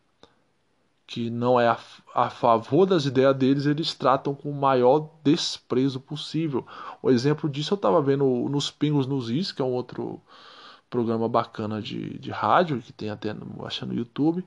que 1.10 1.28
não 1.28 1.58
é 1.60 1.66
a, 1.66 1.76
a, 2.14 2.30
favor 2.30 2.86
das 2.86 3.04
ideias 3.04 3.36
deles, 3.36 3.66
eles 3.66 3.92
tratam 3.94 4.32
com 4.32 4.48
o 4.48 4.54
maior 4.54 5.10
desprezo 5.24 5.98
possível. 5.98 6.64
O 7.02 7.10
exemplo 7.10 7.50
disso 7.50 7.74
eu 7.74 7.76
estava 7.76 8.00
vendo 8.00 8.24
nos 8.48 8.70
Pingos 8.70 9.08
nos 9.08 9.28
Is, 9.28 9.50
que 9.50 9.60
é 9.60 9.64
um 9.64 9.72
outro 9.72 10.22
programa 10.88 11.28
bacana 11.28 11.82
de, 11.82 12.16
de 12.16 12.30
rádio, 12.30 12.80
que 12.80 12.92
tem 12.92 13.10
até 13.10 13.34
acho 13.64 13.86
no 13.86 13.92
YouTube, 13.92 14.44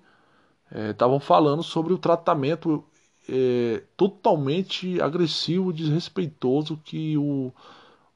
estavam 0.89 1.17
é, 1.17 1.19
falando 1.19 1.61
sobre 1.61 1.91
o 1.91 1.97
tratamento 1.97 2.81
é, 3.27 3.83
totalmente 3.97 5.01
agressivo, 5.01 5.73
desrespeitoso 5.73 6.79
que 6.81 7.17
o, 7.17 7.51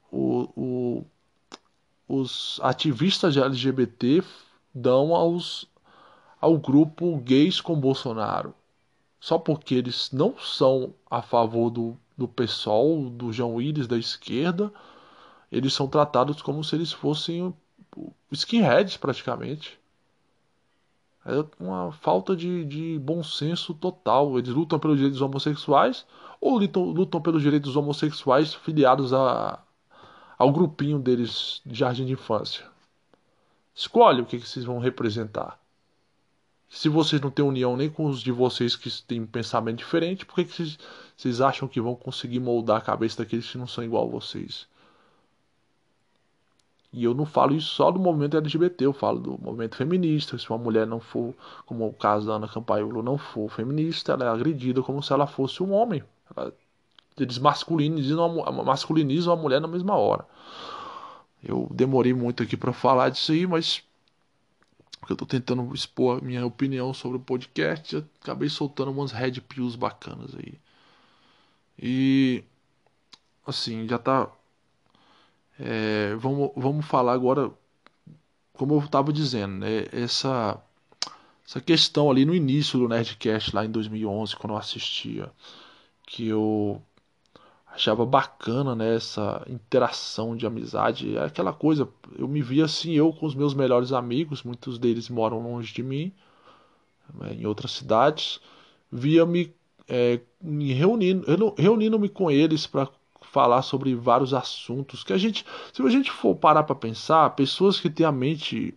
o, 0.09 0.49
o, 0.55 1.05
os 2.07 2.61
ativistas 2.63 3.33
de 3.33 3.41
LGBT 3.41 4.23
dão 4.73 5.13
aos, 5.13 5.67
ao 6.39 6.57
grupo 6.57 7.17
gays 7.17 7.59
com 7.61 7.79
Bolsonaro. 7.79 8.53
Só 9.19 9.37
porque 9.37 9.75
eles 9.75 10.11
não 10.11 10.37
são 10.37 10.93
a 11.09 11.21
favor 11.21 11.69
do, 11.69 11.97
do 12.17 12.27
PSOL, 12.27 13.09
do 13.09 13.33
João 13.33 13.55
Willis, 13.55 13.87
da 13.87 13.97
esquerda, 13.97 14.71
eles 15.51 15.73
são 15.73 15.87
tratados 15.87 16.41
como 16.41 16.63
se 16.63 16.75
eles 16.75 16.91
fossem 16.91 17.53
skinheads 18.31 18.97
praticamente. 18.97 19.79
É 21.25 21.43
uma 21.59 21.91
falta 21.91 22.35
de, 22.35 22.63
de 22.65 22.99
bom 22.99 23.23
senso 23.23 23.73
total. 23.73 24.37
Eles 24.37 24.49
lutam 24.49 24.79
pelos 24.79 24.97
direitos 24.97 25.21
homossexuais 25.21 26.05
ou 26.39 26.57
lutam, 26.57 26.83
lutam 26.85 27.21
pelos 27.21 27.41
direitos 27.41 27.75
homossexuais 27.75 28.53
filiados 28.53 29.13
a, 29.13 29.61
ao 30.37 30.51
grupinho 30.51 30.99
deles 30.99 31.61
de 31.65 31.79
jardim 31.79 32.05
de 32.05 32.13
infância. 32.13 32.65
Escolhe 33.75 34.21
o 34.21 34.25
que, 34.25 34.39
que 34.39 34.47
vocês 34.47 34.65
vão 34.65 34.79
representar. 34.79 35.59
Se 36.69 36.89
vocês 36.89 37.21
não 37.21 37.31
têm 37.31 37.45
união 37.45 37.77
nem 37.77 37.89
com 37.89 38.05
os 38.05 38.21
de 38.21 38.31
vocês 38.31 38.75
que 38.75 38.89
têm 39.03 39.25
pensamento 39.25 39.77
diferente, 39.79 40.25
por 40.25 40.35
que, 40.35 40.45
que 40.45 40.53
vocês, 40.53 40.77
vocês 41.15 41.41
acham 41.41 41.67
que 41.67 41.79
vão 41.79 41.95
conseguir 41.95 42.39
moldar 42.39 42.77
a 42.77 42.81
cabeça 42.81 43.23
daqueles 43.23 43.49
que 43.49 43.57
não 43.57 43.67
são 43.67 43.83
igual 43.83 44.07
a 44.07 44.11
vocês? 44.11 44.67
E 46.91 47.03
eu 47.03 47.13
não 47.13 47.25
falo 47.25 47.53
isso 47.55 47.67
só 47.67 47.91
do 47.91 47.99
movimento 47.99 48.37
LGBT, 48.37 48.85
eu 48.85 48.93
falo 48.93 49.19
do 49.19 49.37
movimento 49.41 49.75
feminista. 49.75 50.37
Se 50.37 50.49
uma 50.49 50.57
mulher 50.57 50.87
não 50.87 50.99
for, 50.99 51.33
como 51.65 51.87
o 51.87 51.93
caso 51.93 52.27
da 52.27 52.33
Ana 52.33 52.47
Campaiolo, 52.47 53.03
não 53.03 53.17
for 53.17 53.49
feminista, 53.49 54.13
ela 54.13 54.25
é 54.25 54.29
agredida 54.29 54.81
como 54.81 55.03
se 55.03 55.11
ela 55.13 55.27
fosse 55.27 55.61
um 55.61 55.73
homem. 55.73 56.03
Ela, 56.35 56.53
eles 57.17 57.37
masculinizam, 57.37 58.43
masculinizam 58.63 59.33
a 59.33 59.35
mulher 59.35 59.59
na 59.59 59.67
mesma 59.67 59.95
hora. 59.95 60.25
Eu 61.43 61.67
demorei 61.71 62.13
muito 62.13 62.41
aqui 62.43 62.57
para 62.57 62.73
falar 62.73 63.09
disso 63.09 63.31
aí, 63.31 63.45
mas 63.45 63.83
eu 65.09 65.15
tô 65.15 65.25
tentando 65.25 65.73
expor 65.73 66.19
a 66.19 66.21
minha 66.21 66.45
opinião 66.45 66.93
sobre 66.93 67.17
o 67.17 67.21
podcast, 67.21 67.95
eu 67.95 68.05
acabei 68.21 68.49
soltando 68.49 68.91
umas 68.91 69.11
red 69.11 69.41
pills 69.41 69.77
bacanas 69.77 70.35
aí. 70.35 70.59
E 71.79 72.43
assim, 73.45 73.87
já 73.87 73.97
tá 73.97 74.29
é, 75.59 76.15
vamos, 76.15 76.51
vamos 76.55 76.85
falar 76.85 77.13
agora, 77.13 77.51
como 78.53 78.75
eu 78.75 78.79
estava 78.79 79.11
dizendo, 79.11 79.57
né, 79.57 79.85
essa, 79.91 80.61
essa 81.47 81.61
questão 81.61 82.11
ali 82.11 82.25
no 82.25 82.35
início 82.35 82.79
do 82.79 82.87
Nerdcast, 82.87 83.55
lá 83.55 83.65
em 83.65 83.71
2011, 83.71 84.35
quando 84.35 84.53
eu 84.53 84.57
assistia, 84.57 85.31
que 86.05 86.27
eu 86.27 86.81
achava 87.77 88.05
bacana 88.05 88.75
né, 88.75 88.95
essa 88.95 89.45
interação 89.47 90.35
de 90.35 90.47
amizade, 90.47 91.15
é 91.15 91.23
aquela 91.23 91.53
coisa, 91.53 91.87
eu 92.17 92.27
me 92.27 92.41
via 92.41 92.65
assim, 92.65 92.93
eu 92.93 93.13
com 93.13 93.25
os 93.27 93.35
meus 93.35 93.53
melhores 93.53 93.93
amigos, 93.93 94.41
muitos 94.41 94.79
deles 94.79 95.09
moram 95.09 95.39
longe 95.39 95.71
de 95.71 95.83
mim, 95.83 96.11
né, 97.13 97.35
em 97.35 97.45
outras 97.45 97.71
cidades, 97.71 98.41
via-me 98.91 99.53
é, 99.87 100.19
reunindo, 100.75 101.53
reunindo-me 101.55 102.09
com 102.09 102.31
eles 102.31 102.65
para 102.65 102.89
falar 103.21 103.61
sobre 103.61 103.93
vários 103.93 104.33
assuntos 104.33 105.03
que 105.03 105.13
a 105.13 105.17
gente, 105.17 105.45
se 105.71 105.81
a 105.83 105.89
gente 105.89 106.11
for 106.11 106.35
parar 106.35 106.63
para 106.63 106.75
pensar, 106.75 107.29
pessoas 107.35 107.79
que 107.79 107.91
têm 107.91 108.05
a 108.05 108.11
mente 108.11 108.75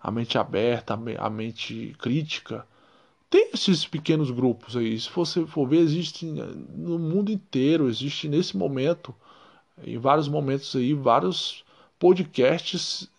a 0.00 0.10
mente 0.10 0.38
aberta, 0.38 0.98
a 1.18 1.28
mente 1.28 1.94
crítica, 1.98 2.64
tem 3.28 3.50
esses 3.52 3.86
pequenos 3.86 4.30
grupos 4.30 4.76
aí. 4.76 4.98
Se 4.98 5.10
você 5.10 5.46
for 5.46 5.68
ver, 5.68 5.78
existe 5.78 6.26
no 6.26 6.98
mundo 6.98 7.30
inteiro, 7.30 7.88
existe 7.88 8.28
nesse 8.28 8.56
momento, 8.56 9.14
em 9.82 9.98
vários 9.98 10.28
momentos 10.28 10.74
aí, 10.76 10.94
vários 10.94 11.64
podcasts 11.98 13.10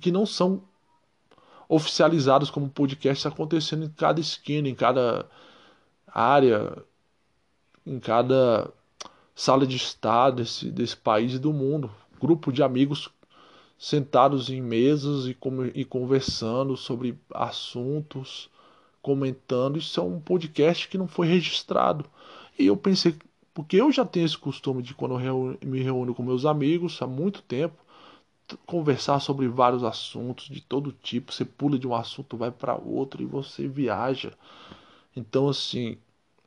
que 0.00 0.10
não 0.10 0.26
são 0.26 0.62
oficializados 1.68 2.50
como 2.50 2.68
podcasts 2.68 3.26
acontecendo 3.26 3.84
em 3.84 3.88
cada 3.88 4.20
esquina, 4.20 4.68
em 4.68 4.74
cada 4.74 5.26
área, 6.06 6.76
em 7.84 7.98
cada 7.98 8.70
sala 9.34 9.66
de 9.66 9.76
estar 9.76 10.30
desse, 10.30 10.70
desse 10.70 10.96
país 10.96 11.34
e 11.34 11.38
do 11.38 11.52
mundo. 11.52 11.90
Grupo 12.20 12.52
de 12.52 12.62
amigos 12.62 13.10
sentados 13.78 14.48
em 14.48 14.60
mesas 14.60 15.26
e, 15.26 15.36
e 15.74 15.84
conversando 15.84 16.76
sobre 16.76 17.18
assuntos, 17.32 18.48
comentando. 19.06 19.78
Isso 19.78 20.00
é 20.00 20.02
um 20.02 20.18
podcast 20.18 20.88
que 20.88 20.98
não 20.98 21.06
foi 21.06 21.28
registrado. 21.28 22.04
E 22.58 22.66
eu 22.66 22.76
pensei, 22.76 23.14
porque 23.54 23.76
eu 23.76 23.92
já 23.92 24.04
tenho 24.04 24.26
esse 24.26 24.36
costume 24.36 24.82
de 24.82 24.94
quando 24.94 25.20
eu 25.20 25.56
me 25.64 25.80
reúno 25.80 26.12
com 26.12 26.24
meus 26.24 26.44
amigos 26.44 27.00
há 27.00 27.06
muito 27.06 27.40
tempo, 27.42 27.76
conversar 28.66 29.20
sobre 29.20 29.46
vários 29.46 29.84
assuntos 29.84 30.48
de 30.48 30.60
todo 30.60 30.90
tipo. 30.90 31.32
Você 31.32 31.44
pula 31.44 31.78
de 31.78 31.86
um 31.86 31.94
assunto, 31.94 32.36
vai 32.36 32.50
para 32.50 32.74
outro 32.74 33.22
e 33.22 33.26
você 33.26 33.68
viaja. 33.68 34.32
Então, 35.14 35.48
assim, 35.48 35.96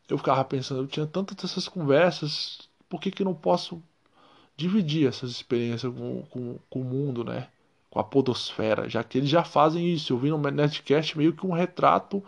eu 0.10 0.18
ficava 0.18 0.44
pensando, 0.44 0.82
eu 0.82 0.88
tinha 0.88 1.08
tantas 1.08 1.50
essas 1.50 1.70
conversas 1.70 2.68
por 2.90 3.00
que, 3.00 3.10
que 3.10 3.24
não 3.24 3.34
posso 3.34 3.82
dividir 4.58 5.08
essas 5.08 5.32
experiências 5.32 5.94
com, 5.94 6.24
com, 6.24 6.60
com 6.70 6.82
o 6.82 6.84
mundo, 6.84 7.24
né? 7.24 7.48
Com 7.90 8.00
a 8.00 8.04
podosfera, 8.04 8.88
já 8.88 9.04
que 9.04 9.18
eles 9.18 9.30
já 9.30 9.44
fazem 9.44 9.92
isso. 9.92 10.14
Eu 10.14 10.18
vi 10.18 10.30
no 10.30 10.38
Netcast 10.38 11.18
meio 11.18 11.34
que 11.34 11.46
um 11.46 11.52
retrato 11.52 12.24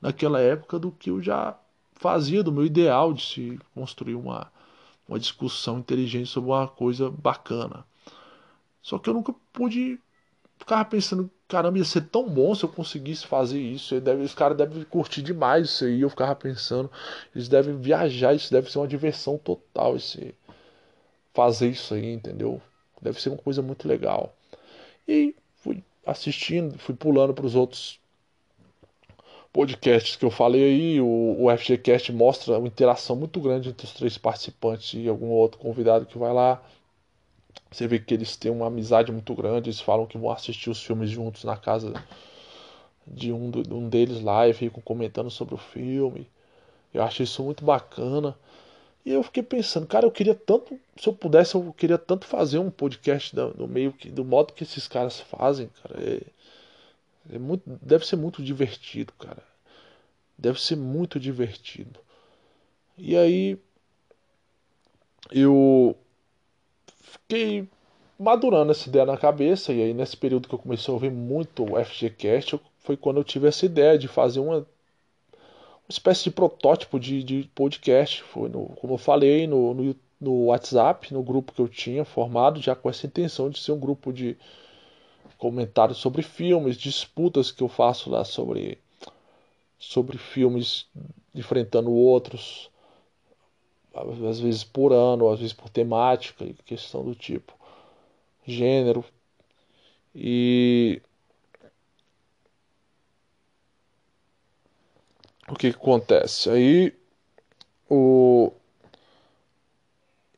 naquela 0.00 0.40
época 0.40 0.78
do 0.78 0.90
que 0.92 1.10
eu 1.10 1.20
já 1.20 1.58
fazia, 1.92 2.42
do 2.42 2.52
meu 2.52 2.64
ideal 2.64 3.12
de 3.12 3.22
se 3.22 3.58
construir 3.74 4.14
uma, 4.14 4.50
uma 5.08 5.18
discussão 5.18 5.78
inteligente 5.78 6.26
sobre 6.26 6.50
uma 6.50 6.66
coisa 6.66 7.10
bacana. 7.10 7.84
Só 8.82 8.98
que 8.98 9.10
eu 9.10 9.14
nunca 9.14 9.34
pude 9.52 9.98
ficar 10.58 10.84
pensando, 10.86 11.30
caramba, 11.48 11.78
ia 11.78 11.84
ser 11.84 12.02
tão 12.02 12.28
bom 12.28 12.54
se 12.54 12.64
eu 12.64 12.68
conseguisse 12.68 13.26
fazer 13.26 13.60
isso. 13.60 14.00
Deve, 14.00 14.22
os 14.22 14.34
caras 14.34 14.56
devem 14.56 14.82
curtir 14.84 15.22
demais 15.22 15.68
isso 15.68 15.84
aí. 15.84 16.00
Eu 16.00 16.10
ficava 16.10 16.34
pensando, 16.34 16.90
eles 17.34 17.48
devem 17.48 17.76
viajar, 17.76 18.34
isso 18.34 18.50
deve 18.50 18.70
ser 18.70 18.78
uma 18.78 18.88
diversão 18.88 19.36
total. 19.36 19.96
Esse, 19.96 20.34
fazer 21.34 21.68
isso 21.68 21.94
aí, 21.94 22.12
entendeu? 22.12 22.60
Deve 23.00 23.20
ser 23.20 23.30
uma 23.30 23.38
coisa 23.38 23.62
muito 23.62 23.86
legal. 23.88 24.34
E 25.10 25.34
fui 25.56 25.82
assistindo, 26.06 26.78
fui 26.78 26.94
pulando 26.94 27.34
para 27.34 27.44
os 27.44 27.56
outros 27.56 27.98
podcasts 29.52 30.14
que 30.14 30.24
eu 30.24 30.30
falei 30.30 30.62
aí. 30.62 31.00
O, 31.00 31.36
o 31.40 31.50
FGCast 31.50 32.12
mostra 32.12 32.56
uma 32.56 32.68
interação 32.68 33.16
muito 33.16 33.40
grande 33.40 33.70
entre 33.70 33.84
os 33.84 33.92
três 33.92 34.16
participantes 34.16 34.94
e 34.94 35.08
algum 35.08 35.26
outro 35.30 35.58
convidado 35.58 36.06
que 36.06 36.16
vai 36.16 36.32
lá. 36.32 36.62
Você 37.72 37.88
vê 37.88 37.98
que 37.98 38.14
eles 38.14 38.36
têm 38.36 38.52
uma 38.52 38.68
amizade 38.68 39.10
muito 39.10 39.34
grande, 39.34 39.68
eles 39.68 39.80
falam 39.80 40.06
que 40.06 40.16
vão 40.16 40.30
assistir 40.30 40.70
os 40.70 40.80
filmes 40.80 41.10
juntos 41.10 41.42
na 41.42 41.56
casa 41.56 41.92
de 43.04 43.32
um, 43.32 43.50
um 43.68 43.88
deles 43.88 44.22
lá 44.22 44.46
e 44.46 44.52
ficam 44.52 44.80
comentando 44.80 45.28
sobre 45.28 45.56
o 45.56 45.58
filme. 45.58 46.28
Eu 46.94 47.02
acho 47.02 47.24
isso 47.24 47.42
muito 47.42 47.64
bacana. 47.64 48.38
E 49.04 49.12
eu 49.12 49.22
fiquei 49.22 49.42
pensando, 49.42 49.86
cara, 49.86 50.06
eu 50.06 50.10
queria 50.10 50.34
tanto, 50.34 50.78
se 50.96 51.08
eu 51.08 51.12
pudesse, 51.12 51.54
eu 51.54 51.72
queria 51.72 51.96
tanto 51.96 52.26
fazer 52.26 52.58
um 52.58 52.70
podcast 52.70 53.34
do, 53.34 53.54
do 53.54 53.68
meio 53.68 53.92
que, 53.92 54.10
do 54.10 54.24
modo 54.24 54.52
que 54.52 54.62
esses 54.62 54.86
caras 54.86 55.20
fazem, 55.20 55.70
cara. 55.82 55.96
É, 56.02 56.20
é 57.34 57.38
muito, 57.38 57.62
deve 57.82 58.06
ser 58.06 58.16
muito 58.16 58.42
divertido, 58.42 59.12
cara. 59.18 59.42
Deve 60.36 60.60
ser 60.60 60.76
muito 60.76 61.18
divertido. 61.18 61.98
E 62.96 63.16
aí 63.16 63.58
eu 65.30 65.96
fiquei 67.02 67.68
madurando 68.18 68.72
essa 68.72 68.88
ideia 68.88 69.06
na 69.06 69.16
cabeça, 69.16 69.72
e 69.72 69.82
aí 69.82 69.94
nesse 69.94 70.16
período 70.16 70.48
que 70.48 70.54
eu 70.54 70.58
comecei 70.58 70.92
a 70.92 70.94
ouvir 70.94 71.10
muito 71.10 71.64
o 71.64 71.82
FGCast, 71.82 72.60
foi 72.78 72.96
quando 72.96 73.16
eu 73.18 73.24
tive 73.24 73.48
essa 73.48 73.64
ideia 73.64 73.98
de 73.98 74.08
fazer 74.08 74.40
uma, 74.40 74.66
espécie 75.90 76.24
de 76.24 76.30
protótipo 76.30 76.98
de, 76.98 77.22
de 77.22 77.50
podcast. 77.54 78.22
Foi, 78.22 78.48
no, 78.48 78.66
como 78.76 78.94
eu 78.94 78.98
falei, 78.98 79.46
no, 79.46 79.74
no, 79.74 79.96
no 80.20 80.44
WhatsApp, 80.46 81.12
no 81.12 81.22
grupo 81.22 81.52
que 81.52 81.60
eu 81.60 81.68
tinha 81.68 82.04
formado, 82.04 82.60
já 82.60 82.74
com 82.74 82.88
essa 82.88 83.06
intenção 83.06 83.50
de 83.50 83.58
ser 83.58 83.72
um 83.72 83.80
grupo 83.80 84.12
de 84.12 84.36
comentários 85.38 85.98
sobre 85.98 86.22
filmes, 86.22 86.76
disputas 86.76 87.50
que 87.50 87.62
eu 87.62 87.68
faço 87.68 88.10
lá 88.10 88.24
sobre, 88.24 88.78
sobre 89.78 90.18
filmes 90.18 90.86
enfrentando 91.34 91.90
outros 91.90 92.70
às 94.28 94.38
vezes 94.40 94.64
por 94.64 94.92
ano, 94.92 95.28
às 95.28 95.40
vezes 95.40 95.52
por 95.52 95.68
temática 95.68 96.46
questão 96.64 97.04
do 97.04 97.14
tipo, 97.14 97.52
gênero. 98.46 99.04
E 100.14 101.00
o 105.54 105.58
que, 105.58 105.70
que 105.72 105.76
acontece? 105.76 106.50
Aí 106.50 106.94
o 107.90 108.52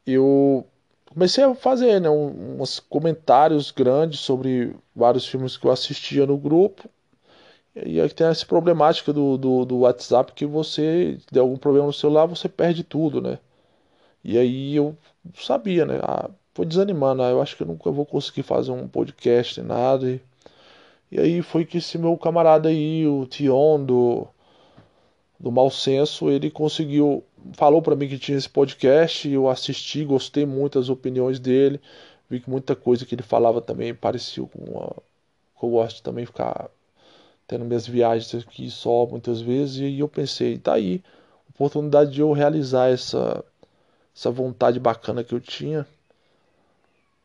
eu 0.07 0.67
comecei 1.13 1.45
a 1.45 1.55
fazer 1.55 2.01
né, 2.01 2.09
uns 2.11 2.81
comentários 2.81 3.71
grandes 3.71 4.21
sobre 4.21 4.75
vários 4.95 5.27
filmes 5.27 5.57
que 5.57 5.67
eu 5.67 5.71
assistia 5.73 6.27
no 6.27 6.37
grupo 6.39 6.89
E 7.75 8.01
aí 8.01 8.09
tem 8.11 8.27
essa 8.27 8.45
problemática 8.47 9.13
do, 9.13 9.39
do, 9.39 9.65
do 9.65 9.79
WhatsApp 9.81 10.33
que 10.33 10.45
você 10.47 11.19
der 11.31 11.41
algum 11.41 11.57
problema 11.57 11.87
no 11.87 11.93
celular, 11.93 12.27
você 12.27 12.49
perde 12.49 12.85
tudo, 12.85 13.21
né? 13.23 13.39
E 14.25 14.39
aí 14.39 14.77
eu 14.77 14.97
sabia, 15.37 15.87
né? 15.87 16.01
Ah, 16.03 16.31
foi 16.55 16.67
desanimando, 16.67 17.23
ah, 17.23 17.31
eu 17.31 17.43
acho 17.43 17.57
que 17.57 17.63
eu 17.65 17.69
nunca 17.69 17.91
vou 17.91 18.07
conseguir 18.07 18.43
fazer 18.45 18.73
um 18.73 18.89
podcast, 18.89 19.61
nada. 19.63 20.11
E, 20.11 20.21
e 21.13 21.21
aí 21.21 21.43
foi 21.43 21.65
que 21.67 21.79
esse 21.79 21.99
meu 21.99 22.17
camarada 22.19 22.69
aí, 22.71 23.07
o 23.07 23.27
Tion 23.27 23.85
do, 23.85 24.29
do 25.43 25.51
Mal 25.51 25.69
Senso, 25.71 26.31
ele 26.31 26.49
conseguiu, 26.49 27.25
falou 27.55 27.83
para 27.83 27.97
mim 27.97 28.09
que 28.09 28.17
tinha 28.17 28.39
esse 28.39 28.49
podcast, 28.49 29.29
eu 29.29 29.49
assisti, 29.49 30.05
gostei 30.05 30.47
muito 30.47 30.79
das 30.79 30.89
opiniões 30.89 31.41
dele, 31.41 31.81
vi 32.31 32.39
que 32.39 32.49
muita 32.49 32.77
coisa 32.77 33.05
que 33.05 33.17
ele 33.17 33.25
falava 33.25 33.61
também 33.61 33.93
parecia 33.93 34.45
com 34.45 34.59
uma, 34.61 34.97
eu 35.61 35.69
gosto 35.69 35.97
de 35.97 36.03
também 36.05 36.25
ficar 36.25 36.71
tendo 37.49 37.65
minhas 37.65 37.89
viagens 37.89 38.33
aqui 38.37 38.71
só 38.71 39.05
muitas 39.05 39.41
vezes, 39.41 39.79
e 39.79 39.99
eu 39.99 40.09
pensei, 40.09 40.57
tá 40.59 40.75
aí, 40.75 41.03
oportunidade 41.51 42.13
de 42.13 42.21
eu 42.21 42.31
realizar 42.33 42.91
essa, 42.91 43.45
essa 44.15 44.31
vontade 44.31 44.79
bacana 44.79 45.25
que 45.25 45.35
eu 45.35 45.41
tinha. 45.41 45.85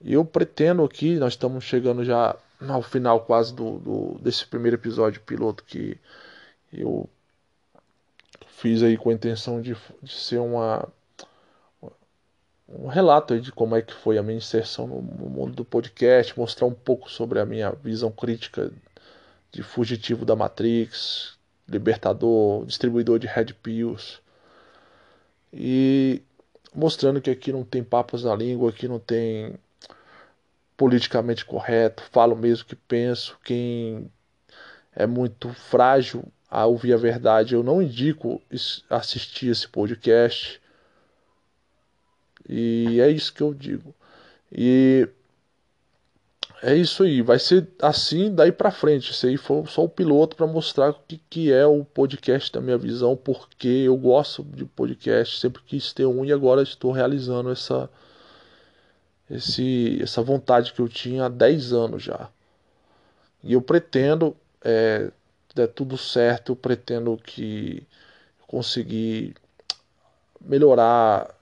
E 0.01 0.13
eu 0.13 0.25
pretendo 0.25 0.83
aqui, 0.83 1.17
nós 1.17 1.33
estamos 1.33 1.63
chegando 1.63 2.03
já 2.03 2.35
ao 2.67 2.81
final 2.81 3.21
quase 3.21 3.53
do, 3.53 3.77
do, 3.77 4.19
desse 4.19 4.45
primeiro 4.45 4.75
episódio 4.75 5.21
piloto 5.21 5.63
que 5.63 5.97
eu 6.73 7.07
fiz 8.57 8.81
aí 8.81 8.97
com 8.97 9.11
a 9.11 9.13
intenção 9.13 9.61
de, 9.61 9.77
de 10.01 10.11
ser 10.11 10.39
uma 10.39 10.87
um 12.67 12.87
relato 12.87 13.39
de 13.39 13.51
como 13.51 13.75
é 13.75 13.81
que 13.81 13.93
foi 13.93 14.17
a 14.17 14.23
minha 14.23 14.37
inserção 14.37 14.87
no, 14.87 15.01
mundo 15.01 15.53
do 15.53 15.63
podcast, 15.63 16.37
mostrar 16.37 16.65
um 16.65 16.73
pouco 16.73 17.09
sobre 17.09 17.39
a 17.39 17.45
minha 17.45 17.71
visão 17.71 18.11
crítica 18.11 18.71
de 19.51 19.63
fugitivo 19.63 20.25
da 20.25 20.35
Matrix, 20.35 21.37
libertador, 21.67 22.65
distribuidor 22.65 23.19
de 23.19 23.27
Red 23.27 23.53
Pills. 23.61 24.19
E 25.53 26.21
mostrando 26.75 27.21
que 27.21 27.29
aqui 27.29 27.53
não 27.53 27.63
tem 27.63 27.83
papas 27.83 28.23
na 28.23 28.35
língua, 28.35 28.71
aqui 28.71 28.87
não 28.87 28.99
tem 28.99 29.53
politicamente 30.75 31.45
correto, 31.45 32.03
falo 32.11 32.35
mesmo 32.35 32.65
que 32.65 32.75
penso. 32.75 33.37
Quem 33.45 34.11
é 34.93 35.05
muito 35.05 35.53
frágil 35.53 36.23
a 36.49 36.65
ouvir 36.65 36.93
a 36.93 36.97
verdade, 36.97 37.53
eu 37.55 37.63
não 37.63 37.81
indico 37.81 38.41
assistir 38.89 39.49
esse 39.49 39.67
podcast. 39.67 40.61
E 42.47 42.99
é 43.01 43.09
isso 43.09 43.33
que 43.33 43.41
eu 43.41 43.53
digo. 43.53 43.93
E 44.51 45.09
é 46.61 46.75
isso 46.75 47.03
aí, 47.03 47.21
vai 47.21 47.37
ser 47.37 47.67
assim 47.81 48.33
daí 48.33 48.51
para 48.51 48.71
frente. 48.71 49.11
Isso 49.11 49.27
aí 49.27 49.37
foi 49.37 49.65
só 49.67 49.83
o 49.83 49.89
piloto 49.89 50.35
para 50.35 50.47
mostrar 50.47 50.89
o 50.89 50.95
que, 51.07 51.21
que 51.29 51.51
é 51.51 51.65
o 51.65 51.83
podcast 51.85 52.51
da 52.51 52.61
minha 52.61 52.77
visão, 52.77 53.15
porque 53.15 53.67
eu 53.67 53.95
gosto 53.97 54.43
de 54.43 54.65
podcast, 54.65 55.39
sempre 55.39 55.61
quis 55.63 55.93
ter 55.93 56.05
um 56.05 56.25
e 56.25 56.31
agora 56.31 56.61
estou 56.63 56.91
realizando 56.91 57.51
essa 57.51 57.89
esse 59.29 59.99
essa 60.01 60.21
vontade 60.21 60.73
que 60.73 60.79
eu 60.79 60.87
tinha 60.87 61.25
há 61.25 61.29
10 61.29 61.73
anos 61.73 62.03
já. 62.03 62.29
E 63.43 63.53
eu 63.53 63.61
pretendo, 63.61 64.35
é, 64.63 65.11
der 65.57 65.67
tudo 65.67 65.97
certo, 65.97 66.51
eu 66.53 66.55
pretendo 66.55 67.17
que 67.17 67.85
conseguir 68.47 69.35
melhorar, 70.41 71.33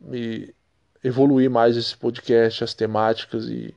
me 0.00 0.54
evoluir 1.02 1.50
mais 1.50 1.76
esse 1.76 1.96
podcast, 1.96 2.64
as 2.64 2.74
temáticas 2.74 3.46
e 3.46 3.74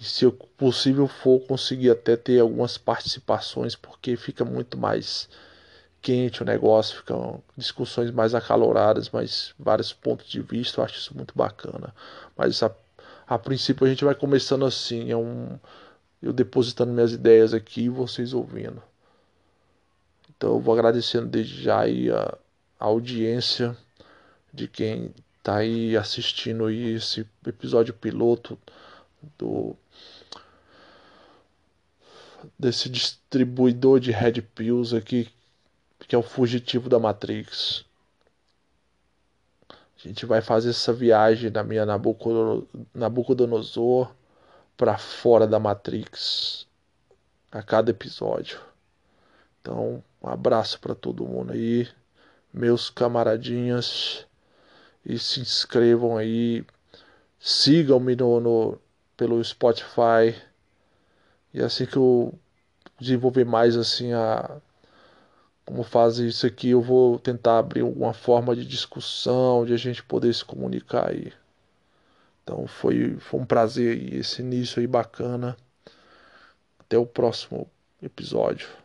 e 0.00 0.04
se 0.04 0.30
possível 0.56 1.06
for 1.06 1.40
conseguir 1.40 1.90
até 1.90 2.16
ter 2.16 2.40
algumas 2.40 2.76
participações, 2.76 3.76
porque 3.76 4.16
fica 4.16 4.44
muito 4.44 4.76
mais 4.76 5.28
quente 6.02 6.42
o 6.42 6.44
negócio, 6.46 6.98
ficam 6.98 7.42
discussões 7.56 8.10
mais 8.10 8.34
acaloradas, 8.34 9.08
mas 9.10 9.54
vários 9.58 9.92
pontos 9.92 10.28
de 10.28 10.40
vista, 10.40 10.80
eu 10.80 10.84
acho 10.84 10.98
isso 10.98 11.16
muito 11.16 11.32
bacana. 11.36 11.94
Mas 12.36 12.62
a, 12.62 12.70
a 13.26 13.38
princípio 13.38 13.86
a 13.86 13.88
gente 13.88 14.04
vai 14.04 14.14
começando 14.14 14.66
assim, 14.66 15.10
é 15.10 15.16
um 15.16 15.58
eu 16.22 16.32
depositando 16.32 16.92
minhas 16.92 17.12
ideias 17.12 17.52
aqui 17.54 17.82
e 17.82 17.88
vocês 17.88 18.32
ouvindo. 18.32 18.82
Então 20.36 20.54
eu 20.54 20.60
vou 20.60 20.74
agradecendo 20.74 21.26
desde 21.26 21.62
já 21.62 21.82
a, 21.82 22.38
a 22.78 22.84
audiência 22.84 23.76
de 24.52 24.68
quem 24.68 25.12
está 25.38 25.56
aí 25.56 25.96
assistindo 25.96 26.66
aí 26.66 26.94
esse 26.94 27.26
episódio 27.46 27.92
piloto 27.92 28.58
do 29.38 29.76
desse 32.58 32.88
distribuidor 32.88 34.00
de 34.00 34.10
Red 34.10 34.42
Pills 34.54 34.94
aqui, 34.96 35.30
que 36.00 36.14
é 36.14 36.18
o 36.18 36.22
fugitivo 36.22 36.88
da 36.88 36.98
Matrix. 36.98 37.84
A 39.70 40.08
gente 40.08 40.26
vai 40.26 40.42
fazer 40.42 40.70
essa 40.70 40.92
viagem 40.92 41.50
na 41.50 41.64
minha 41.64 41.86
Nabucodonosor 42.94 44.14
para 44.76 44.98
fora 44.98 45.46
da 45.46 45.58
Matrix 45.58 46.66
a 47.50 47.62
cada 47.62 47.90
episódio. 47.90 48.60
Então, 49.60 50.04
um 50.24 50.28
abraço 50.28 50.80
para 50.80 50.94
todo 50.94 51.26
mundo 51.26 51.52
aí, 51.52 51.86
meus 52.52 52.88
camaradinhas, 52.88 54.26
e 55.04 55.18
se 55.18 55.40
inscrevam 55.40 56.16
aí, 56.16 56.64
sigam-me 57.38 58.16
no, 58.16 58.40
no, 58.40 58.78
pelo 59.16 59.42
Spotify. 59.44 60.34
E 61.52 61.60
assim 61.60 61.84
que 61.84 61.96
eu 61.96 62.32
desenvolver 62.98 63.44
mais 63.44 63.76
assim 63.76 64.12
a 64.14 64.60
como 65.66 65.82
fazer 65.82 66.26
isso 66.26 66.46
aqui, 66.46 66.70
eu 66.70 66.80
vou 66.80 67.18
tentar 67.18 67.58
abrir 67.58 67.80
alguma 67.80 68.12
forma 68.12 68.54
de 68.54 68.66
discussão, 68.66 69.64
de 69.64 69.72
a 69.72 69.78
gente 69.78 70.02
poder 70.02 70.34
se 70.34 70.44
comunicar 70.44 71.08
aí. 71.10 71.32
Então 72.42 72.66
foi, 72.66 73.16
foi 73.18 73.40
um 73.40 73.46
prazer 73.46 73.96
aí, 73.96 74.18
esse 74.18 74.42
início 74.42 74.80
aí 74.80 74.86
bacana. 74.86 75.56
Até 76.78 76.98
o 76.98 77.06
próximo 77.06 77.66
episódio. 78.02 78.83